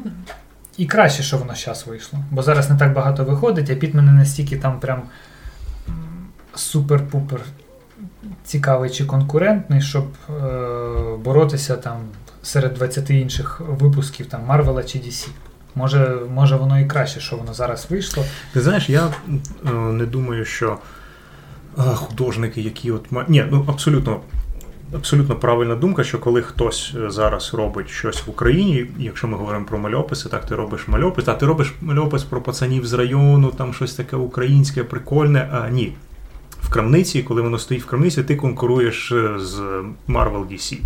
[0.76, 2.18] і краще, що воно зараз вийшло.
[2.30, 5.02] Бо зараз не так багато виходить, а Пітмен не настільки там прям
[6.56, 7.38] супер-пупер
[8.44, 10.42] цікавий чи конкурентний, щоб е,
[11.24, 11.96] боротися там
[12.42, 15.28] серед 20 інших випусків там Марвела чи DC.
[15.74, 18.24] Може, може воно і краще, що воно зараз вийшло.
[18.52, 19.09] Ти знаєш, я
[19.66, 20.78] е, не думаю, що
[21.78, 24.20] е, художники, які от ма- Ні, ну абсолютно.
[24.94, 29.64] Абсолютно правильна думка, що коли хтось е, зараз робить щось в Україні, якщо ми говоримо
[29.64, 33.74] про мальописи, так ти робиш мальопис, а ти робиш мальопис про пацанів з району, там
[33.74, 35.48] щось таке українське, прикольне.
[35.52, 35.92] А ні.
[36.64, 39.58] В крамниці, коли воно стоїть в крамниці, ти конкуруєш е, з
[40.08, 40.78] Marvel DC.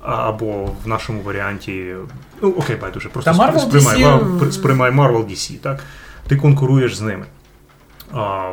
[0.00, 1.94] Або в нашому варіанті.
[2.42, 5.80] Ну, окей, байдуже, просто Та спри- Marvel сприймай, DC сприймай Marvel DC, так?
[6.26, 7.26] Ти конкуруєш з ними.
[8.12, 8.52] А,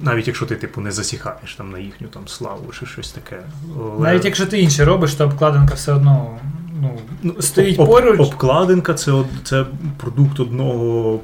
[0.00, 3.42] навіть якщо ти типу не засіхаєш там на їхню там славу чи щось таке.
[3.78, 4.00] Але...
[4.00, 6.38] Навіть якщо ти інше робиш, то обкладинка все одно
[6.82, 8.20] ну, ну стоїть об, поруч.
[8.20, 9.66] Обкладинка це це
[9.96, 11.20] продукт одного.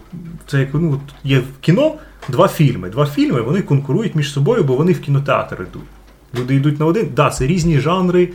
[0.46, 1.94] Це як ну, є в кіно
[2.28, 2.90] два фільми.
[2.90, 5.88] Два фільми вони конкурують між собою, бо вони в кінотеатр йдуть.
[6.34, 7.04] Люди йдуть на один.
[7.04, 8.28] Так, да, це різні жанри.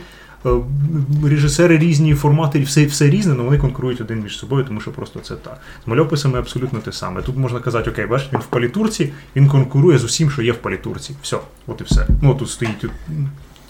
[0.46, 0.50] Е,
[1.24, 5.20] режисери різні, формати, все все різне, але вони конкурують один між собою, тому що просто
[5.20, 5.60] це так.
[5.84, 7.22] З мальописами абсолютно те саме.
[7.22, 10.56] Тут можна казати, окей, бачиш, він в палітурці, він конкурує з усім, що є в
[10.56, 11.14] палітурці.
[11.22, 12.06] Все, от і все.
[12.22, 12.86] Ну тут стоїть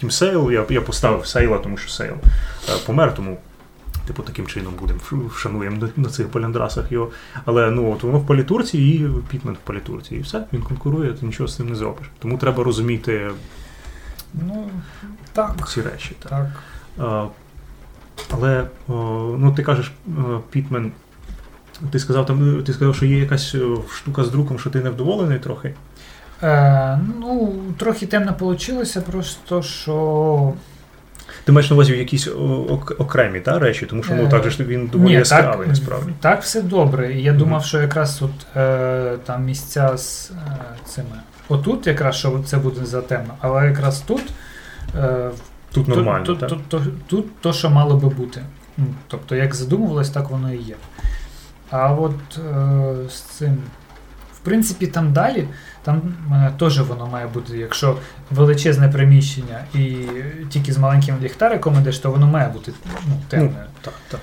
[0.00, 2.14] Тім Сейл, я я поставив Сейла, тому що Сейл
[2.68, 3.38] е, помер, тому.
[4.06, 7.10] Типу, таким чином будемо вшануємо на, цих поляндрасах його.
[7.44, 10.14] Але ну от воно в палітурці і Пітмен в палітурці.
[10.14, 12.10] І все, він конкурує, ти нічого з цим не зробиш.
[12.18, 13.30] Тому треба розуміти
[14.34, 14.70] Ну,
[15.32, 15.68] так.
[15.68, 16.16] ці речі.
[16.18, 16.30] Так.
[16.30, 16.46] так.
[17.06, 17.26] А,
[18.30, 18.66] але
[19.38, 19.92] ну, ти кажеш,
[20.50, 20.92] Пітмен,
[21.90, 23.56] ти сказав, там, ти сказав, що є якась
[23.94, 25.74] штука з друком, що ти невдоволений трохи?
[26.42, 30.52] Е, Ну, трохи темно вийшло, просто що.
[31.44, 32.28] Ти маєш на увазі якісь
[32.98, 36.12] окремі та, речі, тому що ну, так же він доволі Ні, яскравий, насправді.
[36.20, 37.14] Так, все добре.
[37.14, 37.36] Я mm-hmm.
[37.36, 42.84] думав, що якраз тут е, там місця з е, цими Отут якраз що це буде
[42.84, 44.22] затемно, але якраз тут
[44.96, 45.30] е,
[45.72, 46.24] Тут нормально.
[46.24, 46.48] Тут, так?
[46.48, 48.42] Тут, тут, тут то, що мало би бути.
[49.06, 50.74] Тобто, як задумувалось, так воно і є.
[51.70, 53.56] А от е, з цим.
[54.34, 55.48] В принципі, там далі,
[55.84, 56.02] там
[56.32, 57.96] е, теж воно має бути, якщо
[58.30, 59.96] величезне приміщення і
[60.48, 62.72] тільки з маленьким ліхтариком ідеш, то воно має бути
[63.06, 63.52] ну, темною.
[63.58, 64.20] Ну, так, так.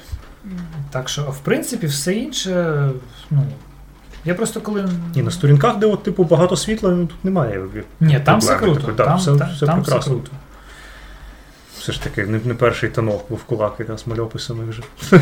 [0.90, 2.90] так що, в принципі, все інше,
[3.32, 3.44] ну,
[4.26, 4.90] я просто коли.
[5.16, 7.62] Ні, на сторінках, де от, типу, багато світла, ну, тут немає.
[8.00, 8.80] Ні, там все круто.
[8.80, 10.32] Такої, там, все, та, все, там все круто.
[11.80, 14.82] Все ж таки, не, не перший танок був кулак якраз мальописами вже.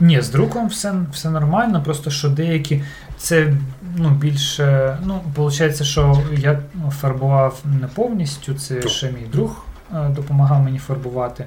[0.00, 2.82] Ні, з друком все все нормально, просто що деякі
[3.16, 3.54] це
[3.96, 4.98] ну, більше.
[5.04, 6.58] Ну, виходить, що я
[7.00, 9.64] фарбував не повністю, це ще мій друг
[9.94, 11.46] е, допомагав мені фарбувати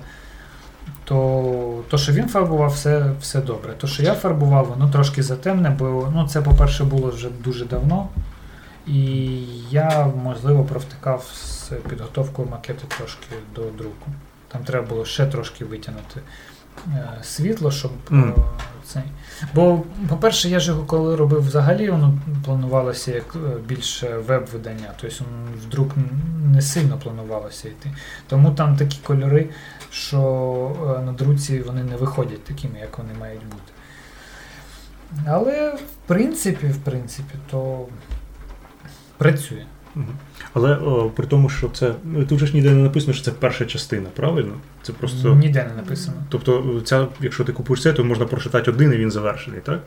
[1.07, 3.73] то то, що він фарбував, все все добре.
[3.73, 8.07] То, що я фарбував, воно трошки затемне, бо ну, це, по-перше, було вже дуже давно.
[8.87, 8.95] І
[9.71, 14.11] я, можливо, провтикав з підготовкою макету трошки до друку.
[14.47, 16.21] Там треба було ще трошки витягнути
[17.23, 18.33] світло, щоб mm.
[18.85, 19.03] цей.
[19.53, 24.93] Бо, по-перше, я ж його коли робив взагалі, воно планувалося як е, більше веб-видання.
[25.01, 25.25] Тобто
[25.63, 25.91] в друк
[26.45, 27.91] не сильно планувалося йти.
[28.27, 29.49] Тому там такі кольори
[29.91, 33.71] що е, на друці вони не виходять такими, як вони мають бути.
[35.27, 37.85] Але в принципі, в принципі, то
[39.17, 39.65] працює.
[40.53, 41.91] Але о, при тому, що це.
[42.29, 44.53] Тут же ж ніде не написано, що це перша частина, правильно?
[44.81, 45.35] Це просто.
[45.35, 46.17] Ніде не написано.
[46.29, 49.79] Тобто, ця, якщо ти купуєш це, то можна прочитати один і він завершений, так?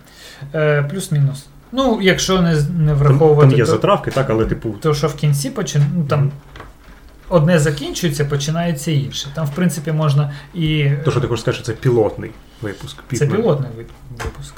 [0.55, 1.47] Е, Плюс-мінус.
[1.73, 3.41] Ну, якщо не не враховувати.
[3.41, 4.74] Там, там є то, затравки, так, але типу.
[4.81, 5.82] То, що в кінці почин...
[5.97, 6.31] ну, там
[7.28, 9.28] одне закінчується, починається інше.
[9.35, 10.91] Там, в принципі, можна і.
[11.05, 12.31] То, що ти хочеш сказати, що це пілотний
[12.62, 12.97] випуск.
[13.12, 13.70] Це пілотний
[14.24, 14.55] випуск.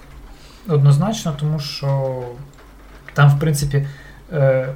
[0.68, 2.22] Однозначно, тому що
[3.14, 3.86] там, в принципі,
[4.32, 4.68] е,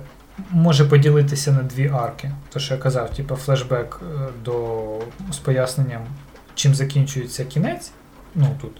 [0.50, 2.30] може поділитися на дві арки.
[2.52, 4.98] То, що я казав, типу флешбек е, до
[5.32, 6.02] з поясненням,
[6.54, 7.92] чим закінчується кінець.
[8.34, 8.72] Ну тут.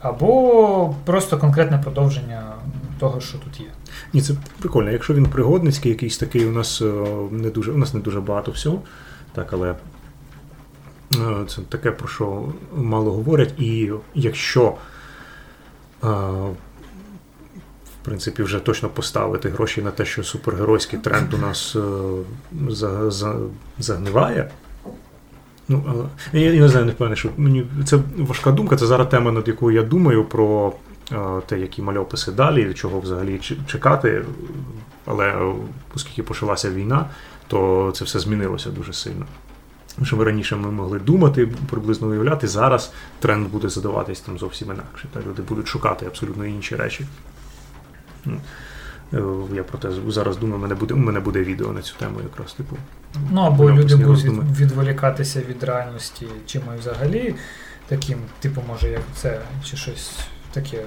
[0.00, 2.52] Або просто конкретне продовження
[2.98, 3.66] того, що тут є.
[4.12, 4.90] Ні, це прикольно.
[4.90, 8.50] Якщо він пригодницький, якийсь такий, у нас е, не дуже у нас не дуже багато
[8.50, 8.82] всього,
[9.32, 13.54] так, але е, це таке, про що мало говорять.
[13.58, 14.74] І якщо
[18.04, 21.76] принципі, вже точно поставити гроші на те, що супергеройський тренд у нас
[23.78, 24.50] загниває.
[25.68, 28.76] Ну, Я, я не знаю, не впевнений, що мені це важка думка.
[28.76, 30.72] Це зараз тема, над якою я думаю про
[31.46, 34.24] те, які мальописи далі, чого взагалі чекати.
[35.06, 35.54] Але
[35.94, 37.06] оскільки почалася війна,
[37.46, 39.26] то це все змінилося дуже сильно.
[40.02, 45.08] Що ми раніше ми могли думати, приблизно уявляти, зараз тренд буде задаватись там зовсім інакше.
[45.12, 47.06] Так, Люди будуть шукати абсолютно інші речі.
[48.26, 49.22] Е,
[49.54, 52.18] я про те зараз думаю, у мене буде у мене буде відео на цю тему
[52.22, 52.76] якраз типу.
[53.30, 57.34] Ну або люди будуть від, відволікатися від реальності чимось взагалі,
[57.86, 60.18] таким, типу, може, як це, чи щось
[60.52, 60.82] таке.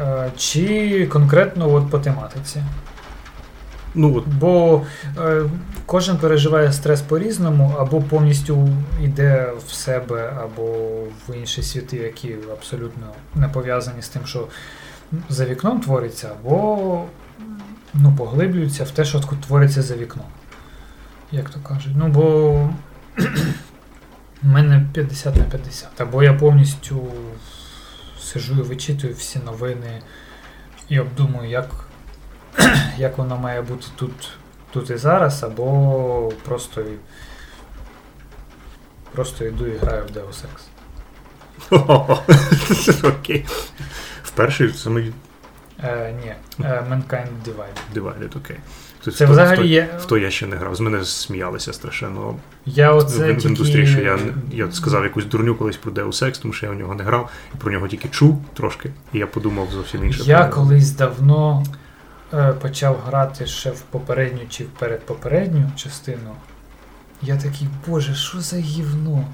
[0.00, 2.62] Е, чи конкретно от по тематиці.
[3.94, 4.26] Ну, от.
[4.26, 4.82] Бо
[5.18, 5.42] е,
[5.86, 8.68] кожен переживає стрес по-різному, або повністю
[9.02, 10.72] йде в себе, або
[11.28, 14.46] в інші світи, які абсолютно не пов'язані з тим, що
[15.28, 17.04] за вікном твориться, або
[17.94, 20.26] ну, поглиблюються в те, що твориться за вікном.
[21.32, 21.92] Як то кажуть.
[21.96, 22.52] Ну, бо
[24.42, 26.00] в мене 50 на 50.
[26.00, 27.02] Або я повністю
[28.20, 30.02] сижу і вичитую всі новини
[30.88, 31.70] і обдумую, як
[32.96, 34.28] як воно має бути тут,
[34.72, 36.84] тут і зараз, або просто
[39.12, 40.60] просто йду і граю в Deus Ex.
[43.08, 43.46] Окей.
[44.34, 45.04] Вперше саме
[45.84, 46.32] Е, ні,
[46.66, 48.00] е, Mankind Divided.
[48.02, 48.56] Divided, окей.
[49.04, 49.88] Тобто Це в взагалі в є.
[50.00, 50.74] В то я ще не грав.
[50.74, 52.36] З мене сміялися страшенно
[52.66, 53.48] Я оце в, в тільки...
[53.48, 54.18] індустрії, що я,
[54.52, 57.30] я сказав якусь дурню колись про Deus Ex, тому що я в нього не грав,
[57.54, 60.22] і про нього тільки чув трошки, і я подумав зовсім інше.
[60.24, 61.64] Я про- колись давно
[62.34, 66.34] е, почав грати ще в попередню чи в передпопередню частину.
[67.22, 69.24] Я такий, боже, що за гівно?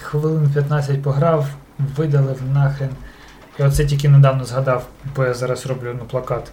[0.00, 1.46] Хвилин 15 пограв,
[1.96, 2.90] видалив нахрен.
[3.58, 4.86] І оце тільки недавно згадав,
[5.16, 6.52] бо я зараз роблю ну, плакат.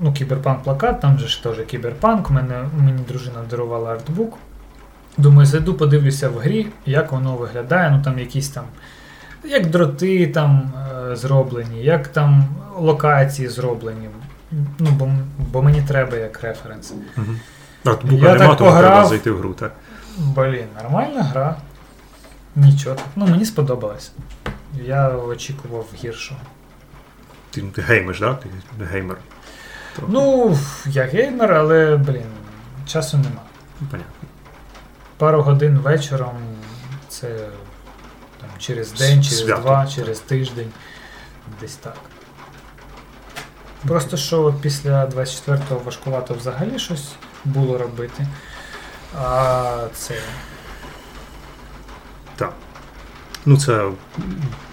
[0.00, 2.30] Ну, кіберпанк плакат, там же ж теж кіберпанк.
[2.30, 4.38] Мене, мені дружина дарувала артбук.
[5.16, 7.90] Думаю, зайду, подивлюся в грі, як воно виглядає.
[7.90, 8.64] Ну там якісь там.
[9.44, 10.72] Як дроти там
[11.10, 12.44] е, зроблені, як там
[12.78, 14.08] локації зроблені.
[14.78, 15.08] Ну, бо,
[15.52, 16.94] бо мені треба як референс.
[17.16, 17.40] Мгм.
[17.84, 19.72] А, тут бука Я так тому треба зайти в гру, так?
[20.18, 21.56] Блін, нормальна гра.
[22.56, 22.96] Нічого.
[23.16, 24.12] Ну, мені сподобалось.
[24.84, 26.40] Я очікував гіршого.
[27.50, 28.40] Ти, геймиш, так?
[28.78, 29.16] Ти геймер.
[29.96, 30.12] Трохи.
[30.12, 32.26] Ну, я геймер, але, блін,
[32.86, 33.42] часу нема.
[33.90, 34.12] понятно.
[35.16, 36.36] Пару годин вечором
[37.08, 37.28] це
[38.40, 39.60] там, через день, через Свято.
[39.62, 40.72] два, через тиждень.
[41.60, 41.96] Десь так.
[43.88, 47.12] Просто що після 24-го важкувато взагалі щось
[47.44, 48.26] було робити.
[49.22, 50.14] А це.
[52.36, 52.52] Так.
[53.46, 53.88] Ну, це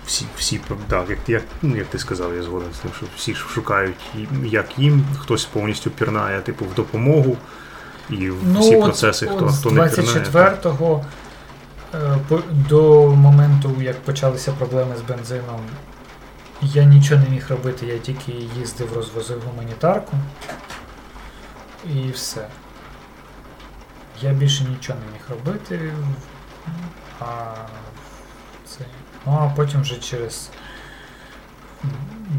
[0.05, 3.35] всі, всі так, як, як, ну, як ти сказав, я згоден з тим, що всі
[3.35, 3.95] шукають,
[4.43, 7.37] як їм, хтось повністю пірнає, типу, в допомогу,
[8.09, 10.19] і в всі от- процеси, хто, от хто з не пірнає.
[10.19, 11.05] 24-го
[11.93, 12.17] е,
[12.49, 15.61] до моменту, як почалися проблеми з бензином,
[16.61, 20.17] я нічого не міг робити, я тільки їздив, розвозив гуманітарку.
[21.85, 22.47] І все.
[24.21, 25.93] Я більше нічого не міг робити.
[27.19, 27.53] А,
[28.77, 28.85] це,
[29.25, 30.49] ну, а потім вже через.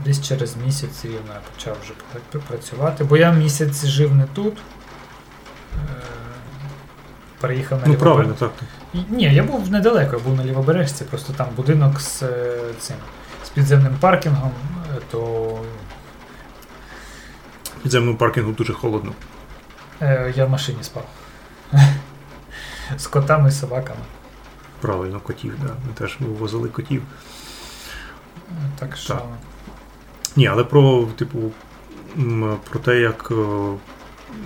[0.04, 1.92] Десь через місяць рівно я почав вже
[2.38, 4.56] працювати, бо я місяць жив не тут.
[5.76, 6.02] Е,
[7.40, 8.52] Переїхав на Ну, правильно, так.
[9.08, 12.96] Ні, я був недалеко, я був на Лівобережці, просто там будинок з е, цим
[13.44, 14.52] з підземним паркінгом,
[14.96, 15.60] е, то
[17.82, 19.12] підземному паркінгу дуже холодно.
[20.02, 21.06] е, я в машині спав.
[22.96, 24.00] З котами і собаками.
[24.84, 25.68] Правильно, котів, да.
[25.68, 27.02] Ми теж вивозили котів.
[28.78, 29.14] Так що.
[29.14, 29.24] Так.
[30.36, 31.52] Ні, але про, типу,
[32.70, 33.34] про те, як е,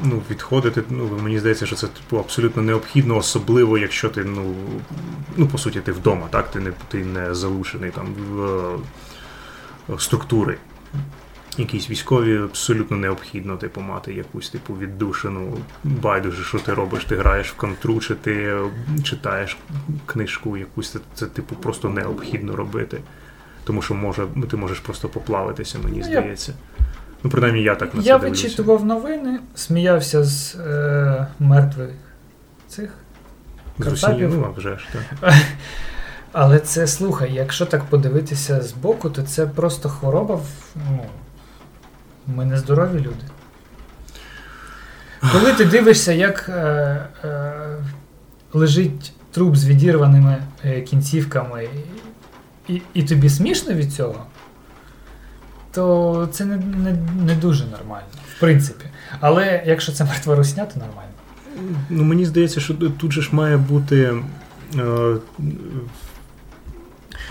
[0.03, 4.55] ну, відходити, ну, мені здається, що це типу, абсолютно необхідно, особливо, якщо ти, ну,
[5.37, 6.51] ну, по суті, ти вдома, так?
[6.51, 8.43] Ти не, ти не залучений там в
[9.91, 10.59] е, структури.
[11.59, 15.59] Якісь військові абсолютно необхідно типу, мати якусь типу віддушину.
[15.85, 18.57] Байдуже, що ти робиш, ти граєш в контру, чи ти
[19.05, 19.57] читаєш
[20.07, 23.01] книжку якусь, це, це типу просто необхідно робити.
[23.65, 26.53] Тому що може, ну, ти можеш просто поплавитися, мені Ну, здається.
[27.23, 28.43] Ну, принаймні, я так на це Я дивлюся.
[28.43, 31.91] вичитував новини, сміявся з е, мертвих
[32.69, 32.91] цих.
[33.79, 34.31] Картапів.
[34.35, 35.35] ну, а вже ж, так.
[36.33, 40.35] Але це слухай, якщо так подивитися збоку, то це просто хвороба.
[40.35, 41.05] в- Ну,
[42.37, 43.25] ми не здорові люди.
[45.33, 46.53] Коли ти дивишся, як е,
[47.25, 47.53] е,
[48.53, 51.69] лежить труп з відірваними е, кінцівками,
[52.69, 54.27] і, і тобі смішно від цього,
[55.73, 56.97] то це не, не,
[57.27, 58.07] не дуже нормально,
[58.37, 58.85] в принципі.
[59.21, 61.13] Але якщо це мертва русня, то нормально.
[61.91, 64.15] Ну, мені здається, що тут же ж має бути.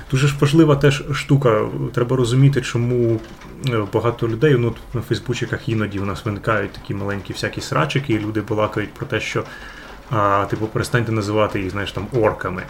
[0.07, 1.65] Е, Дуже ж важлива теж штука.
[1.93, 3.19] Треба розуміти, чому
[3.69, 8.19] е, багато людей, ну на Фейсбучиках іноді у нас виникають такі маленькі всякі срачики, і
[8.19, 9.43] люди балакають про те, що
[10.11, 12.63] а, типу, перестаньте називати їх, знаєш, там орками.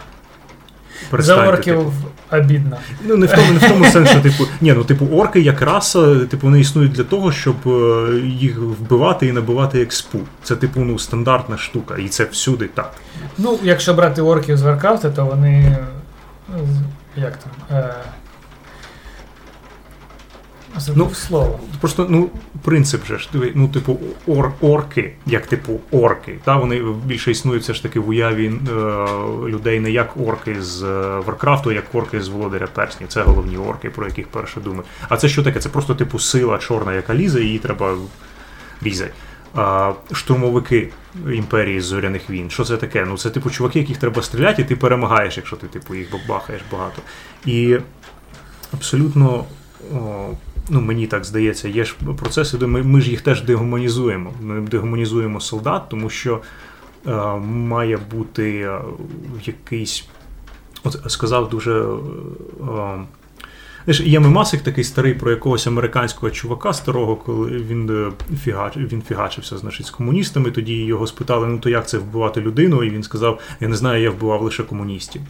[1.12, 1.92] За орків типу,
[2.32, 2.76] обідно.
[3.04, 6.16] Ну, не в тому, не в тому сенсі, типу, ні, ну, типу, орки як раса,
[6.16, 10.18] типу, вони існують для того, щоб е, їх вбивати і набивати експу.
[10.42, 12.92] Це, типу, ну, стандартна штука, і це всюди так.
[13.38, 15.76] Ну, якщо брати орків з Варкрафта, то вони.
[17.20, 17.52] Як там?
[17.78, 17.94] Е...
[20.76, 21.60] Забув Ну, слово.
[21.80, 22.30] Просто, ну,
[22.62, 27.74] принцип же ж, ну, типу, ор, орки, як типу орки, та, вони більше існують все
[27.74, 28.72] ж таки в уяві е,
[29.48, 33.08] людей не як орки з е, Варкрафту, а як орки з Володаря Перснів.
[33.08, 34.84] Це головні орки, про яких перше думаю.
[35.08, 35.60] А це що таке?
[35.60, 37.96] Це просто, типу, сила чорна, яка лізе, її треба
[38.82, 39.12] різати.
[40.12, 40.88] Штурмовики
[41.34, 42.50] імперії зоряних війн.
[42.50, 43.04] Що це таке?
[43.04, 46.62] Ну, це типу чуваки, яких треба стріляти, і ти перемагаєш, якщо ти типу їх бахаєш
[46.72, 47.02] багато.
[47.46, 47.78] І
[48.72, 49.44] абсолютно
[49.94, 50.28] о,
[50.68, 54.32] ну мені так здається, є ж процеси, де ми, ми ж їх теж дегуманізуємо.
[54.40, 56.40] Ми дегуманізуємо солдат, тому що
[57.06, 57.10] е,
[57.44, 58.70] має бути
[59.44, 60.04] якийсь.
[60.84, 61.84] От сказав дуже.
[62.62, 63.04] Е,
[63.84, 69.02] Знаєш, Є мемасик такий старий про якогось американського чувака старого, коли він е, фігач, він
[69.02, 70.50] фігачився значить, з комуністами.
[70.50, 72.84] Тоді його спитали, ну то як це вбивати людину?
[72.84, 75.22] І він сказав: Я не знаю, я вбивав лише комуністів.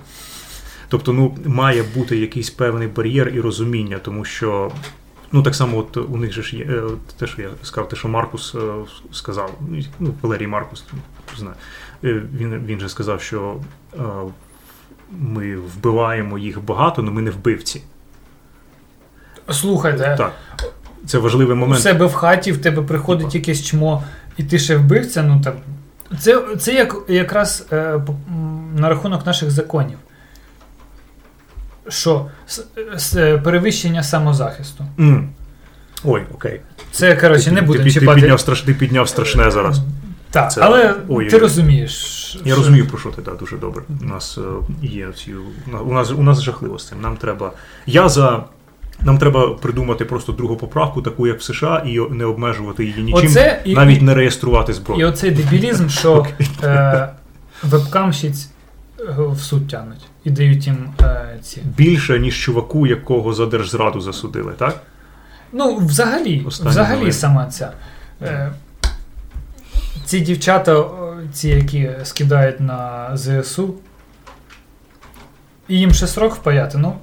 [0.88, 4.70] Тобто, ну, має бути якийсь певний бар'єр і розуміння, тому що.
[5.32, 6.82] Ну, так само, от у них же ж є е,
[7.18, 8.58] те, що я сказав, те, що Маркус е,
[9.12, 9.58] сказав,
[10.00, 10.84] ну, Валерій Маркус,
[11.36, 11.56] знаю,
[12.02, 13.56] він він же сказав, що
[15.10, 17.82] ми вбиваємо їх багато, але ми не вбивці.
[19.50, 20.32] Слухайте, так.
[21.06, 21.80] Це важливий момент.
[21.80, 24.02] У себе в хаті в тебе приходить якесь чмо,
[24.36, 25.22] і ти ще вбивця.
[25.22, 25.54] Ну там
[26.18, 28.00] це це як якраз е,
[28.76, 29.98] на рахунок наших законів.
[31.88, 32.64] Що с,
[32.96, 34.84] с, перевищення самозахисту.
[34.98, 35.28] Mm.
[36.04, 36.60] Ой, окей.
[36.90, 37.84] Це, коротше, не буде.
[37.84, 39.80] Ти, ти, підняв страш, ти підняв страшне зараз.
[40.30, 40.60] Так, це...
[40.60, 42.38] але Ой, ти розумієш.
[42.44, 42.56] Я що...
[42.56, 43.82] розумію, про що ти так, дуже добре.
[44.02, 45.34] У нас е, є ці.
[45.86, 47.00] У нас у нас жахливо з цим.
[47.00, 47.52] Нам треба.
[47.86, 48.44] Я за
[49.02, 53.30] нам треба придумати просто другу поправку, таку як в США, і не обмежувати її нічим,
[53.30, 55.00] оце, навіть і, не реєструвати зброю.
[55.00, 56.26] І оцей дебілізм, що
[56.62, 57.08] е,
[57.62, 58.50] вебкамщиць
[59.00, 61.62] е, в суд тянуть і дають їм е, ці.
[61.76, 64.82] Більше, ніж чуваку, якого за держзраду засудили, так?
[65.52, 67.12] Ну, взагалі, Останні взагалі новини.
[67.12, 67.72] сама ця.
[68.22, 68.52] Е,
[70.04, 70.84] ці дівчата,
[71.32, 73.74] ці, які скидають на ЗСУ,
[75.68, 76.96] і їм ще срок впаяти, ну.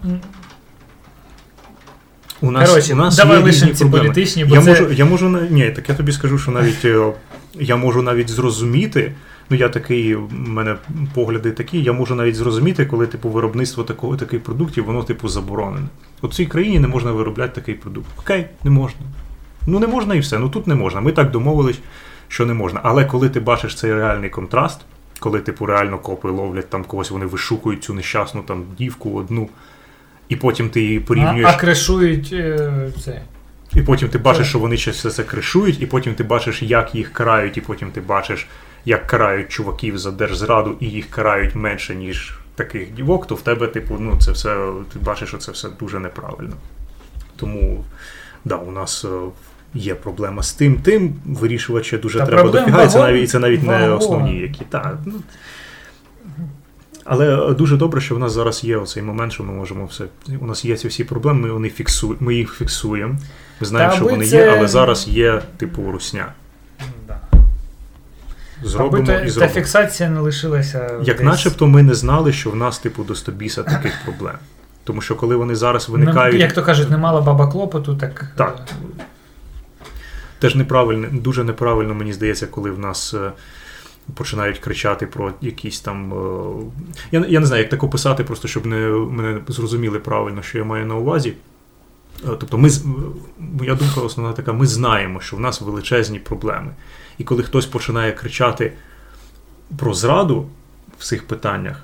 [2.45, 4.69] У нас Короче, у нас давай є ці політичні, бо я це...
[4.69, 7.13] можу, я можу ні, так я тобі скажу, що навіть е,
[7.53, 9.11] я можу навіть зрозуміти.
[9.49, 10.75] Ну, я такий, в мене
[11.13, 15.87] погляди такі, я можу навіть зрозуміти, коли типу виробництво такого таких продуктів, воно типу заборонене.
[16.23, 18.07] В цій країні не можна виробляти такий продукт.
[18.19, 18.99] Окей, не можна.
[19.67, 20.39] Ну не можна і все.
[20.39, 21.01] Ну тут не можна.
[21.01, 21.79] Ми так домовились,
[22.27, 22.79] що не можна.
[22.83, 24.79] Але коли ти бачиш цей реальний контраст,
[25.19, 29.49] коли типу реально копи ловлять там когось, вони вишукують цю нещасну там дівку одну
[30.29, 31.45] і потім ти її порівнюєш.
[31.49, 33.21] А, а кришують е, це.
[33.75, 37.13] І потім ти бачиш, що вони все це кришують, і потім ти бачиш, як їх
[37.13, 38.47] карають, і потім ти бачиш,
[38.85, 43.67] як карають чуваків за держзраду, і їх карають менше, ніж таких дівок, то в тебе,
[43.67, 46.53] типу, ну, це все, ти бачиш, що це все дуже неправильно.
[47.35, 47.83] Тому,
[48.45, 49.05] да, у нас.
[49.05, 49.09] Е,
[49.75, 53.63] є проблема з тим, тим вирішувати дуже Та треба дофіга, і це навіть це навіть
[53.63, 54.63] не основні які.
[54.69, 55.13] Та, ну,
[57.05, 60.03] але дуже добре, що в нас зараз є оцей момент, що ми можемо все.
[60.39, 62.15] У нас є ці всі проблеми, ми вони фіксу...
[62.19, 63.15] ми їх фіксуємо.
[63.61, 64.35] Ми знаємо, Та, що вони це...
[64.35, 66.25] є, але зараз є типу русня.
[67.07, 67.19] Да.
[68.63, 69.53] Зробимо та, і зробимо.
[69.53, 70.91] Та фіксація не лишилася.
[71.03, 71.25] Як десь.
[71.25, 74.35] начебто ми не знали, що в нас, типу, до стобіса таких проблем.
[74.83, 76.33] Тому що коли вони зараз виникають.
[76.33, 78.25] Ну, як то кажуть, не мала баба клопоту, так.
[78.35, 78.59] Так.
[80.39, 83.31] Теж неправильно, дуже неправильно, мені здається, коли в нас е,
[84.13, 86.13] починають кричати про якісь там.
[86.13, 90.57] Е, я я не знаю, як так описати, просто щоб не, мене зрозуміли правильно, що
[90.57, 91.33] я маю на увазі.
[92.23, 92.69] Е, тобто, ми,
[93.37, 96.71] моя думка основна така: ми знаємо, що в нас величезні проблеми.
[97.17, 98.73] І коли хтось починає кричати
[99.77, 100.47] про зраду
[100.97, 101.83] в цих питаннях,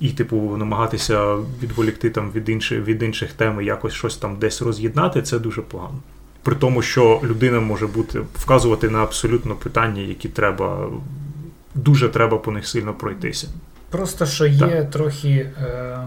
[0.00, 4.62] і, типу, намагатися відволікти там від інших від інших тем і якось щось там десь
[4.62, 5.98] роз'єднати, це дуже погано.
[6.42, 10.88] При тому, що людина може бути вказувати на абсолютно питання, які треба
[11.74, 13.48] дуже треба по них сильно пройтися.
[13.90, 14.90] Просто що є так.
[14.90, 15.50] трохи.
[15.62, 15.98] Е...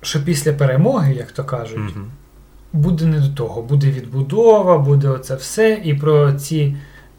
[0.00, 2.06] Що після перемоги, як то кажуть, угу.
[2.72, 3.62] буде не до того.
[3.62, 6.76] Буде відбудова, буде оце все, і про ці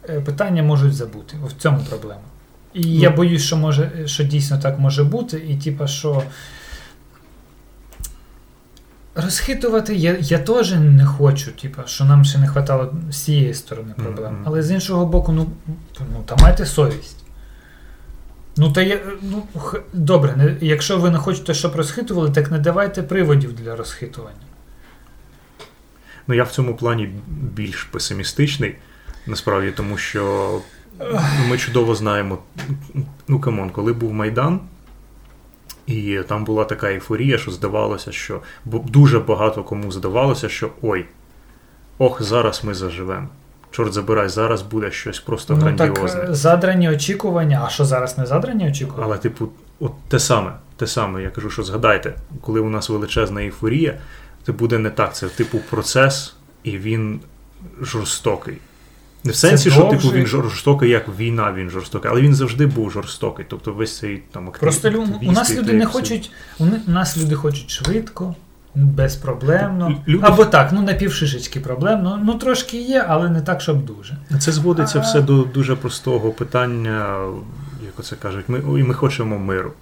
[0.10, 1.38] е, питання можуть забути.
[1.46, 2.22] В цьому проблема.
[2.74, 3.00] І ну.
[3.02, 6.24] я боюсь, що може, що дійсно так може бути, і типа, що
[9.20, 13.94] Розхитувати я я теж не хочу, типу, що нам ще не вистачало з цієї сторони
[13.98, 14.34] проблем.
[14.34, 14.44] Mm-hmm.
[14.46, 15.48] Але з іншого боку, ну
[16.00, 17.24] ну та майте совість.
[18.58, 19.44] Ну, та я, ну,
[19.94, 24.36] добре, не, якщо ви не хочете, щоб розхитували, так не давайте приводів для розхитування.
[26.28, 28.76] Ну, я в цьому плані більш песимістичний,
[29.28, 30.62] насправді, тому що
[31.50, 32.40] ми чудово знаємо.
[33.28, 34.60] Ну, come on, коли був Майдан.
[35.88, 41.06] І там була така ейфорія, що здавалося, що дуже багато кому здавалося, що ой,
[41.98, 43.28] ох, зараз ми заживемо.
[43.72, 46.22] Чорт забирай, зараз буде щось просто ну, грандіозне.
[46.22, 49.06] Так, Задрані очікування, а що зараз не задрані очікування?
[49.06, 49.50] Але, типу,
[49.80, 53.98] от те саме, те саме, я кажу, що згадайте, коли у нас величезна ейфорія,
[54.46, 55.16] це буде не так.
[55.16, 57.20] Це типу процес, і він
[57.82, 58.58] жорстокий.
[59.28, 62.92] Не в сенсі, що типу він жорстокий, як війна, він жорстокий, але він завжди був
[62.92, 63.46] жорстокий.
[63.50, 67.70] Тобто весь цей там актив, Просто у нас люди не хочуть, у нас люди хочуть
[67.70, 68.36] швидко,
[68.76, 70.02] безпроблемно.
[70.08, 72.20] Люди- Або так, ну напівшишечки проблемно.
[72.24, 74.18] Ну трошки є, але не так, щоб дуже.
[74.40, 77.18] Це зводиться А- все до дуже простого питання,
[77.86, 79.74] як оце кажуть, ми, ой, ми хочемо миру.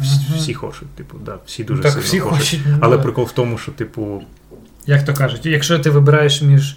[0.00, 2.38] Всі, всі хочуть, типу, да, всі дуже так сильно всі хочуть.
[2.38, 2.60] хочуть.
[2.80, 4.22] Але ну, прикол в тому, що, типу,
[4.86, 6.76] Як то кажуть, якщо ти вибираєш між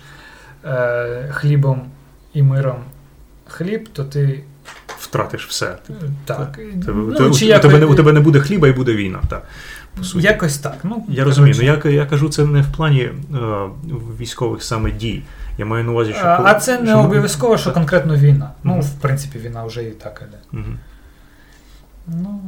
[0.65, 1.81] е, хлібом
[2.33, 2.77] і миром
[3.47, 4.43] хліб, то ти
[4.87, 5.77] втратиш все.
[6.25, 6.51] так.
[6.55, 9.19] Тебе, ну, те- чи у, як- тебе, у тебе не буде хліба і буде війна.
[9.29, 9.43] Так,
[9.97, 10.25] по суті.
[10.25, 10.77] Якось так.
[10.83, 13.11] Ну, Я розумію, ну я, я кажу, це не в плані е,
[14.19, 15.23] військових саме дій.
[15.57, 16.25] Я маю на увазі, що.
[16.25, 18.51] А, коли- а це не що ми- обов'язково, що конкретно війна.
[18.63, 20.37] Ну, в принципі, війна вже і так іде.
[20.51, 20.77] Мгм.
[22.07, 22.41] Ну,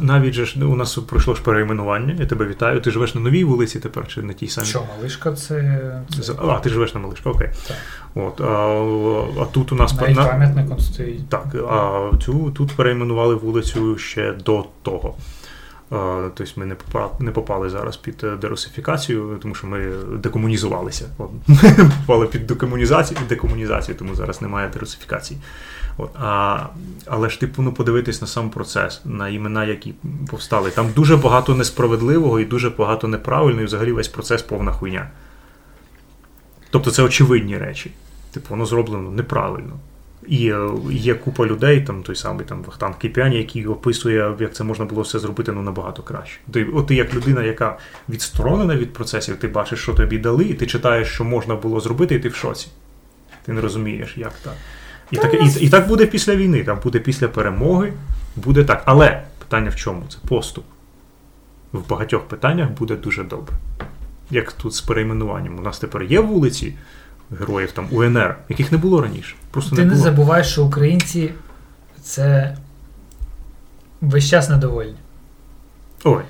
[0.00, 2.80] Навіть же ж у нас пройшло ж перейменування, я тебе вітаю.
[2.80, 4.66] Ти живеш на новій вулиці тепер чи на тій самій?
[4.66, 5.80] що, малишка, це.
[6.22, 7.48] це А, ти живеш на Малишка, окей.
[7.68, 7.76] Так.
[8.14, 11.28] От, а, а тут у нас навіть на- пам'ятником стоїть.
[11.28, 15.14] Так, а цю тут перейменували вулицю ще до того.
[15.90, 19.92] Тобто ми не попали, не попали зараз під е, дерусифікацію, тому що ми
[20.22, 21.04] декомунізувалися.
[22.06, 25.40] Попали під декомунізацію і декомунізацію, тому зараз немає дерусифікації.
[25.96, 26.10] От.
[26.14, 26.66] А,
[27.06, 29.94] але ж типу, ну, подивитись на сам процес, на імена, які
[30.30, 30.70] повстали.
[30.70, 35.10] Там дуже багато несправедливого і дуже багато неправильного, і взагалі весь процес повна хуйня.
[36.70, 37.90] Тобто це очевидні речі.
[38.32, 39.72] Типу, воно зроблено неправильно.
[40.26, 44.64] І е, є купа людей, там той самий там Вахтан Кипяні, який описує, як це
[44.64, 46.40] можна було все зробити ну, набагато краще.
[46.52, 47.78] Ти, от ти як людина, яка
[48.08, 52.14] відсторонена від процесів, ти бачиш, що тобі дали, і ти читаєш, що можна було зробити,
[52.14, 52.68] і ти в шоці.
[53.44, 54.54] Ти не розумієш, як так.
[55.10, 57.92] І, так, і, і так буде після війни, там буде після перемоги,
[58.36, 58.82] буде так.
[58.84, 60.02] Але питання в чому?
[60.08, 60.64] Це поступ.
[61.72, 63.56] В багатьох питаннях буде дуже добре.
[64.30, 65.58] Як тут з перейменуванням.
[65.58, 66.74] У нас тепер є вулиці
[67.38, 69.36] героїв там УНР, яких не було раніше.
[69.50, 71.30] Просто Ти не не забувай, що українці
[72.02, 72.56] це
[74.00, 74.96] весь час недовольні.
[76.04, 76.22] Ой.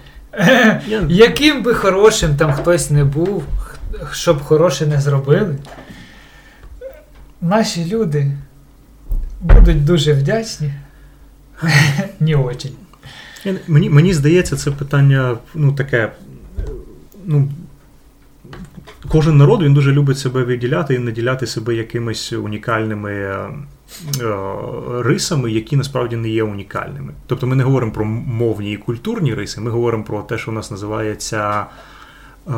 [0.87, 1.05] Я...
[1.09, 3.45] Яким би хорошим там хтось не був,
[4.13, 5.57] щоб хороше не зробили,
[7.41, 8.33] наші люди
[9.55, 10.73] будуть дуже вдячні.
[12.21, 12.73] Не очень.
[13.69, 16.13] Мені, мені здається, це питання, ну, таке.
[17.25, 17.49] Ну,
[19.09, 23.49] кожен народ він дуже любить себе виділяти і наділяти себе якимись унікальними е,
[25.03, 27.13] рисами, які насправді не є унікальними.
[27.27, 30.55] Тобто ми не говоримо про мовні і культурні риси, ми говоримо про те, що у
[30.55, 31.67] нас називається.
[32.49, 32.51] е,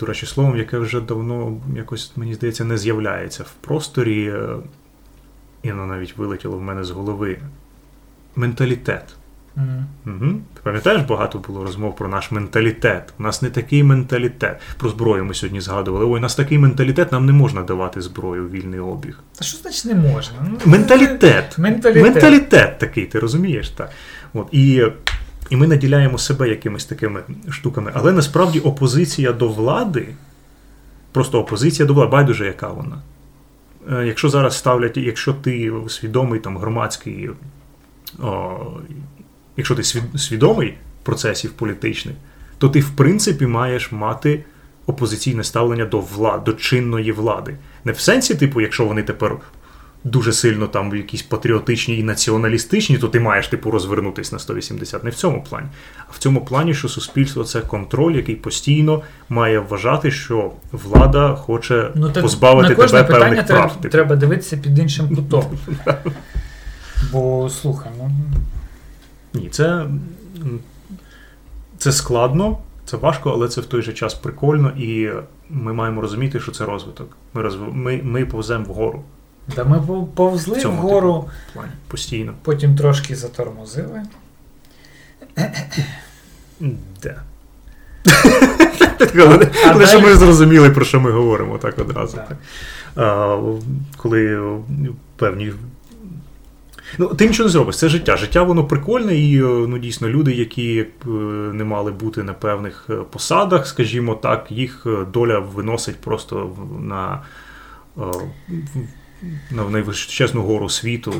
[0.00, 4.46] До речі, словом, яке вже давно якось, мені здається, не з'являється в просторі, е,
[5.68, 7.38] і воно навіть вилетіло в мене з голови.
[8.36, 9.04] Менталітет.
[9.56, 9.86] Мгм.
[10.06, 10.32] Угу.
[10.54, 13.12] Ти пам'ятаєш, багато було розмов про наш менталітет.
[13.18, 14.60] У нас не такий менталітет.
[14.76, 16.04] Про зброю ми сьогодні згадували.
[16.04, 19.18] Ой, у нас такий менталітет, нам не можна давати зброю вільний обіг.
[19.38, 20.36] Та що значить не можна?
[20.50, 21.58] Ну, Менталітет.
[21.58, 22.02] Менталітет.
[22.02, 23.68] Менталітет такий, ти розумієш?
[23.68, 23.90] Так.
[24.34, 24.48] От.
[24.52, 24.82] І,
[25.50, 27.90] і ми наділяємо себе якимись такими штуками.
[27.94, 30.08] Але насправді опозиція до влади,
[31.12, 32.98] просто опозиція до влади, байдуже, яка вона.
[33.92, 37.30] Е, Якщо зараз ставлять, якщо ти свідомий там громадський,
[38.22, 38.56] о,
[39.56, 39.82] якщо ти
[40.18, 42.16] свідомий процесів політичних,
[42.58, 44.44] то ти в принципі маєш мати
[44.86, 47.56] опозиційне ставлення до влади, до чинної влади.
[47.84, 49.36] Не в сенсі, типу, якщо вони тепер
[50.04, 55.04] дуже сильно там якісь патріотичні і націоналістичні, то ти маєш типу розвернутись на 180.
[55.04, 55.66] Не в цьому плані.
[56.08, 61.90] А в цьому плані, що суспільство це контроль, який постійно має вважати, що влада хоче
[61.94, 63.76] Ну, так позбавити на кожне тебе питання певних треба, прав.
[63.76, 63.88] Типу.
[63.88, 65.44] треба дивитися під іншим кутом.
[67.12, 68.10] Бо слухай, ну
[69.34, 69.86] Ні, це,
[71.78, 75.10] це складно, це важко, але це в той же час прикольно, і
[75.50, 77.16] ми маємо розуміти, що це розвиток.
[77.34, 77.60] Ми, розв...
[77.72, 79.04] ми, ми повземо вгору
[79.56, 82.34] да ми повзли цьому вгору, плані постійно.
[82.42, 84.02] потім трошки затормозили.
[88.98, 92.16] Коли коли ми зрозуміли, про що ми говоримо, так одразу.
[92.16, 92.28] Так.
[92.28, 92.38] Так.
[92.96, 93.38] А,
[93.96, 94.40] коли
[95.16, 95.52] певні.
[96.98, 98.16] Ну, ти нічого не зробиш, це життя.
[98.16, 101.08] Життя воно прикольне, і ну, дійсно люди, які е,
[101.52, 107.22] не мали бути на певних е, посадах, скажімо так, їх е, доля виносить просто на,
[107.98, 108.02] е,
[109.22, 111.14] в- на найвищезну гору світу.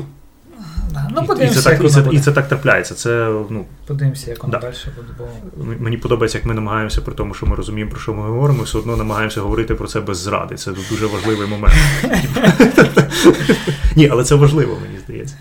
[1.11, 2.95] Ну, і, і, це так, і, це, і це так трапляється.
[2.95, 4.59] Це ну, Подивимося, як воно Да.
[4.59, 5.29] далі буде.
[5.57, 5.65] Бо...
[5.79, 8.77] Мені подобається, як ми намагаємося, при тому, що ми розуміємо, про що ми говоримо, все
[8.77, 10.55] одно намагаємося говорити про це без зради.
[10.55, 11.75] Це дуже важливий момент.
[13.95, 15.35] Ні, але це важливо, мені здається.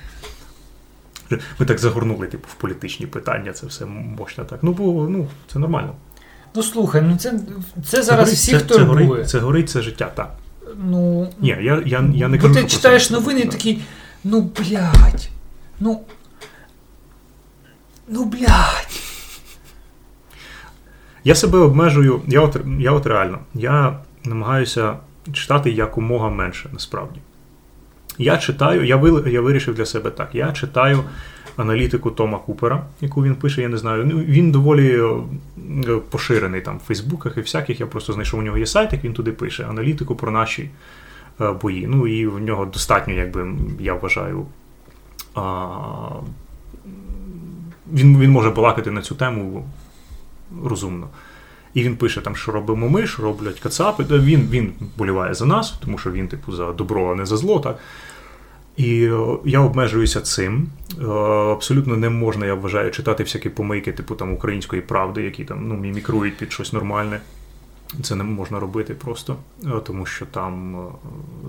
[1.59, 4.59] Ми так загорнули, типу, в політичні питання, це все мощно так.
[4.63, 5.95] Ну, бо ну, це нормально.
[6.55, 7.41] Ну слухай, ну це,
[7.85, 10.35] це зараз горить, всіх це, це, горить, це горить, це життя, так.
[10.77, 13.83] Ну, Ні, я, я, я не бо ти читаєш новини і такий,
[14.25, 15.29] ну блядь,
[15.81, 16.01] ну.
[18.09, 19.01] Ну блядь.
[21.25, 24.97] Я себе обмежую, я от, я от реально, я намагаюся
[25.33, 27.21] читати якомога менше, насправді.
[28.19, 30.35] Я читаю, я ви, я вирішив для себе так.
[30.35, 31.05] Я читаю
[31.57, 34.05] аналітику Тома Купера, яку він пише, я не знаю.
[34.07, 35.03] Ну, Він доволі
[35.89, 37.81] е, поширений там в Фейсбуках і всяких.
[37.81, 40.71] Я просто знайшов у нього є сайт, як він туди пише аналітику про наші
[41.41, 41.87] е, бої.
[41.87, 44.47] Ну і в нього достатньо, якби я вважаю.
[45.35, 45.67] А,
[47.93, 49.69] Він він може балакати на цю тему
[50.65, 51.09] розумно.
[51.75, 54.05] І він пише, там, що робимо ми, що роблять кацапи.
[54.05, 57.61] Він він боліває за нас, тому що він, типу, за добро, а не за зло.
[57.61, 57.79] так.
[58.79, 60.69] І е, я обмежуюся цим.
[61.01, 61.05] Е,
[61.53, 65.75] абсолютно не можна, я вважаю, читати всякі помийки, типу там української правди, які там ну,
[65.75, 67.21] мімікрують під щось нормальне.
[68.03, 69.37] Це не можна робити просто,
[69.67, 70.87] е, тому що там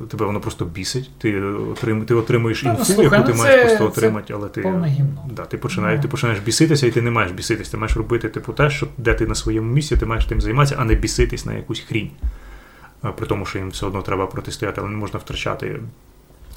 [0.10, 1.10] тебе воно просто бісить.
[1.18, 4.50] Ти отрим, ти отримуєш ну, інфу, слухай, яку ну, ти це, маєш просто отримати, але
[4.50, 4.74] ти
[5.32, 7.72] да, ти починаєш, ти починаєш біситися, і ти не маєш біситися.
[7.72, 10.76] Ти маєш робити типу те, що де ти на своєму місці, ти маєш тим займатися,
[10.80, 12.10] а не біситись на якусь хрінь.
[13.16, 15.80] При тому, що їм все одно треба протистояти, але не можна втрачати.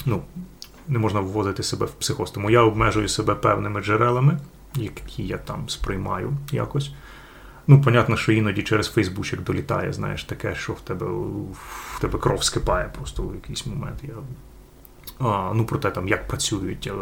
[0.05, 0.21] Ну,
[0.87, 2.31] не можна вводити себе в психоз.
[2.31, 4.37] Тому я обмежую себе певними джерелами,
[4.75, 6.91] які я там сприймаю якось.
[7.67, 11.05] Ну, понятно, що іноді через Фейсбучик долітає, знаєш, таке, що в тебе
[11.95, 13.99] в тебе кров скипає просто в якийсь момент.
[14.03, 14.13] Я,
[15.19, 16.93] а, Ну, про те, там, як працюють е,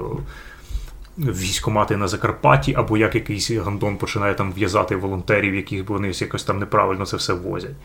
[1.18, 6.60] військомати на Закарпатті, або як якийсь гандон починає там в'язати волонтерів, яких вони якось там
[6.60, 7.76] неправильно це все возять.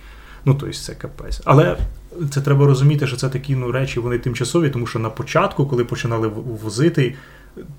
[0.44, 1.40] Ну, тобто, це капець.
[1.44, 1.77] Але
[2.30, 5.84] це треба розуміти, що це такі ну, речі, вони тимчасові, тому що на початку, коли
[5.84, 7.14] починали возити,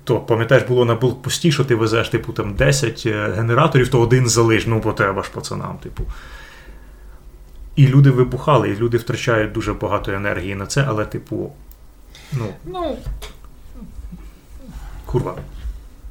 [0.04, 4.28] то пам'ятаєш, було на блокпості, що ти везеш, типу, там 10 е, генераторів, то один
[4.28, 6.04] залиш, ну, бо треба ж пацанам, типу.
[7.76, 11.52] І люди вибухали, і люди втрачають дуже багато енергії на це, але, типу,
[12.32, 12.46] ну.
[12.64, 12.96] ну
[15.06, 15.34] курва.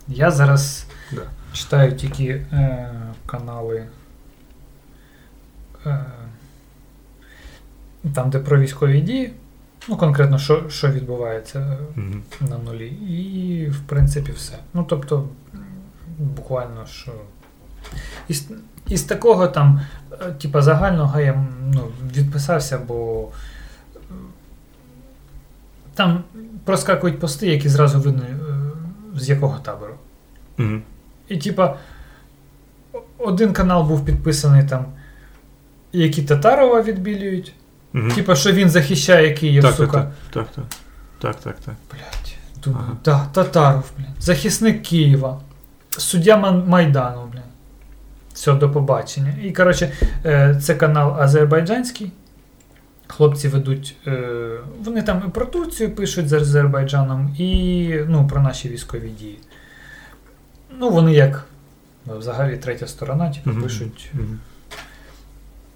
[0.08, 1.22] Я зараз да.
[1.54, 2.94] читаю тільки е,
[3.26, 3.88] канали.
[5.86, 6.06] Е,
[8.14, 9.34] там, де про військові дії,
[9.90, 12.50] ну, конкретно, що що відбувається mm-hmm.
[12.50, 12.88] на нулі.
[12.88, 14.58] І, в принципі, все.
[14.74, 15.30] Ну, тобто,
[16.18, 17.12] буквально, що.
[18.28, 18.50] Із,
[18.88, 23.28] із такого там, е, типа, загального я ну, відписався, бо
[25.94, 26.24] там
[26.64, 28.36] проскакують пости, які зразу видно, е,
[29.20, 29.96] з якого табору.
[30.58, 30.82] Mm-hmm.
[31.28, 31.78] І, типа,
[33.18, 34.86] один канал був підписаний там,
[35.92, 37.54] які Татарова відбілюють.
[37.98, 38.10] Угу.
[38.16, 40.12] Типа, що він захищає Київ, так, сука.
[40.34, 40.66] Так, так, так.
[41.20, 41.76] так, так, так.
[41.92, 42.38] Блять.
[42.64, 42.98] Думаю, ага.
[43.06, 44.08] да, Татаров, блін.
[44.20, 45.40] Захисник Києва.
[45.90, 46.38] Суддя
[46.68, 47.42] Майдану, блін.
[48.34, 49.34] Все, до побачення.
[49.44, 49.92] І, коротше,
[50.26, 52.12] е, це канал Азербайджанський.
[53.08, 53.96] Хлопці ведуть.
[54.08, 54.50] Е,
[54.84, 59.40] вони там і про Турцію пишуть з Азербайджаном, і ну, про наші військові дії.
[60.80, 61.46] Ну, вони як
[62.08, 64.12] взагалі третя сторона, типу, пишуть.
[64.16, 64.36] mm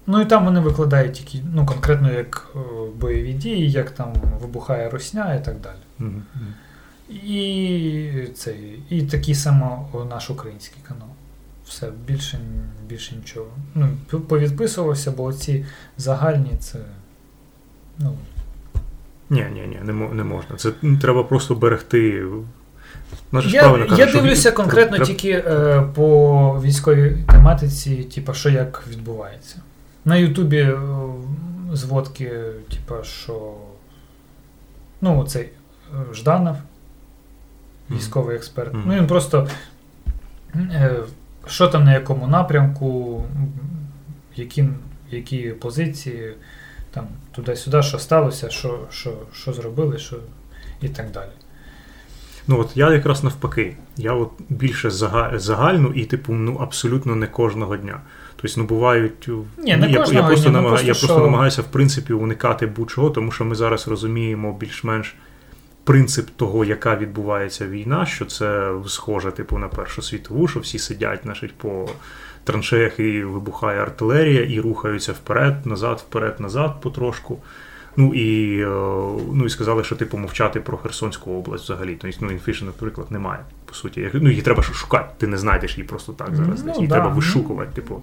[0.06, 2.58] Ну і там вони викладають тільки ну, конкретно як е,
[2.96, 5.76] бойові дії, як там вибухає русня і так далі.
[6.00, 6.22] Mm-hmm.
[7.26, 8.54] І це,
[8.90, 11.08] і такий само наш український канал.
[11.66, 12.38] Все, більше
[12.88, 13.46] більше нічого.
[13.74, 13.88] Ну,
[14.28, 15.64] Повідписувався, бо ці
[15.96, 16.78] загальні це.
[17.98, 18.16] ну...
[19.30, 20.56] Ні, ні, ні, не можна.
[20.56, 22.24] Це треба просто берегти.
[23.32, 25.06] Я я дивлюся конкретно треба...
[25.06, 29.56] тільки е, по військовій тематиці, типу, що як відбувається.
[30.04, 30.78] На Ютубі е,
[31.72, 33.54] зводки, типа, що.
[35.00, 36.56] Ну, цей е, Жданов,
[37.90, 38.74] військовий експерт.
[38.74, 38.82] Mm-hmm.
[38.86, 39.48] Ну, він просто.
[40.54, 41.02] Е,
[41.46, 43.24] що там на якому напрямку,
[44.36, 44.68] які
[45.10, 46.34] які позиції,
[46.90, 50.16] там, туди-сюди, що сталося, що що, що зробили, що
[50.80, 51.30] і так далі.
[52.46, 53.76] Ну, от я якраз навпаки.
[53.96, 54.90] Я от більше
[55.34, 58.00] загальну і, типу, ну, абсолютно не кожного дня.
[58.42, 59.28] Тобто, ну бувають.
[59.58, 61.06] Ні, не я, я, я просто ні, намагаю, просто, я що...
[61.06, 65.14] просто намагаюся в принципі уникати будь-чого, тому що ми зараз розуміємо більш-менш
[65.84, 71.20] принцип того, яка відбувається війна, що це схоже, типу, на Першу світову, що всі сидять
[71.22, 71.88] значить, по
[72.44, 77.38] траншеях і вибухає артилерія, і рухаються вперед, назад, вперед, назад потрошку.
[77.96, 78.66] Ну і е,
[79.32, 81.96] ну і сказали, що типу мовчати про Херсонську область взагалі.
[82.00, 83.40] Тобто, ну, інфішн, наприклад, немає.
[83.72, 85.04] По суті, ну її треба шукати.
[85.18, 86.64] Ти не знайдеш її просто так зараз.
[86.66, 86.94] Ну, її да.
[86.94, 87.70] треба вишукувати.
[87.74, 88.00] Типу.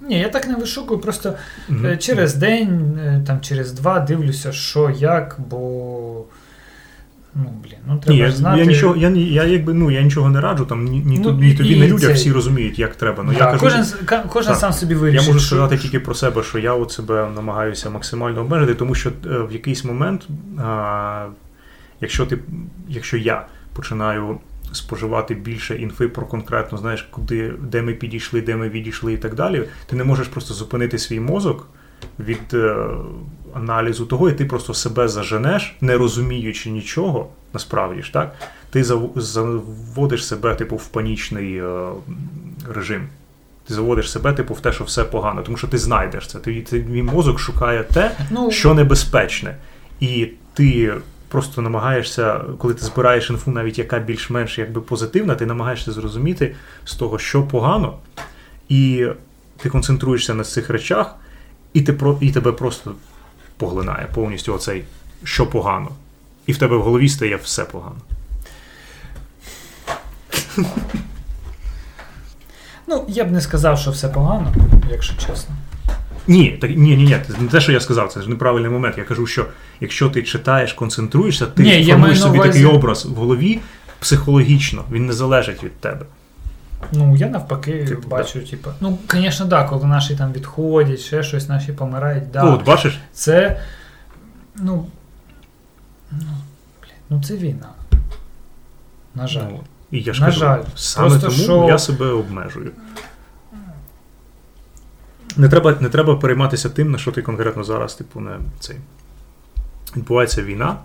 [0.00, 1.34] Ні, я так не вишукую, просто
[1.70, 1.98] mm-hmm.
[1.98, 6.24] через день, е, там через два дивлюся, що як, бо.
[7.34, 8.60] Ну, блін, ну треба ні, ж знати.
[8.60, 11.54] Я нічого, я, я, якби, ну, я нічого не раджу, там ні, ні, ну, ні
[11.54, 13.22] тобі, ні людях, всі розуміють, як треба.
[13.22, 13.84] Ну, да, я кажу, Кожен
[14.28, 15.26] кожен так, сам собі вирішить.
[15.26, 19.10] Я можу сказати тільки про себе, що я от себе намагаюся максимально обмежити, тому що
[19.10, 19.12] е,
[19.48, 21.26] в якийсь момент, а,
[22.00, 22.38] якщо ти,
[22.88, 24.38] якщо я починаю
[24.74, 29.34] споживати більше інфи про конкретно, знаєш, куди, де ми підійшли, де ми відійшли і так
[29.34, 29.64] далі.
[29.86, 31.68] Ти не можеш просто зупинити свій мозок
[32.20, 32.86] від е,
[33.54, 38.34] аналізу того, і ти просто себе заженеш, не розуміючи нічого, насправді ж так,
[38.70, 38.84] ти
[39.16, 41.88] заводиш себе, типу, в панічний е,
[42.74, 43.08] режим.
[43.68, 46.38] Ти заводиш себе, типу, в те, що все погано, тому що ти знайдеш це.
[46.38, 49.56] Твій, твій мозок шукає те, ну, що небезпечне.
[50.00, 50.94] І ти
[51.34, 56.54] просто намагаєшся, коли ти збираєш інфу, навіть яка більш-менш якби позитивна, ти намагаєшся зрозуміти
[56.84, 57.98] з того, що погано,
[58.68, 59.06] і
[59.56, 61.14] ти концентруєшся на цих речах,
[61.72, 62.94] і ти, і тебе просто
[63.56, 64.84] поглинає повністю оцей,
[65.24, 65.88] що погано.
[66.46, 67.96] І в тебе в голові стає все погано.
[72.86, 74.54] Ну, я б не сказав, що все погано,
[74.90, 75.54] якщо чесно.
[76.26, 77.18] Ні, так ні, ні, ні.
[77.26, 78.98] Це не те, що я сказав, це ж неправильний момент.
[78.98, 79.46] Я кажу, що
[79.80, 82.52] якщо ти читаєш, концентруєшся, ти ні, формуєш собі увазі...
[82.52, 83.60] такий образ в голові
[84.00, 86.06] психологічно, він не залежить від тебе.
[86.92, 88.46] Ну, я навпаки типу, бачу, да.
[88.46, 92.42] типу, ну, звісно, так, коли наші там відходять, ще щось, наші помирають, да.
[92.42, 92.98] От, бачиш?
[93.12, 93.60] Це.
[94.56, 94.86] Ну.
[96.12, 96.18] Ну,
[96.82, 97.68] блін, ну це війна.
[99.14, 99.42] На жаль.
[99.50, 99.60] Ну,
[99.90, 100.62] і я ж На кажу, жаль.
[100.76, 101.66] Саме Просто тому що...
[101.68, 102.70] я себе обмежую.
[105.36, 108.76] Не треба не треба перейматися тим, на що ти конкретно зараз, типу, не цей.
[109.96, 110.76] Відбувається війна.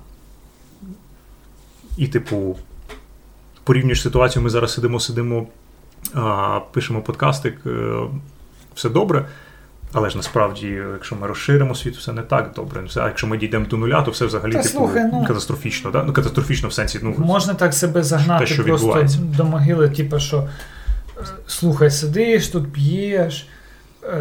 [1.97, 2.57] І, типу,
[3.63, 5.47] порівнюєш ситуацію, ми зараз сидимо, сидимо,
[6.13, 7.95] а, пишемо подкастик, е,
[8.75, 9.25] все добре.
[9.93, 12.83] Але ж насправді, якщо ми розширимо світ, все не так добре.
[12.95, 15.91] А якщо ми дійдемо до нуля, то все взагалі Та, типу, слухай, ну, катастрофічно.
[15.91, 16.03] Да?
[16.03, 16.99] Ну, катастрофічно в сенсі.
[17.03, 20.47] ну, Можна так себе загнати те, що просто до могили, типу, що
[21.17, 23.47] е, слухай, сидиш, тут п'єш,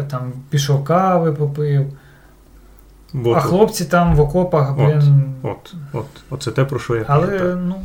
[0.07, 1.85] там пішов кави попив.
[3.13, 5.33] От, а хлопці там в окопах, блін.
[5.43, 7.75] От, от, от, це те, про що я Але, кажу, ну.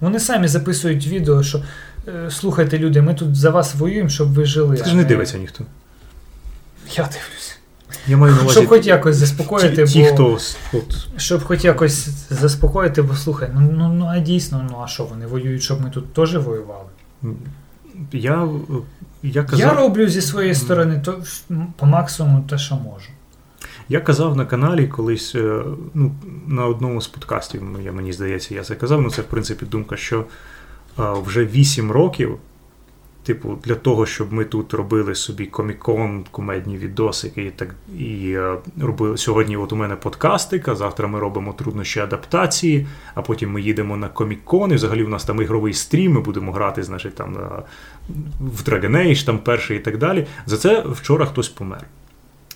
[0.00, 1.62] Вони самі записують відео, що
[2.08, 4.76] е, слухайте, люди, ми тут за вас воюємо, щоб ви жили.
[4.76, 5.64] Це ж не дивиться ніхто.
[6.96, 7.58] Я дивлюсь.
[8.06, 10.06] Я маю на увазі, Щоб хоч якось заспокоїти, ті, бо...
[10.06, 10.38] хто
[10.72, 11.06] от.
[11.16, 15.26] Щоб хоч якось заспокоїти, бо слухай, ну ну, ну а дійсно, ну а що вони
[15.26, 16.88] воюють, щоб ми тут теж воювали?
[18.12, 18.48] Я
[19.34, 19.58] я, казав...
[19.58, 21.22] я роблю зі своєї сторони то,
[21.76, 23.08] по максимуму те, що можу.
[23.88, 25.62] Я казав на каналі колись, е,
[25.94, 26.14] ну,
[26.46, 27.62] на одному з подкастів,
[27.92, 30.24] мені здається, я це казав, ну це в принципі думка, що
[30.96, 32.38] вже 8 років
[33.26, 38.56] Типу, для того, щоб ми тут робили собі комікон, кумедні відосики і так і е,
[38.80, 39.56] робили сьогодні.
[39.56, 44.08] От у мене подкастик, а завтра ми робимо труднощі адаптації, а потім ми їдемо на
[44.08, 47.36] комікон, і взагалі у нас там ігровий стрім, ми будемо грати, значить, там
[48.40, 50.26] в Dragon Age, там перший і так далі.
[50.46, 51.86] За це вчора хтось помер.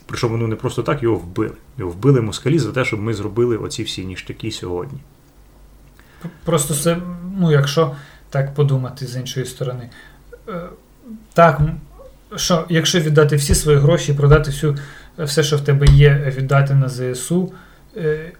[0.06, 1.54] Причому ну не просто так його вбили.
[1.78, 4.98] Його вбили москалі за те, щоб ми зробили оці всі ніштяки сьогодні.
[6.44, 6.96] Просто це,
[7.38, 7.96] ну, якщо
[8.30, 9.90] так подумати з іншої сторони.
[10.50, 10.60] Е,
[11.32, 11.60] так,
[12.36, 14.76] що якщо віддати всі свої гроші, продати всю,
[15.18, 17.52] все, що в тебе є, віддати на ЗСУ,
[17.96, 18.32] е,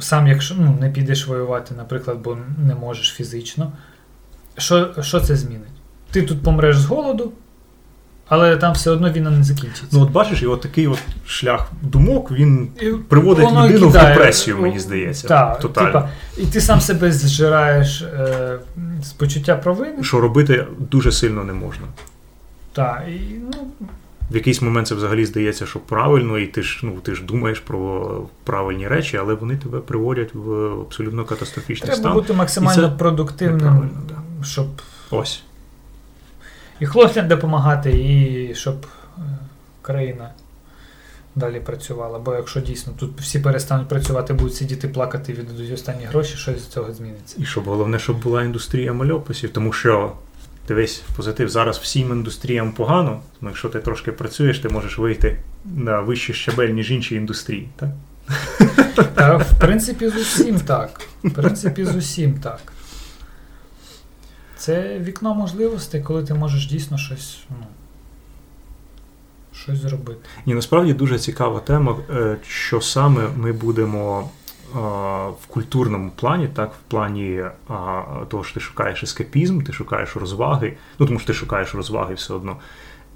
[0.00, 3.72] сам, якщо ну, не підеш воювати, наприклад, бо не можеш фізично,
[4.58, 5.68] що, що це змінить?
[6.10, 7.32] Ти тут помреш з голоду,
[8.30, 9.86] але там все одно війна не закінчиться.
[9.92, 12.68] Ну, от бачиш, і от такий от шлях думок він
[13.08, 14.14] приводить Воно людину кидає.
[14.14, 15.28] в депресію, мені здається.
[15.28, 18.58] Так, типа, І ти сам себе зжираєш е,
[19.02, 20.04] з почуття провини.
[20.04, 21.86] Що робити дуже сильно не можна.
[22.72, 23.86] Так, і, ну...
[24.30, 27.60] В якийсь момент це взагалі здається, що правильно, і ти ж ну, ти ж думаєш
[27.60, 28.06] про
[28.44, 32.02] правильні речі, але вони тебе приводять в абсолютно катастрофічний Треба стан.
[32.02, 34.44] Треба бути максимально продуктивним, да.
[34.44, 34.66] щоб.
[35.10, 35.42] Ось
[36.80, 38.86] і хлопцям допомагати, і щоб
[39.18, 39.20] е,
[39.82, 40.30] країна
[41.34, 42.18] далі працювала.
[42.18, 46.66] Бо якщо дійсно тут всі перестануть працювати, будуть сидіти плакати, віддадуть останні гроші, щось з
[46.66, 47.36] цього зміниться.
[47.38, 50.12] І щоб головне, щоб була індустрія мальописів, тому що.
[50.68, 51.48] Дивись, позитив.
[51.48, 56.68] Зараз всім індустріям погано, тому якщо ти трошки працюєш, ти можеш вийти на вищий щабель,
[56.68, 57.88] ніж інші індустрії, так?
[59.14, 61.00] Та, в принципі, з усім так.
[61.24, 62.60] В принципі, з усім так.
[64.60, 67.66] Це вікно можливостей, коли ти можеш дійсно щось ну,
[69.52, 70.20] щось зробити.
[70.46, 74.30] І насправді дуже цікава тема, е, що саме ми будемо
[75.42, 77.44] в культурному плані, так, в плані
[78.28, 82.34] того, що ти шукаєш ескапізм, ти шукаєш розваги, ну тому що ти шукаєш розваги все
[82.34, 82.56] одно.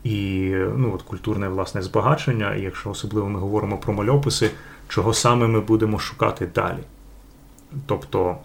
[0.04, 4.50] І ну, от культурне власне збагачення, і якщо особливо ми говоримо про мальописи,
[4.88, 6.80] чого саме ми будемо шукати далі.
[7.86, 8.36] Тобто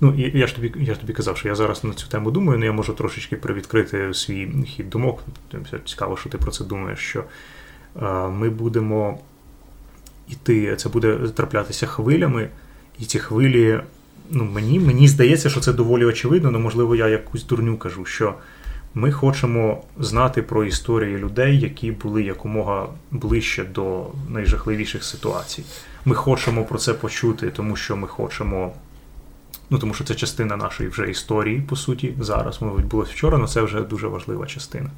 [0.00, 2.58] Ну, я ж тобі я ж тобі казав, що я зараз на цю тему думаю,
[2.58, 5.22] але я можу трошечки привідкрити свій хід думок.
[5.84, 7.24] Цікаво, що ти про це думаєш, що
[8.02, 9.18] е, ми будемо
[10.28, 12.48] йти, це буде траплятися хвилями,
[12.98, 13.80] і ці хвилі
[14.30, 18.34] ну, мені, мені здається, що це доволі очевидно, але можливо я якусь дурню кажу, що
[18.94, 25.64] ми хочемо знати про історії людей, які були якомога ближче до найжахливіших ситуацій.
[26.04, 28.72] Ми хочемо про це почути, тому що ми хочемо.
[29.70, 32.62] Ну, тому що це частина нашої вже історії, по суті, зараз.
[32.62, 34.90] Ми відбулося вчора, але це вже дуже важлива частина.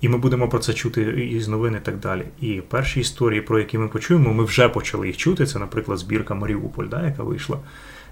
[0.00, 1.02] І ми будемо про це чути
[1.32, 2.24] із новин і так далі.
[2.40, 5.46] І перші історії, про які ми почуємо, ми вже почали їх чути.
[5.46, 7.58] Це, наприклад, збірка Маріуполь, да, яка вийшла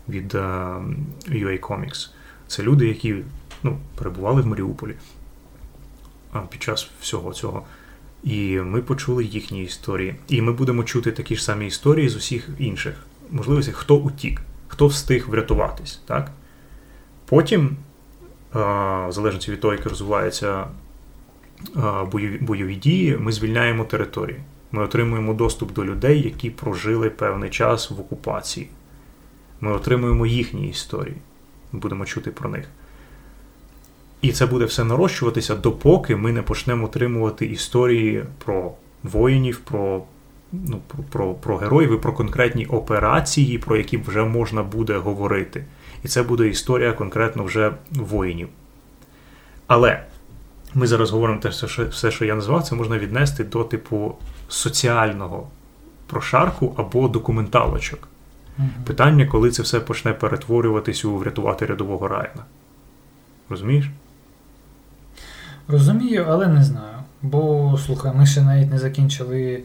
[0.09, 0.94] від uh,
[1.28, 2.10] UA Comics.
[2.47, 3.16] Це люди, які
[3.62, 4.94] ну, перебували в Маріуполі
[6.48, 7.62] під час всього цього.
[8.24, 10.14] І ми почули їхні історії.
[10.28, 12.94] І ми будемо чути такі ж самі історії з усіх інших
[13.31, 14.40] можливостей, хто утік,
[14.70, 16.01] хто встиг врятуватись.
[16.06, 16.30] Так?
[17.26, 17.76] Потім,
[18.52, 20.66] в залежності від того, як розвиваються
[22.12, 24.40] бойові, бойові дії, ми звільняємо території.
[24.72, 28.68] Ми отримуємо доступ до людей, які прожили певний час в окупації.
[29.60, 31.16] Ми отримуємо їхні історії.
[31.72, 32.68] Будемо чути про них.
[34.22, 38.72] І це буде все нарощуватися, допоки ми не почнемо отримувати історії про
[39.02, 40.05] воїнів, про
[40.52, 45.64] ну, про, про, про героїв і про конкретні операції, про які вже можна буде говорити.
[46.05, 48.48] І це буде історія конкретно вже воїнів.
[49.66, 50.02] Але
[50.74, 54.14] ми зараз говоримо те, що все, що я назвав, це можна віднести до типу
[54.48, 55.48] соціального
[56.06, 58.09] прошарку або документалочок.
[58.59, 58.85] Mm-hmm.
[58.85, 62.44] Питання, коли це все почне перетворюватись у врятувати рядового Райана.
[63.48, 63.90] Розумієш?
[65.68, 66.97] Розумію, але не знаю.
[67.22, 69.62] Бо, слухай, ми ще навіть не закінчили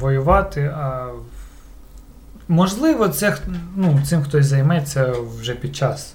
[0.00, 1.08] воювати, а
[2.48, 3.36] можливо, це,
[3.76, 6.14] ну, цим хтось займеться вже під час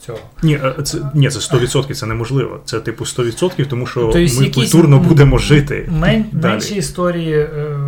[0.00, 0.18] цього.
[0.42, 2.60] Ні, е, це ні, це 100%, це неможливо.
[2.64, 5.88] Це типу 100%, тому що тобто, ми культурно будемо жити.
[5.90, 7.78] Мен, менші історії, е,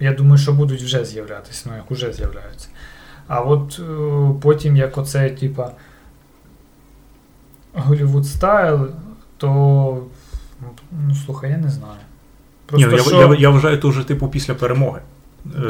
[0.00, 2.68] я думаю, що будуть вже з'являтися, ну як вже з'являються.
[3.28, 3.80] А от
[4.40, 5.70] потім, як оце, типа.
[7.74, 8.88] Голівуд стайл,
[9.36, 10.06] то
[10.92, 11.98] ну слухай, я не знаю.
[12.66, 13.16] Просто, Ні, ну, що...
[13.16, 15.00] я, я я, вважаю, то вже типу після перемоги.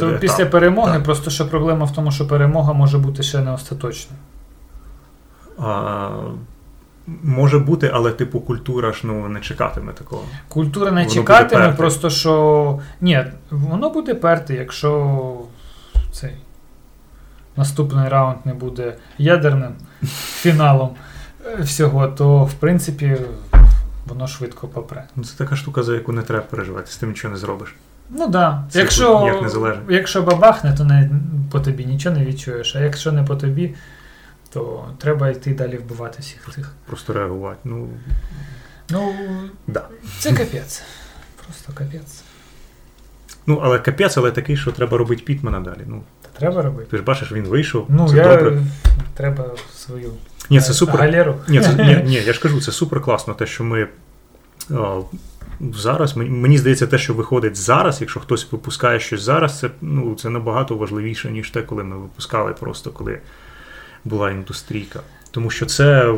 [0.01, 1.05] То е, Після перемоги, так.
[1.05, 4.16] просто що проблема в тому, що перемога може бути ще не остаточна.
[5.59, 6.11] А,
[7.23, 10.23] Може бути, але типу культура ж ну, не чекатиме такого.
[10.49, 12.79] Культура не воно чекатиме, просто що.
[13.01, 15.41] Ні, воно буде перти, якщо
[16.12, 16.31] цей
[17.57, 19.73] наступний раунд не буде ядерним
[20.43, 20.91] фіналом
[21.61, 23.16] всього, то в принципі
[24.06, 25.05] воно швидко попре.
[25.16, 27.74] Ну, Це така штука, за яку не треба переживати, з тим нічого не зробиш.
[28.10, 28.31] Ну так.
[28.31, 28.64] Да.
[28.72, 31.10] Якщо якщо бабахне, то не
[31.51, 33.74] по тобі нічого не відчуєш, а якщо не по тобі,
[34.52, 36.72] то треба йти далі вбивати всіх цих.
[36.86, 37.59] Просто реагувати.
[37.64, 37.89] Ну,
[38.90, 39.14] ну
[39.66, 39.89] да.
[40.18, 40.82] це капець.
[41.44, 42.22] Просто капець.
[43.47, 45.81] Ну, але капець, але такий, що треба робити Пітмана далі.
[45.87, 46.91] Ну, Та треба робити.
[46.91, 47.87] Ти ж бачиш, він вийшов.
[47.89, 48.37] Ну, це я...
[48.37, 48.62] добре.
[49.15, 50.11] Треба свою
[50.51, 51.01] ні, це супер.
[51.01, 51.35] Галеру.
[51.49, 53.89] Ні, це, ні, ні, я ж кажу, це супер класно, те, що ми
[54.71, 55.05] о,
[55.75, 56.16] зараз.
[56.16, 60.77] Мені здається, те, що виходить зараз, якщо хтось випускає щось зараз, це ну, це набагато
[60.77, 63.21] важливіше, ніж те, коли ми випускали просто коли
[64.05, 65.01] була індустрійка.
[65.31, 66.15] Тому що це,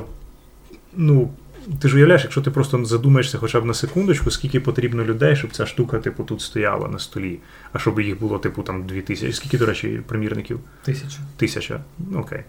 [0.97, 1.31] ну.
[1.80, 5.52] Ти ж уявляєш, якщо ти просто задумаєшся хоча б на секундочку, скільки потрібно людей, щоб
[5.52, 7.38] ця штука, типу, тут стояла на столі,
[7.72, 9.32] а щоб їх було, типу, там дві тисячі.
[9.32, 10.60] Скільки, до речі, примірників?
[10.82, 11.18] Тисяча.
[11.36, 11.80] Тисяча.
[12.14, 12.43] Окей.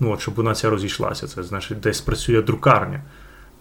[0.00, 1.26] Ну, от, щоб вона ця розійшлася.
[1.26, 3.02] Це значить, десь працює друкарня.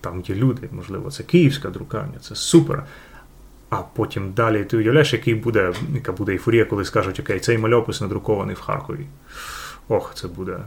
[0.02, 2.84] Там є люди, можливо, це київська друкарня, це супер.
[3.70, 8.02] А потім далі ти уявляєш, який буде, яка буде ейфорія, коли скажуть, окей, цей мальопис
[8.02, 9.06] надрукований в Харкові.
[9.92, 10.58] Ох, це буде.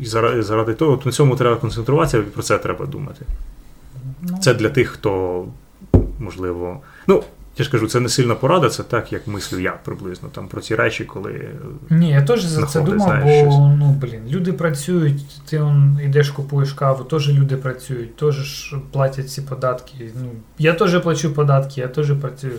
[0.00, 3.24] І заради, заради того, на цьому треба концентруватися, і про це треба думати.
[4.22, 5.44] Ну, це для тих, хто,
[6.18, 6.80] можливо.
[7.06, 7.22] Ну,
[7.58, 10.60] я ж кажу, це не сильна порада, це так, як мислю я приблизно там про
[10.60, 11.50] ці речі, коли.
[11.90, 13.78] Ні, я теж за це думав, знаєш, бо щось.
[13.78, 19.42] ну блін, люди працюють, ти он йдеш, купуєш каву, теж люди працюють, теж платять ці
[19.42, 20.10] податки.
[20.22, 22.58] Ну, Я теж плачу податки, я теж працюю.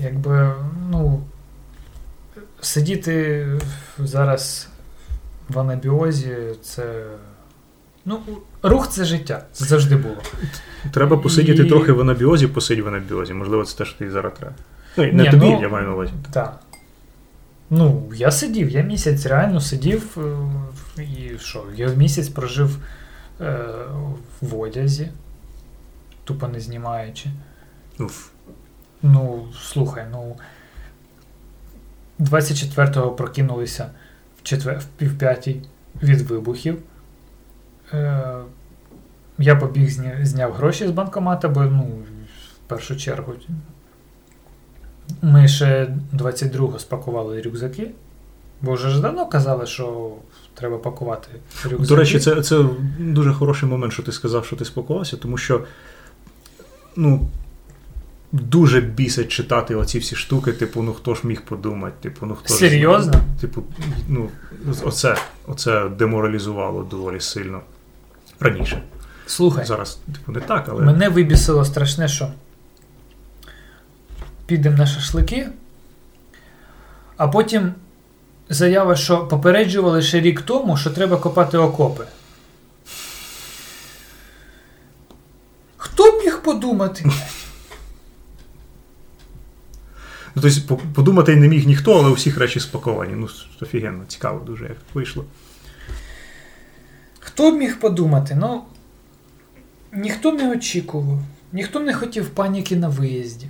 [0.00, 0.54] Якби,
[0.90, 1.22] ну,
[2.60, 3.46] сидіти
[3.98, 4.68] зараз
[5.48, 7.06] в анабіозі, це.
[8.04, 8.20] Ну,
[8.62, 9.44] рух це життя.
[9.52, 10.16] Це завжди було.
[10.92, 11.68] Треба посидіти і...
[11.68, 13.34] трохи в анабіозі, посидь в анабіозі.
[13.34, 14.54] Можливо, це те, що ти зараз треба.
[14.96, 16.12] Ну, не Ні, тобі, ну, я маю на увазі.
[16.32, 16.60] Так.
[17.70, 20.18] Ну, я сидів, я місяць реально сидів
[20.98, 21.64] е, і що?
[21.74, 22.78] Я місяць прожив
[23.40, 23.64] е,
[24.40, 25.08] в одязі,
[26.24, 27.30] тупо не знімаючи.
[27.98, 28.28] Уф.
[29.02, 30.36] Ну, слухай, ну.
[32.20, 33.90] 24-го прокинулися
[34.46, 35.62] четвер, в півп'ятій
[36.02, 36.78] від вибухів.
[37.92, 38.34] Е,
[39.38, 39.90] я побіг,
[40.22, 43.32] зняв гроші з банкомата, бо ну, в першу чергу.
[45.22, 47.90] Ми ще 22-го спакували рюкзаки
[48.62, 50.12] Бо вже ж давно казали, що
[50.54, 51.28] треба пакувати
[51.64, 51.88] рюкзаки.
[51.88, 52.64] До речі, це, це
[52.98, 55.64] дуже хороший момент, що ти сказав, що ти спакувався, тому що
[56.96, 57.28] ну,
[58.32, 62.48] дуже бісить читати оці всі штуки, типу, ну хто ж міг подумати, типу, ну хто
[62.54, 63.20] ж- Серйозно?
[63.40, 63.62] Типу,
[64.08, 64.30] ну,
[64.84, 65.16] оце,
[65.46, 67.60] оце деморалізувало доволі сильно
[68.40, 68.82] раніше.
[69.26, 70.84] Слухай, Зараз, типу, не так, але.
[70.84, 72.28] мене вибісило страшне, що
[74.46, 75.48] підемо на шашлики,
[77.16, 77.72] а потім
[78.48, 82.04] заява, що попереджували ще рік тому, що треба копати окопи.
[85.76, 87.04] Хто б міг подумати?
[90.36, 93.12] Ну, тобто, подумати не міг ніхто, але у всіх речі спаковані.
[93.16, 93.28] Ну,
[93.62, 95.24] офігенно, цікаво дуже, як так вийшло.
[97.20, 98.36] Хто б міг подумати?
[98.40, 98.62] Ну,
[99.92, 101.18] ніхто не очікував,
[101.52, 103.48] ніхто не хотів паніки на виїзді.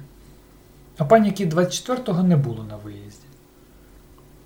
[0.99, 3.27] А паніки 24-го не було на виїзді.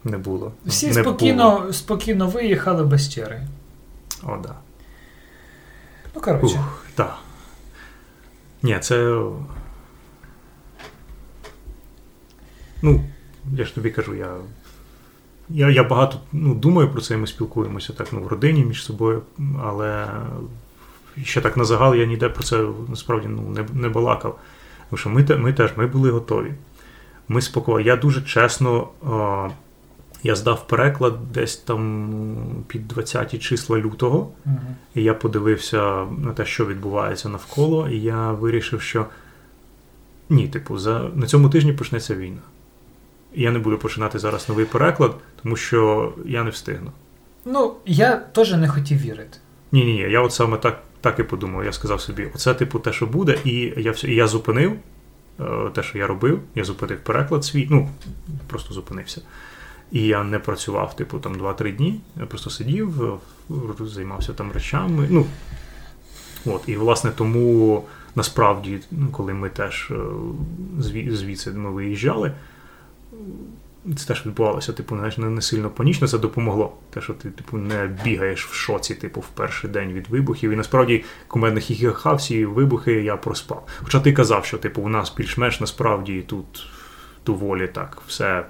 [0.04, 0.52] Не було.
[0.66, 1.72] Всі не спокійно, Було.
[1.72, 3.46] спокійно виїхали без черги.
[4.22, 4.54] О, да.
[6.14, 6.56] Ну, коротше.
[6.58, 7.18] Ух, так.
[8.62, 9.22] Ні, це.
[12.82, 13.04] Ну,
[13.52, 14.34] я ж тобі кажу, я.
[15.48, 18.84] Я, я багато ну, думаю про це, і ми спілкуємося так ну, в родині між
[18.84, 19.22] собою,
[19.62, 20.06] але
[21.24, 24.38] ще так на загал я ніде про це насправді ну, не, не балакав.
[24.90, 26.52] Тому що ми, ми теж ми були готові.
[27.28, 27.80] Ми спокійно.
[27.80, 28.88] Я дуже чесно.
[29.02, 29.48] О,
[30.22, 34.32] я здав переклад десь там ну, під 20 числа лютого.
[34.44, 34.76] Мгм.
[34.94, 39.06] І я подивився на те, що відбувається навколо, і я вирішив, що
[40.28, 42.40] ні, типу, за, на цьому тижні почнеться війна.
[43.34, 46.92] Я не буду починати зараз новий переклад, тому що я не встигну.
[47.44, 49.38] Ну, я теж не хотів вірити.
[49.72, 51.64] Ні, ні, ні, я от саме так, так і подумав.
[51.64, 54.72] Я сказав собі, оце, типу, те, що буде, і я і я зупинив
[55.40, 56.40] е, те, що я робив.
[56.54, 57.88] Я зупинив переклад свій, ну,
[58.46, 59.22] просто зупинився.
[59.92, 62.00] І я не працював, типу, там 2-3 дні.
[62.16, 63.18] Я просто сидів, е,
[63.80, 65.06] займався там речами.
[65.10, 65.26] Ну,
[66.46, 67.84] от, і, власне, тому
[68.14, 69.94] насправді, ну, коли ми теж е,
[71.08, 72.32] звідси ми виїжджали,
[73.96, 76.72] це теж відбувалося, типу, знаєш, не, не сильно панічно, це допомогло.
[76.90, 80.50] Те, що ти, типу, не бігаєш в шоці, типу, в перший день від вибухів.
[80.50, 83.66] І насправді кумедних їхав всі вибухи я проспав.
[83.82, 86.66] Хоча ти казав, що типу, у нас більш-менш насправді тут
[87.26, 88.44] доволі так все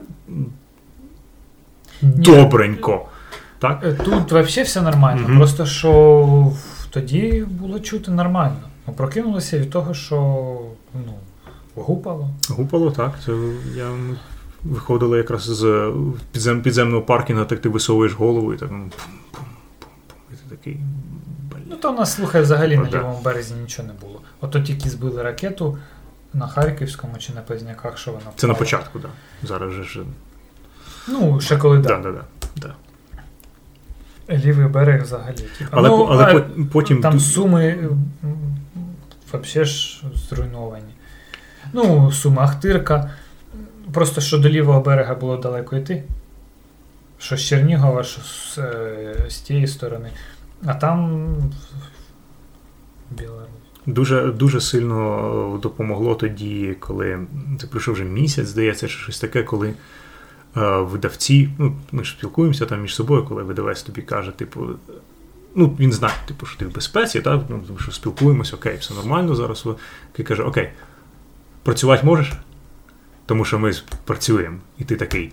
[2.02, 3.06] добренько.
[3.59, 3.80] Так?
[3.84, 5.22] Е, Тут взагалі все нормально.
[5.28, 5.36] Мгм.
[5.36, 6.52] Просто що
[6.90, 8.60] тоді було чути нормально.
[8.86, 10.16] Ми прокинулися від того, що
[10.94, 11.14] ну,
[11.74, 12.30] гупало.
[12.48, 13.14] Гупало, так.
[13.24, 13.32] Це
[13.76, 13.90] я
[14.65, 15.93] виходили якраз з
[16.32, 18.69] підзем, підземного паркінга, так ти висовуєш голову і так.
[18.70, 18.91] ну,
[20.32, 20.77] І ти такий.
[21.53, 21.62] блін.
[21.70, 22.99] Ну, то в нас, слухай, взагалі на Ну, да.
[22.99, 24.20] лівому березі нічого не було.
[24.41, 25.78] Ото тільки збили ракету
[26.35, 29.11] на Харківському чи на Пезняках, що вона Це на початку, так.
[29.43, 29.49] Да.
[29.49, 30.01] Зараз же ж.
[31.09, 31.99] Ну, ще коли Да, да.
[31.99, 32.24] да, да,
[32.57, 32.74] да.
[34.37, 35.35] Лівий берег взагалі.
[35.37, 35.70] типу.
[35.70, 36.43] Але, ну, але а
[36.73, 37.01] потім.
[37.01, 37.89] там суми
[39.32, 40.95] взагалі ж зруйновані.
[41.73, 43.11] Ну, сума Ахтирка.
[43.93, 46.05] Просто що до лівого берега було далеко йти.
[47.19, 50.11] Що з Чернігова, що з, е, з тієї сторони.
[50.65, 51.27] А там
[53.11, 53.49] Білорусь.
[53.87, 57.19] Дуже, дуже сильно допомогло тоді, коли
[57.61, 59.75] це пройшов вже місяць, здається, чи щось таке, коли е,
[60.81, 64.67] видавці, ну, ми ж спілкуємося там між собою, коли видавець тобі каже, типу,
[65.55, 67.41] ну, він знає, типу, що ти в безпеці, так?
[67.49, 69.67] Ну, що спілкуємося, окей, все нормально зараз.
[70.12, 70.69] Ти каже, окей,
[71.62, 72.33] працювати можеш?
[73.31, 73.73] Тому що ми
[74.05, 74.57] працюємо.
[74.78, 75.32] І ти такий.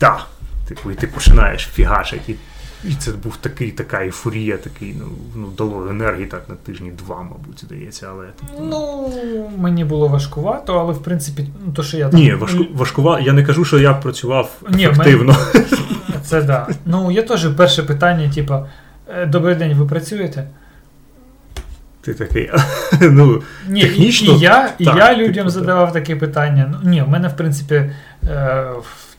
[0.00, 0.20] Да.
[0.68, 2.32] Типу, і ти починаєш фігашити.
[2.32, 2.36] І
[2.84, 5.06] і це був такий, така ейфорія, такий, ну,
[5.36, 8.26] ну дало енергії так на тижні два, мабуть, здається, але.
[8.26, 9.12] типу, Ну,
[9.58, 12.20] мені було важкувато, але в принципі, ну, то, що я там.
[12.20, 13.20] Ні, важку, важкува.
[13.20, 15.36] Я не кажу, що я працював Ні, в ефективно.
[16.24, 16.68] Це да.
[16.84, 18.66] Ну, є теж перше питання, типа,
[19.08, 20.48] «Е, добрий день, ви працюєте?
[22.00, 22.50] Ти такий.
[23.00, 25.50] ну, Ні, Технічно, і, і я, і так, я типу, людям так.
[25.50, 26.72] задавав такі питання.
[26.72, 27.92] Ну, ні, в мене, в принципі,
[28.24, 28.66] е,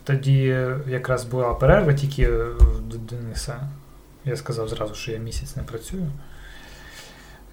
[0.04, 0.56] тоді
[0.88, 3.54] якраз була перерва тільки в Дениса.
[4.24, 6.06] Я сказав зразу, що я місяць не працюю.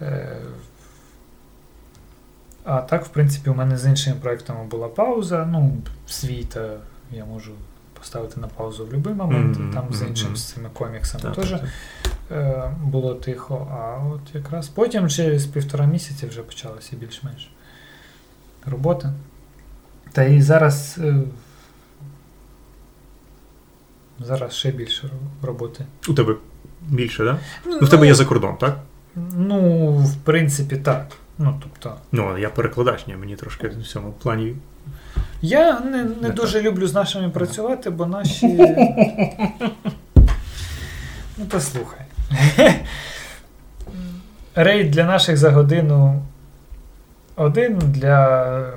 [0.01, 0.37] Е,
[2.63, 5.47] а так, в принципі, у мене з іншими проектами була пауза.
[5.51, 5.77] Ну,
[6.07, 6.69] свій та
[7.11, 7.51] я можу
[7.99, 9.57] поставити на паузу в будь-який момент.
[9.59, 11.61] Мгм, Там з іншим з цими коміксами так, теж так.
[12.31, 17.51] е, було тихо, а от якраз потім через півтора місяця вже почалася більш-менш
[18.65, 19.13] робота.
[20.11, 20.95] Та і зараз.
[21.03, 21.15] е,
[24.19, 25.09] Зараз ще більше
[25.41, 25.85] роботи.
[26.09, 26.35] У тебе
[26.89, 27.35] більше, так?
[27.65, 27.69] Да?
[27.81, 28.79] Ну, в тебе є за кордон, так?
[29.37, 31.07] Ну, в принципі, так.
[31.37, 34.55] Ну, тобто, Ну, я перекладач, ні, мені трошки в цьому плані
[35.41, 38.47] Я не, не, Не дуже люблю з нашими працювати, бо наші.
[41.37, 42.01] ну, послухай.
[44.55, 46.25] Рейд для наших за годину
[47.35, 48.73] один, для,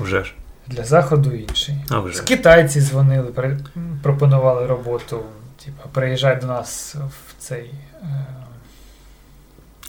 [0.00, 0.34] Вже ж.
[0.66, 1.74] для заходу інший.
[1.90, 2.16] А вже.
[2.16, 3.58] З китайці дзвонили, при-
[4.02, 5.22] пропонували роботу.
[5.64, 7.70] Типа, приїжджай до нас в цей.
[8.02, 8.26] е,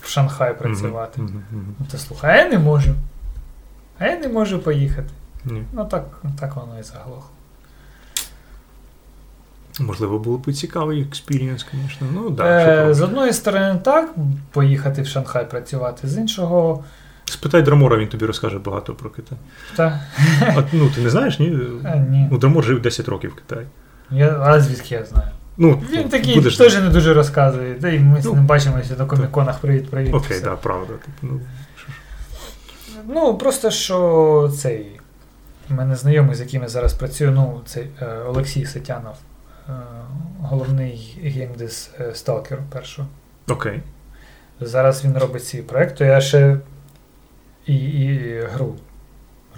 [0.01, 1.21] В Шанхай працювати.
[1.21, 1.75] Мгм, мгм.
[1.79, 2.93] Ну, то слухай, а я не можу.
[4.01, 5.09] А я не можу поїхати.
[5.45, 5.63] Ні.
[5.73, 6.03] Ну так,
[6.39, 7.29] так воно і заглохло.
[9.79, 12.07] Можливо, було б цікавий experience, звісно.
[12.13, 12.43] Ну, да,
[12.89, 14.13] Е, з одної сторони, так,
[14.51, 16.83] поїхати в Шанхай працювати, з іншого.
[17.25, 19.37] Спитай Драмора, він тобі розкаже багато про Китай.
[19.75, 20.01] Та,
[20.41, 21.47] А, ну, ти не знаєш, ні?
[21.85, 22.27] е, ні.
[22.31, 23.67] Ну, Драмор жив 10 років в Китаї.
[24.11, 25.27] Я, а звідки я знаю?
[25.57, 27.73] Ну, Він ну, такий будеш- теж не дуже розказує.
[27.73, 29.59] Та й ми з Ну, ним бачимося на коміконах.
[29.59, 30.13] Привіт, привіт.
[30.13, 30.45] Окей, все.
[30.45, 30.93] да, правда.
[30.93, 31.39] Типу, ну,
[33.07, 34.99] Ну, просто що цей.
[35.69, 39.15] У мене знайомий, з яким я зараз працюю, ну, цей е, Олексій Сетянов,
[39.69, 39.71] е,
[40.41, 43.07] головний геймдиз е, Сталкер першого.
[43.49, 43.81] окей.
[44.61, 46.57] Зараз він робить свій проект, то я ще
[47.65, 48.75] і, і гру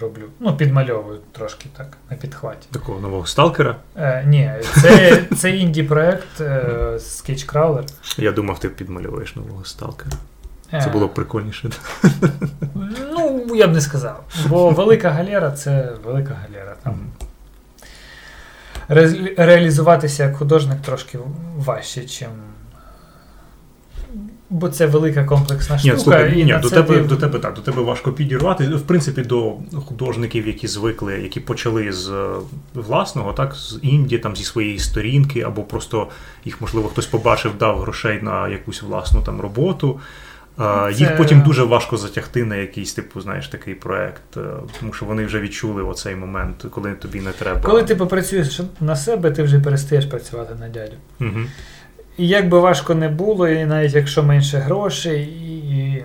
[0.00, 0.28] роблю.
[0.40, 2.68] Ну, підмальовую трошки так, на підхваті.
[2.70, 3.76] Такого нового сталкера.
[3.96, 4.52] Е, ні,
[4.82, 6.62] це, це інді-проект е,
[6.94, 7.84] Sketch
[8.18, 10.16] Я думав, ти підмальовуєш нового сталкера.
[10.82, 11.70] Це Е, було б прикольніше.
[13.12, 14.24] Ну, я б не сказав.
[14.48, 16.74] Бо велика галера це велика галера.
[16.82, 16.94] Там.
[18.88, 21.18] Ре- реалізуватися як художник трошки
[21.56, 22.28] важче, чим.
[24.50, 27.60] Бо це велика комплексна Ні, слухай, і ні, до тебе, ти- до тебе так, до
[27.60, 28.64] тебе важко підірвати.
[28.66, 29.54] В принципі, до
[29.86, 32.26] художників, які звикли, які почали з е,
[32.74, 36.08] власного, так, з інді, там зі своєї сторінки, або просто
[36.44, 40.00] їх, можливо, хтось побачив, дав грошей на якусь власну там роботу.
[40.60, 44.40] Е, Це- Їх потім дуже важко затягти на якийсь, типу, знаєш, такий проект, е,
[44.80, 47.60] тому що вони вже відчули оцей момент, коли тобі не треба.
[47.60, 50.96] Коли ти попрацюєш на себе, ти вже перестаєш працювати на дядю.
[51.20, 51.40] Угу.
[52.16, 56.04] І як би важко не було, і навіть якщо менше грошей, і.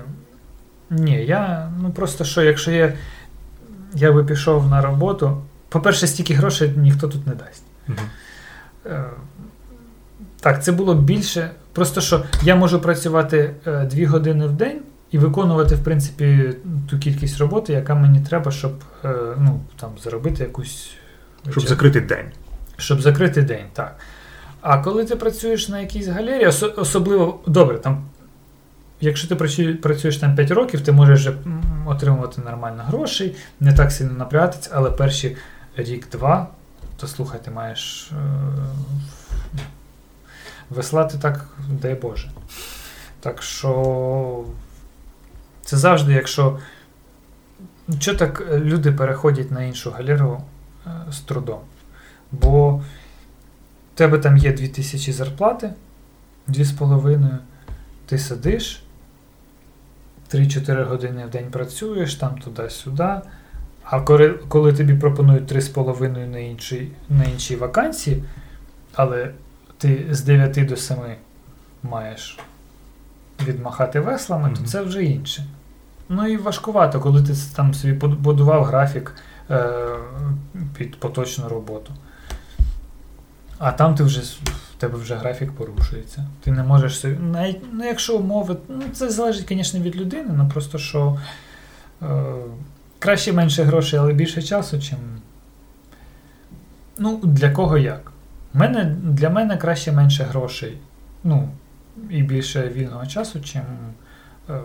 [0.90, 1.72] Ні, я.
[1.82, 2.94] Ну просто що, якщо я,
[3.94, 7.64] я би пішов на роботу, по-перше, стільки грошей ніхто тут не дасть.
[7.88, 7.98] Угу.
[10.42, 11.52] Так, це було більше.
[11.74, 14.80] Просто що я можу працювати е, дві години в день
[15.12, 16.54] і виконувати, в принципі,
[16.90, 18.72] ту кількість роботи, яка мені треба, щоб
[19.06, 20.92] е, ну, там, заробити якусь.
[21.52, 22.26] Щоб закрити день.
[22.78, 23.96] Щоб закрити день, так.
[24.62, 28.06] А коли ти працюєш на якійсь галерії, осо- особливо добре, там,
[29.02, 29.36] якщо ти
[29.82, 31.34] працюєш там 5 років, ти можеш вже
[31.88, 35.38] отримувати нормально грошей, не так сильно напрягатися, але перші
[35.78, 36.48] рік-два,
[36.98, 38.16] то слухай, ти маєш е,
[40.70, 42.32] веслати так, дай Боже.
[43.20, 44.46] Так що
[45.62, 46.60] це завжди, якщо.
[48.00, 50.42] Чого так е, люди переходять на іншу галеру
[50.86, 51.60] е, з трудом?
[52.32, 52.84] Бо в
[53.96, 55.74] тебе там є 2000 зарплати,
[56.48, 57.38] 2,5.
[58.06, 58.84] Ти сидиш,
[60.34, 63.10] 3-4 години в день працюєш, там туди-сюди.
[63.84, 66.40] А коли, коли тобі пропонують 3,5 на
[67.10, 68.24] на іншій вакансії,
[68.94, 69.32] але
[69.80, 70.98] ти з 9 до 7
[71.84, 72.40] маєш
[73.48, 74.58] відмахати веслами, Мгм.
[74.58, 75.46] то це вже інше.
[76.10, 79.16] Ну і важкувато, коли ти там собі будував графік
[79.50, 79.70] е,
[80.78, 81.94] під поточну роботу.
[83.58, 86.26] А там ти вже в тебе вже графік порушується.
[86.44, 87.16] Ти не можеш собі.
[87.16, 91.20] Навіть, ну, якщо умови, ну це залежить, звісно, від людини, ну просто що
[92.02, 92.08] е,
[93.00, 94.98] краще менше грошей, але більше часу, чим.
[96.98, 98.09] Ну, для кого як?
[98.54, 100.78] Мене, для мене краще менше грошей.
[101.24, 101.50] Ну,
[102.10, 103.62] і більше вільного часу, чим,
[104.50, 104.60] е,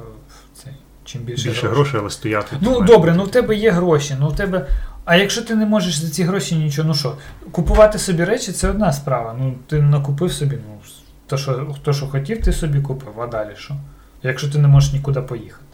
[0.54, 0.72] цей,
[1.04, 2.56] чим більше, Більше грошей, але стояти.
[2.60, 4.16] Ну має добре, ну в тебе є гроші.
[4.20, 4.66] Ну в тебе.
[5.04, 7.16] А якщо ти не можеш за ці гроші нічого, ну що,
[7.50, 9.36] купувати собі речі це одна справа.
[9.38, 10.78] Ну ти накупив собі, ну
[11.26, 13.74] то, що, то, що хотів, ти собі купив, а далі що?
[14.22, 15.64] Якщо ти не можеш нікуди поїхати.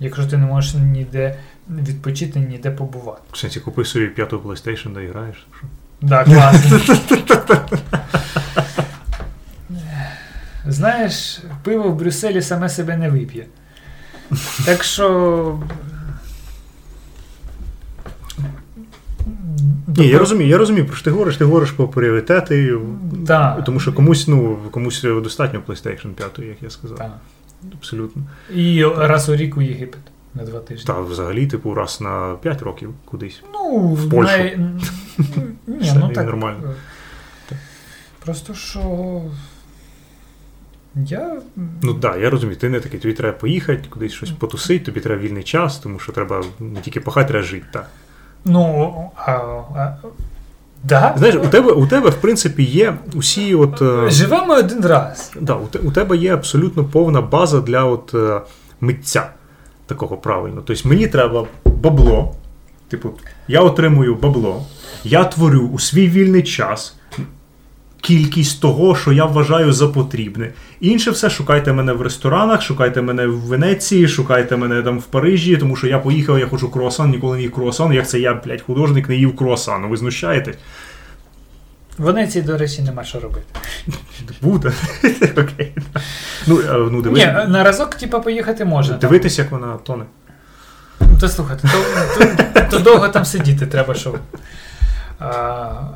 [0.00, 1.38] Якщо ти не можеш ніде
[1.70, 3.22] відпочити, ніде побувати.
[3.32, 5.46] В сенсі, купи собі п'яту PlayStation, де граєш.
[5.58, 5.66] Що?
[6.02, 6.80] Да, класно.
[10.66, 13.46] Знаєш, пиво в Брюсселі саме себе не вип'є.
[14.64, 15.58] Так що.
[19.96, 22.78] Ні, я розумію, я розумію, про що ти говориш, ти говориш про пріоритети.
[23.26, 23.64] Так.
[23.64, 26.98] Тому що комусь, ну, комусь достатньо PlayStation 5, як я сказав.
[26.98, 27.12] Так.
[27.72, 28.22] Абсолютно.
[28.54, 30.84] І раз у рік у Єгипет на два тижні.
[30.86, 33.42] Та взагалі, типу, раз на 5 років кудись.
[33.52, 34.36] Ну, В Польщу.
[34.36, 34.58] най-
[35.66, 36.26] Ні, ну так.
[36.26, 36.74] нормально.
[38.24, 39.20] Просто що.
[40.96, 41.36] Я.
[41.82, 45.00] Ну так, да, я розумію, ти не такий, тобі треба поїхати, кудись щось потусити, тобі
[45.00, 47.66] треба вільний час, тому що треба не тільки пахати, треба жити.
[47.72, 47.86] так.
[48.44, 49.96] Ну, а, а,
[50.84, 51.14] да.
[51.18, 53.82] Знаєш, у тебе, у тебе, в принципі, є усі от.
[53.82, 55.32] е, Живемо один раз.
[55.40, 58.40] Да, у, у тебе є абсолютно повна база для от, е,
[58.80, 59.30] митця
[59.92, 60.62] такого правильно.
[60.66, 62.34] Тобто мені треба бабло.
[62.88, 63.10] Типу,
[63.48, 64.66] я отримую бабло,
[65.04, 66.96] я творю у свій вільний час
[68.02, 70.52] кількість того, що я вважаю за потрібне.
[70.80, 75.56] Інше все шукайте мене в ресторанах, шукайте мене в Венеції, шукайте мене там в Парижі,
[75.56, 77.92] тому що я поїхав, я хочу круасан, ніколи не їв круасан.
[77.92, 79.82] Як це я, блядь, художник не їв круасан?
[79.82, 80.56] Ну ви знущаєтесь?
[81.98, 83.46] В Венеції, до речі, нема що робити.
[84.42, 84.72] Буде.
[85.36, 85.74] Окей.
[86.46, 87.18] Ну, е, ну дивись.
[87.18, 88.96] Ні, на разок, типа, поїхати можна.
[88.96, 89.10] там.
[89.10, 90.04] Дивитись, як вона тоне.
[91.20, 92.24] То слухайте, то,
[92.54, 94.18] то, то довго там сидіти треба, щоб.
[95.18, 95.28] А,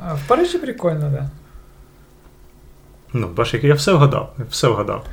[0.07, 1.11] а в Парижі прикольно, так.
[1.11, 1.29] Да.
[3.13, 4.33] Ну, бачиш, я все вгадав.
[4.49, 5.05] Все вгадав.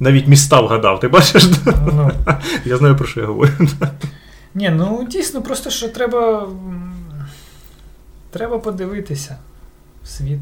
[0.00, 1.44] Навіть міста вгадав, ти бачиш?
[1.66, 2.10] Ну,
[2.64, 3.52] Я знаю, про що я говорю.
[4.54, 6.48] ні, ну дійсно, просто що треба.
[8.30, 9.36] Треба подивитися
[10.06, 10.40] світ.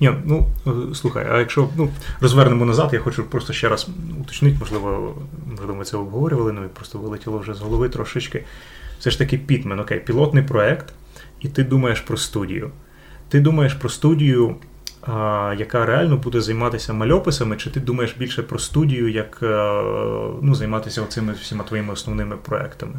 [0.00, 1.88] Ні, ну е, слухай, а якщо ну,
[2.20, 3.88] розвернемо назад, я хочу просто ще раз
[4.20, 5.14] уточнити, можливо,
[5.50, 8.44] можливо, ми це обговорювали, ну і просто вилетіло вже з голови трошечки.
[8.98, 10.92] Все ж таки, Пітмен, окей, пілотний проект,
[11.40, 12.70] і ти думаєш про студію.
[13.28, 14.56] Ти думаєш про студію,
[15.02, 19.82] а, яка реально буде займатися мальописами, чи ти думаєш більше про студію, як е,
[20.42, 22.94] ну, займатися оцими всіма твоїми основними проектами?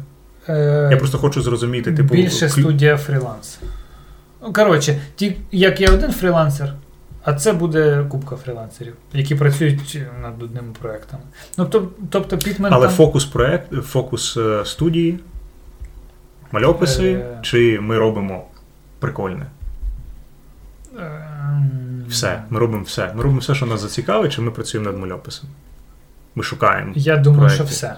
[0.48, 3.58] Е, Я просто хочу зрозуміти, типу, Більше студія фріланс.
[4.46, 6.72] Ну, коротше, ті, як я один фрілансер,
[7.24, 11.22] а це буде кубка фрілансерів, які працюють над одними проектами.
[11.58, 12.96] Ну, тоб- тобто, Pitman Але там...
[12.96, 15.20] фокус проект, фокус е, студії,
[16.52, 17.38] мальописи, Е.
[17.42, 18.44] чи ми робимо
[18.98, 19.46] прикольне?
[20.98, 22.42] Ем, Все.
[22.50, 23.12] Ми робимо все.
[23.14, 25.48] Ми робимо все, що нас зацікавить, чи ми працюємо над мальописом.
[26.34, 26.92] Ми шукаємо.
[26.96, 27.94] Я думаю, що все.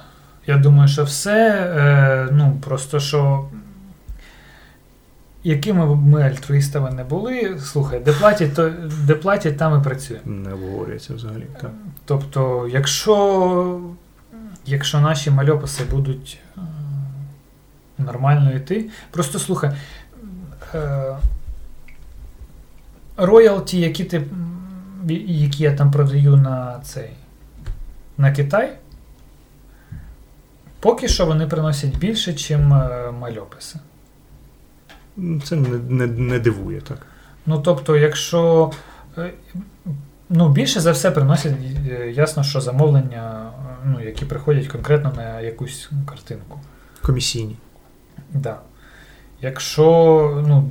[0.47, 1.49] Я думаю, що все.
[1.77, 3.49] Е, ну, просто що.
[5.49, 8.73] Якими б ми альтруїстами не були, слухай, де платять, то
[9.05, 10.27] де платять, там і працюємо.
[10.27, 11.47] Не обговорюється взагалі.
[11.61, 11.71] Так.
[12.05, 13.81] Тобто, якщо,
[14.67, 16.61] якщо наші мальописи будуть е,
[17.99, 19.73] нормально йти, просто слухай,
[20.75, 21.17] е,
[23.17, 24.25] роялті, які, ти,
[25.27, 27.11] які я там продаю на цей
[28.19, 28.73] на Китай,
[30.81, 32.53] поки що вони приносять більше, ніж
[33.21, 33.79] мальописи.
[35.45, 37.07] Це не, не, не дивує так.
[37.47, 38.71] Ну, тобто, якщо.
[39.19, 39.31] е,
[40.31, 41.53] Ну, більше за все приносять
[41.91, 43.51] е, ясно, що замовлення,
[43.85, 46.61] ну, які приходять конкретно на якусь картинку.
[47.03, 47.57] Комісійні.
[48.33, 48.59] Да.
[49.41, 49.85] Якщо
[50.49, 50.71] ну,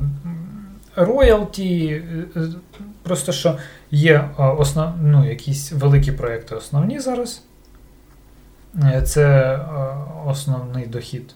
[0.96, 2.04] роялті,
[2.36, 2.48] е,
[3.04, 3.58] просто що
[3.92, 7.44] є основ, ну, якісь великі проекти основні зараз.
[9.06, 9.60] Це
[10.26, 11.36] основний дохід.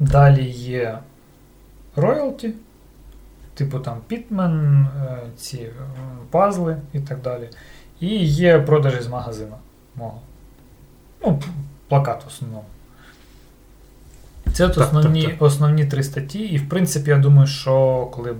[0.00, 0.98] Далі є
[1.96, 2.54] роялті,
[3.54, 5.72] типу там Pitman, е, ці е,
[6.30, 7.48] пазли і так далі.
[8.00, 9.56] І є продажі з магазину
[9.96, 10.20] мого.
[11.22, 11.42] Ну,
[11.88, 12.64] плакат в основному.
[14.52, 15.42] Це от Так, основні, так, так.
[15.42, 18.36] основні три статті, і в принципі, я думаю, що коли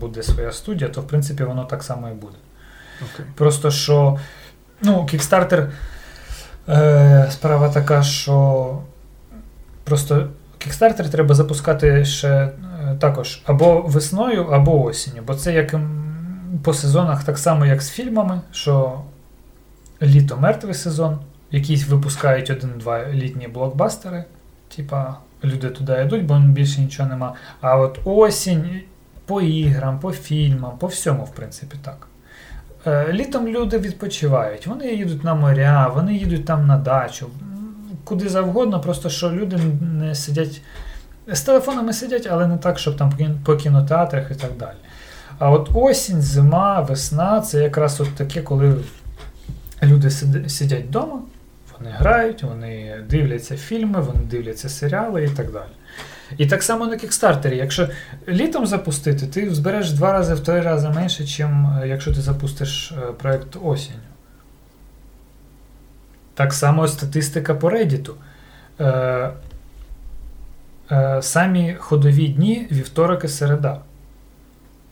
[0.00, 2.36] буде своя студія, то в принципі воно так само і буде.
[3.02, 3.26] Окей.
[3.34, 4.18] Просто що
[4.82, 5.70] ну, Kickstarter
[6.68, 8.78] е, справа така, що
[9.84, 10.28] просто
[10.66, 12.52] Kickstarter треба запускати ще е,
[13.00, 15.22] також або весною, або осінню.
[15.26, 15.74] Бо це як
[16.62, 19.00] по сезонах так само, як з фільмами, що
[20.02, 21.18] літо мертвий сезон,
[21.50, 24.24] якісь випускають один-два літні блокбастери.
[24.76, 27.34] Типа, люди туди йдуть, бо більше нічого нема.
[27.60, 28.80] А от осінь
[29.26, 32.08] по іграм, по фільмам, по всьому, в принципі, так.
[32.86, 37.26] Е, Літом люди відпочивають, вони їдуть на моря, вони їдуть там на дачу,
[38.04, 40.60] куди завгодно, просто що люди не сидять.
[41.26, 43.12] З телефонами сидять, але не так, щоб там
[43.44, 44.76] по кінотеатрах і так далі.
[45.38, 48.74] А от осінь, зима, весна це якраз от таке, коли
[49.82, 50.10] люди
[50.48, 51.20] сидять вдома,
[51.78, 55.70] вони грають, вони дивляться фільми, вони дивляться серіали і так далі.
[56.38, 57.56] І так само на кікстартері.
[57.56, 57.88] Якщо
[58.28, 61.42] літом запустити, ти збереш два рази в три рази менше, ніж
[61.86, 63.98] якщо ти запустиш е, проект осінню.
[66.34, 68.10] Так само статистика по Reddit.
[68.80, 69.30] Е,
[70.90, 73.80] е, самі ходові дні вівторок і середа.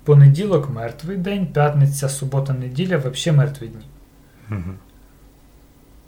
[0.04, 3.86] Понеділок мертвий день, п'ятниця, субота, неділя взагалі мертві дні.
[4.50, 4.74] Угу.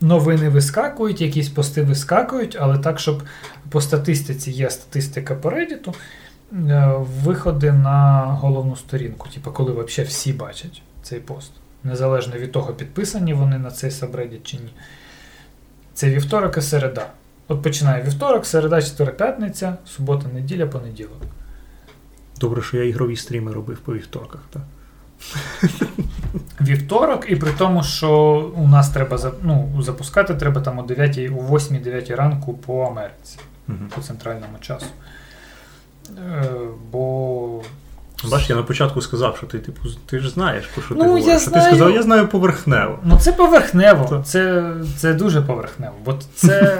[0.00, 3.22] Новини вискакують, якісь пости вискакують, але так, щоб
[3.70, 5.94] по статистиці є статистика по Reddit,
[6.52, 6.94] е,
[7.24, 11.52] виходи на головну сторінку, типу, коли взагалі всі бачать цей пост.
[11.84, 14.70] незалежно від того, підписані вони на цей сабреддіт чи ні.
[15.94, 17.06] Це вівторок і середа.
[17.48, 21.22] От починає вівторок, середа, четвер, п'ятниця, субота, неділя, понеділок.
[22.40, 24.62] Добре, що я ігрові стріми робив по вівторках, так.
[26.60, 28.10] Вівторок, і при тому, що
[28.56, 33.38] у нас треба ну, запускати треба там о 9, о 8-9 ранку по Америці,
[33.68, 33.78] Угу.
[33.94, 34.86] по центральному часу.
[36.18, 36.44] Е,
[36.92, 37.62] бо
[38.30, 41.04] Бачиш, я на початку сказав, що ти, типу, ти ж знаєш, про що ти Ну,
[41.06, 41.26] говориш.
[41.26, 41.64] я знаю.
[41.64, 42.98] Ти сказав, я знаю поверхнево.
[43.04, 44.04] Ну, це поверхнево.
[44.04, 44.26] Так.
[44.26, 45.94] Це, це дуже поверхнево.
[46.04, 46.78] Бо це,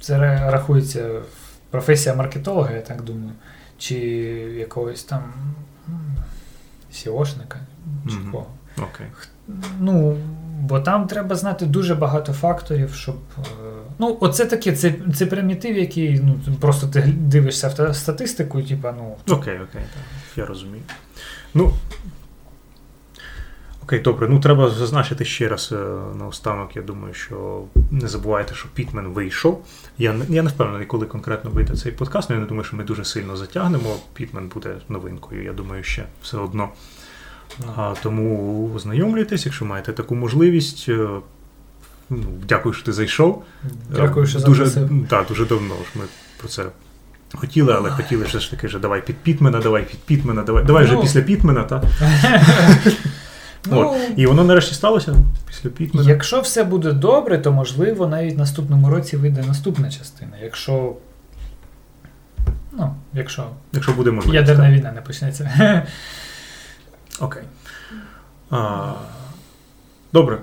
[0.00, 0.18] це
[0.50, 1.10] рахується
[1.70, 3.32] професія маркетолога, я так думаю,
[3.78, 3.94] чи
[4.58, 5.22] якогось там
[6.92, 7.58] сіошника,
[8.08, 8.46] чи кого.
[8.78, 9.06] Окей.
[9.80, 10.16] Ну,
[10.60, 13.16] бо там треба знати дуже багато факторів, щоб.
[13.38, 13.42] е,
[13.98, 19.16] Ну, оце таке, це, це примітив, який ну, просто ти дивишся в статистику, типа, ну,
[19.34, 20.02] Окей, окей, так.
[20.36, 20.82] Я розумію.
[21.54, 21.72] Ну.
[23.82, 24.28] Окей, добре.
[24.28, 25.76] Ну треба зазначити ще раз е,
[26.18, 26.76] наостанок.
[26.76, 29.64] Я думаю, що не забувайте, що Пітмен вийшов.
[29.98, 32.30] Я я не впевнений, коли конкретно вийде цей подкаст.
[32.30, 33.96] але Я не думаю, що ми дуже сильно затягнемо.
[34.14, 35.44] Пітмен буде новинкою.
[35.44, 36.68] Я думаю, ще все одно.
[37.76, 40.86] А, тому ознайомлюйтесь, якщо маєте таку можливість.
[40.88, 41.08] Е,
[42.12, 43.44] Ну, дякую, що ти зайшов.
[43.96, 45.06] дякую, що дуже, запросив.
[45.08, 46.02] Так, дуже давно ж ми
[46.38, 46.64] про це
[47.34, 50.84] хотіли, але хотіли все ж таки, що давай під Пітмена, давай під Пітмена, давай, давай
[50.84, 51.00] вже Ну.
[51.00, 51.84] після Пітмена, так?
[53.70, 55.14] Ну, І воно нарешті сталося
[55.48, 56.08] після Пітмена.
[56.10, 60.32] Якщо все буде добре, то можливо навіть наступному році вийде наступна частина.
[60.42, 60.92] Якщо.
[62.72, 64.34] Ну, якщо Якщо буде можливість.
[64.48, 64.72] ядерна так.
[64.78, 65.50] війна не почнеться.
[67.20, 67.42] Окей.
[68.50, 68.92] А,
[70.12, 70.38] добре.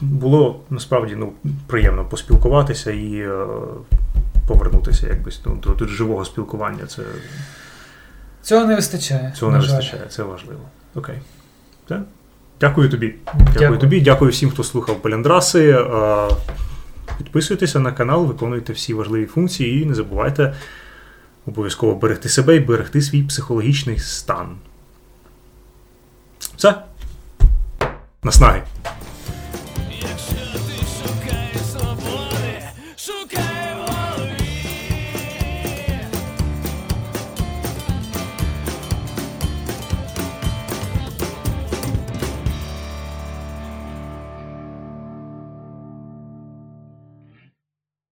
[0.00, 1.32] Було насправді ну,
[1.66, 3.46] приємно поспілкуватися і е,
[4.48, 6.86] повернутися якось ну, до, до живого спілкування.
[6.86, 7.02] Це,
[8.42, 9.32] Цього не вистачає.
[9.36, 9.76] цього не жаль.
[9.76, 10.60] вистачає, це важливо.
[10.94, 11.18] Окей.
[11.88, 12.02] Так?
[12.60, 13.14] Дякую тобі.
[13.26, 13.78] Дякую, Дякую.
[13.78, 15.70] тобі, дякую всім, хто слухав Паліндраси.
[15.70, 16.28] Е,
[17.18, 20.54] Підписуйтеся на канал, виконуйте всі важливі функції і не забувайте
[21.46, 24.56] обов'язково берегти себе і берегти свій психологічний стан.
[26.62, 26.70] C.
[28.22, 28.62] Nasnaj.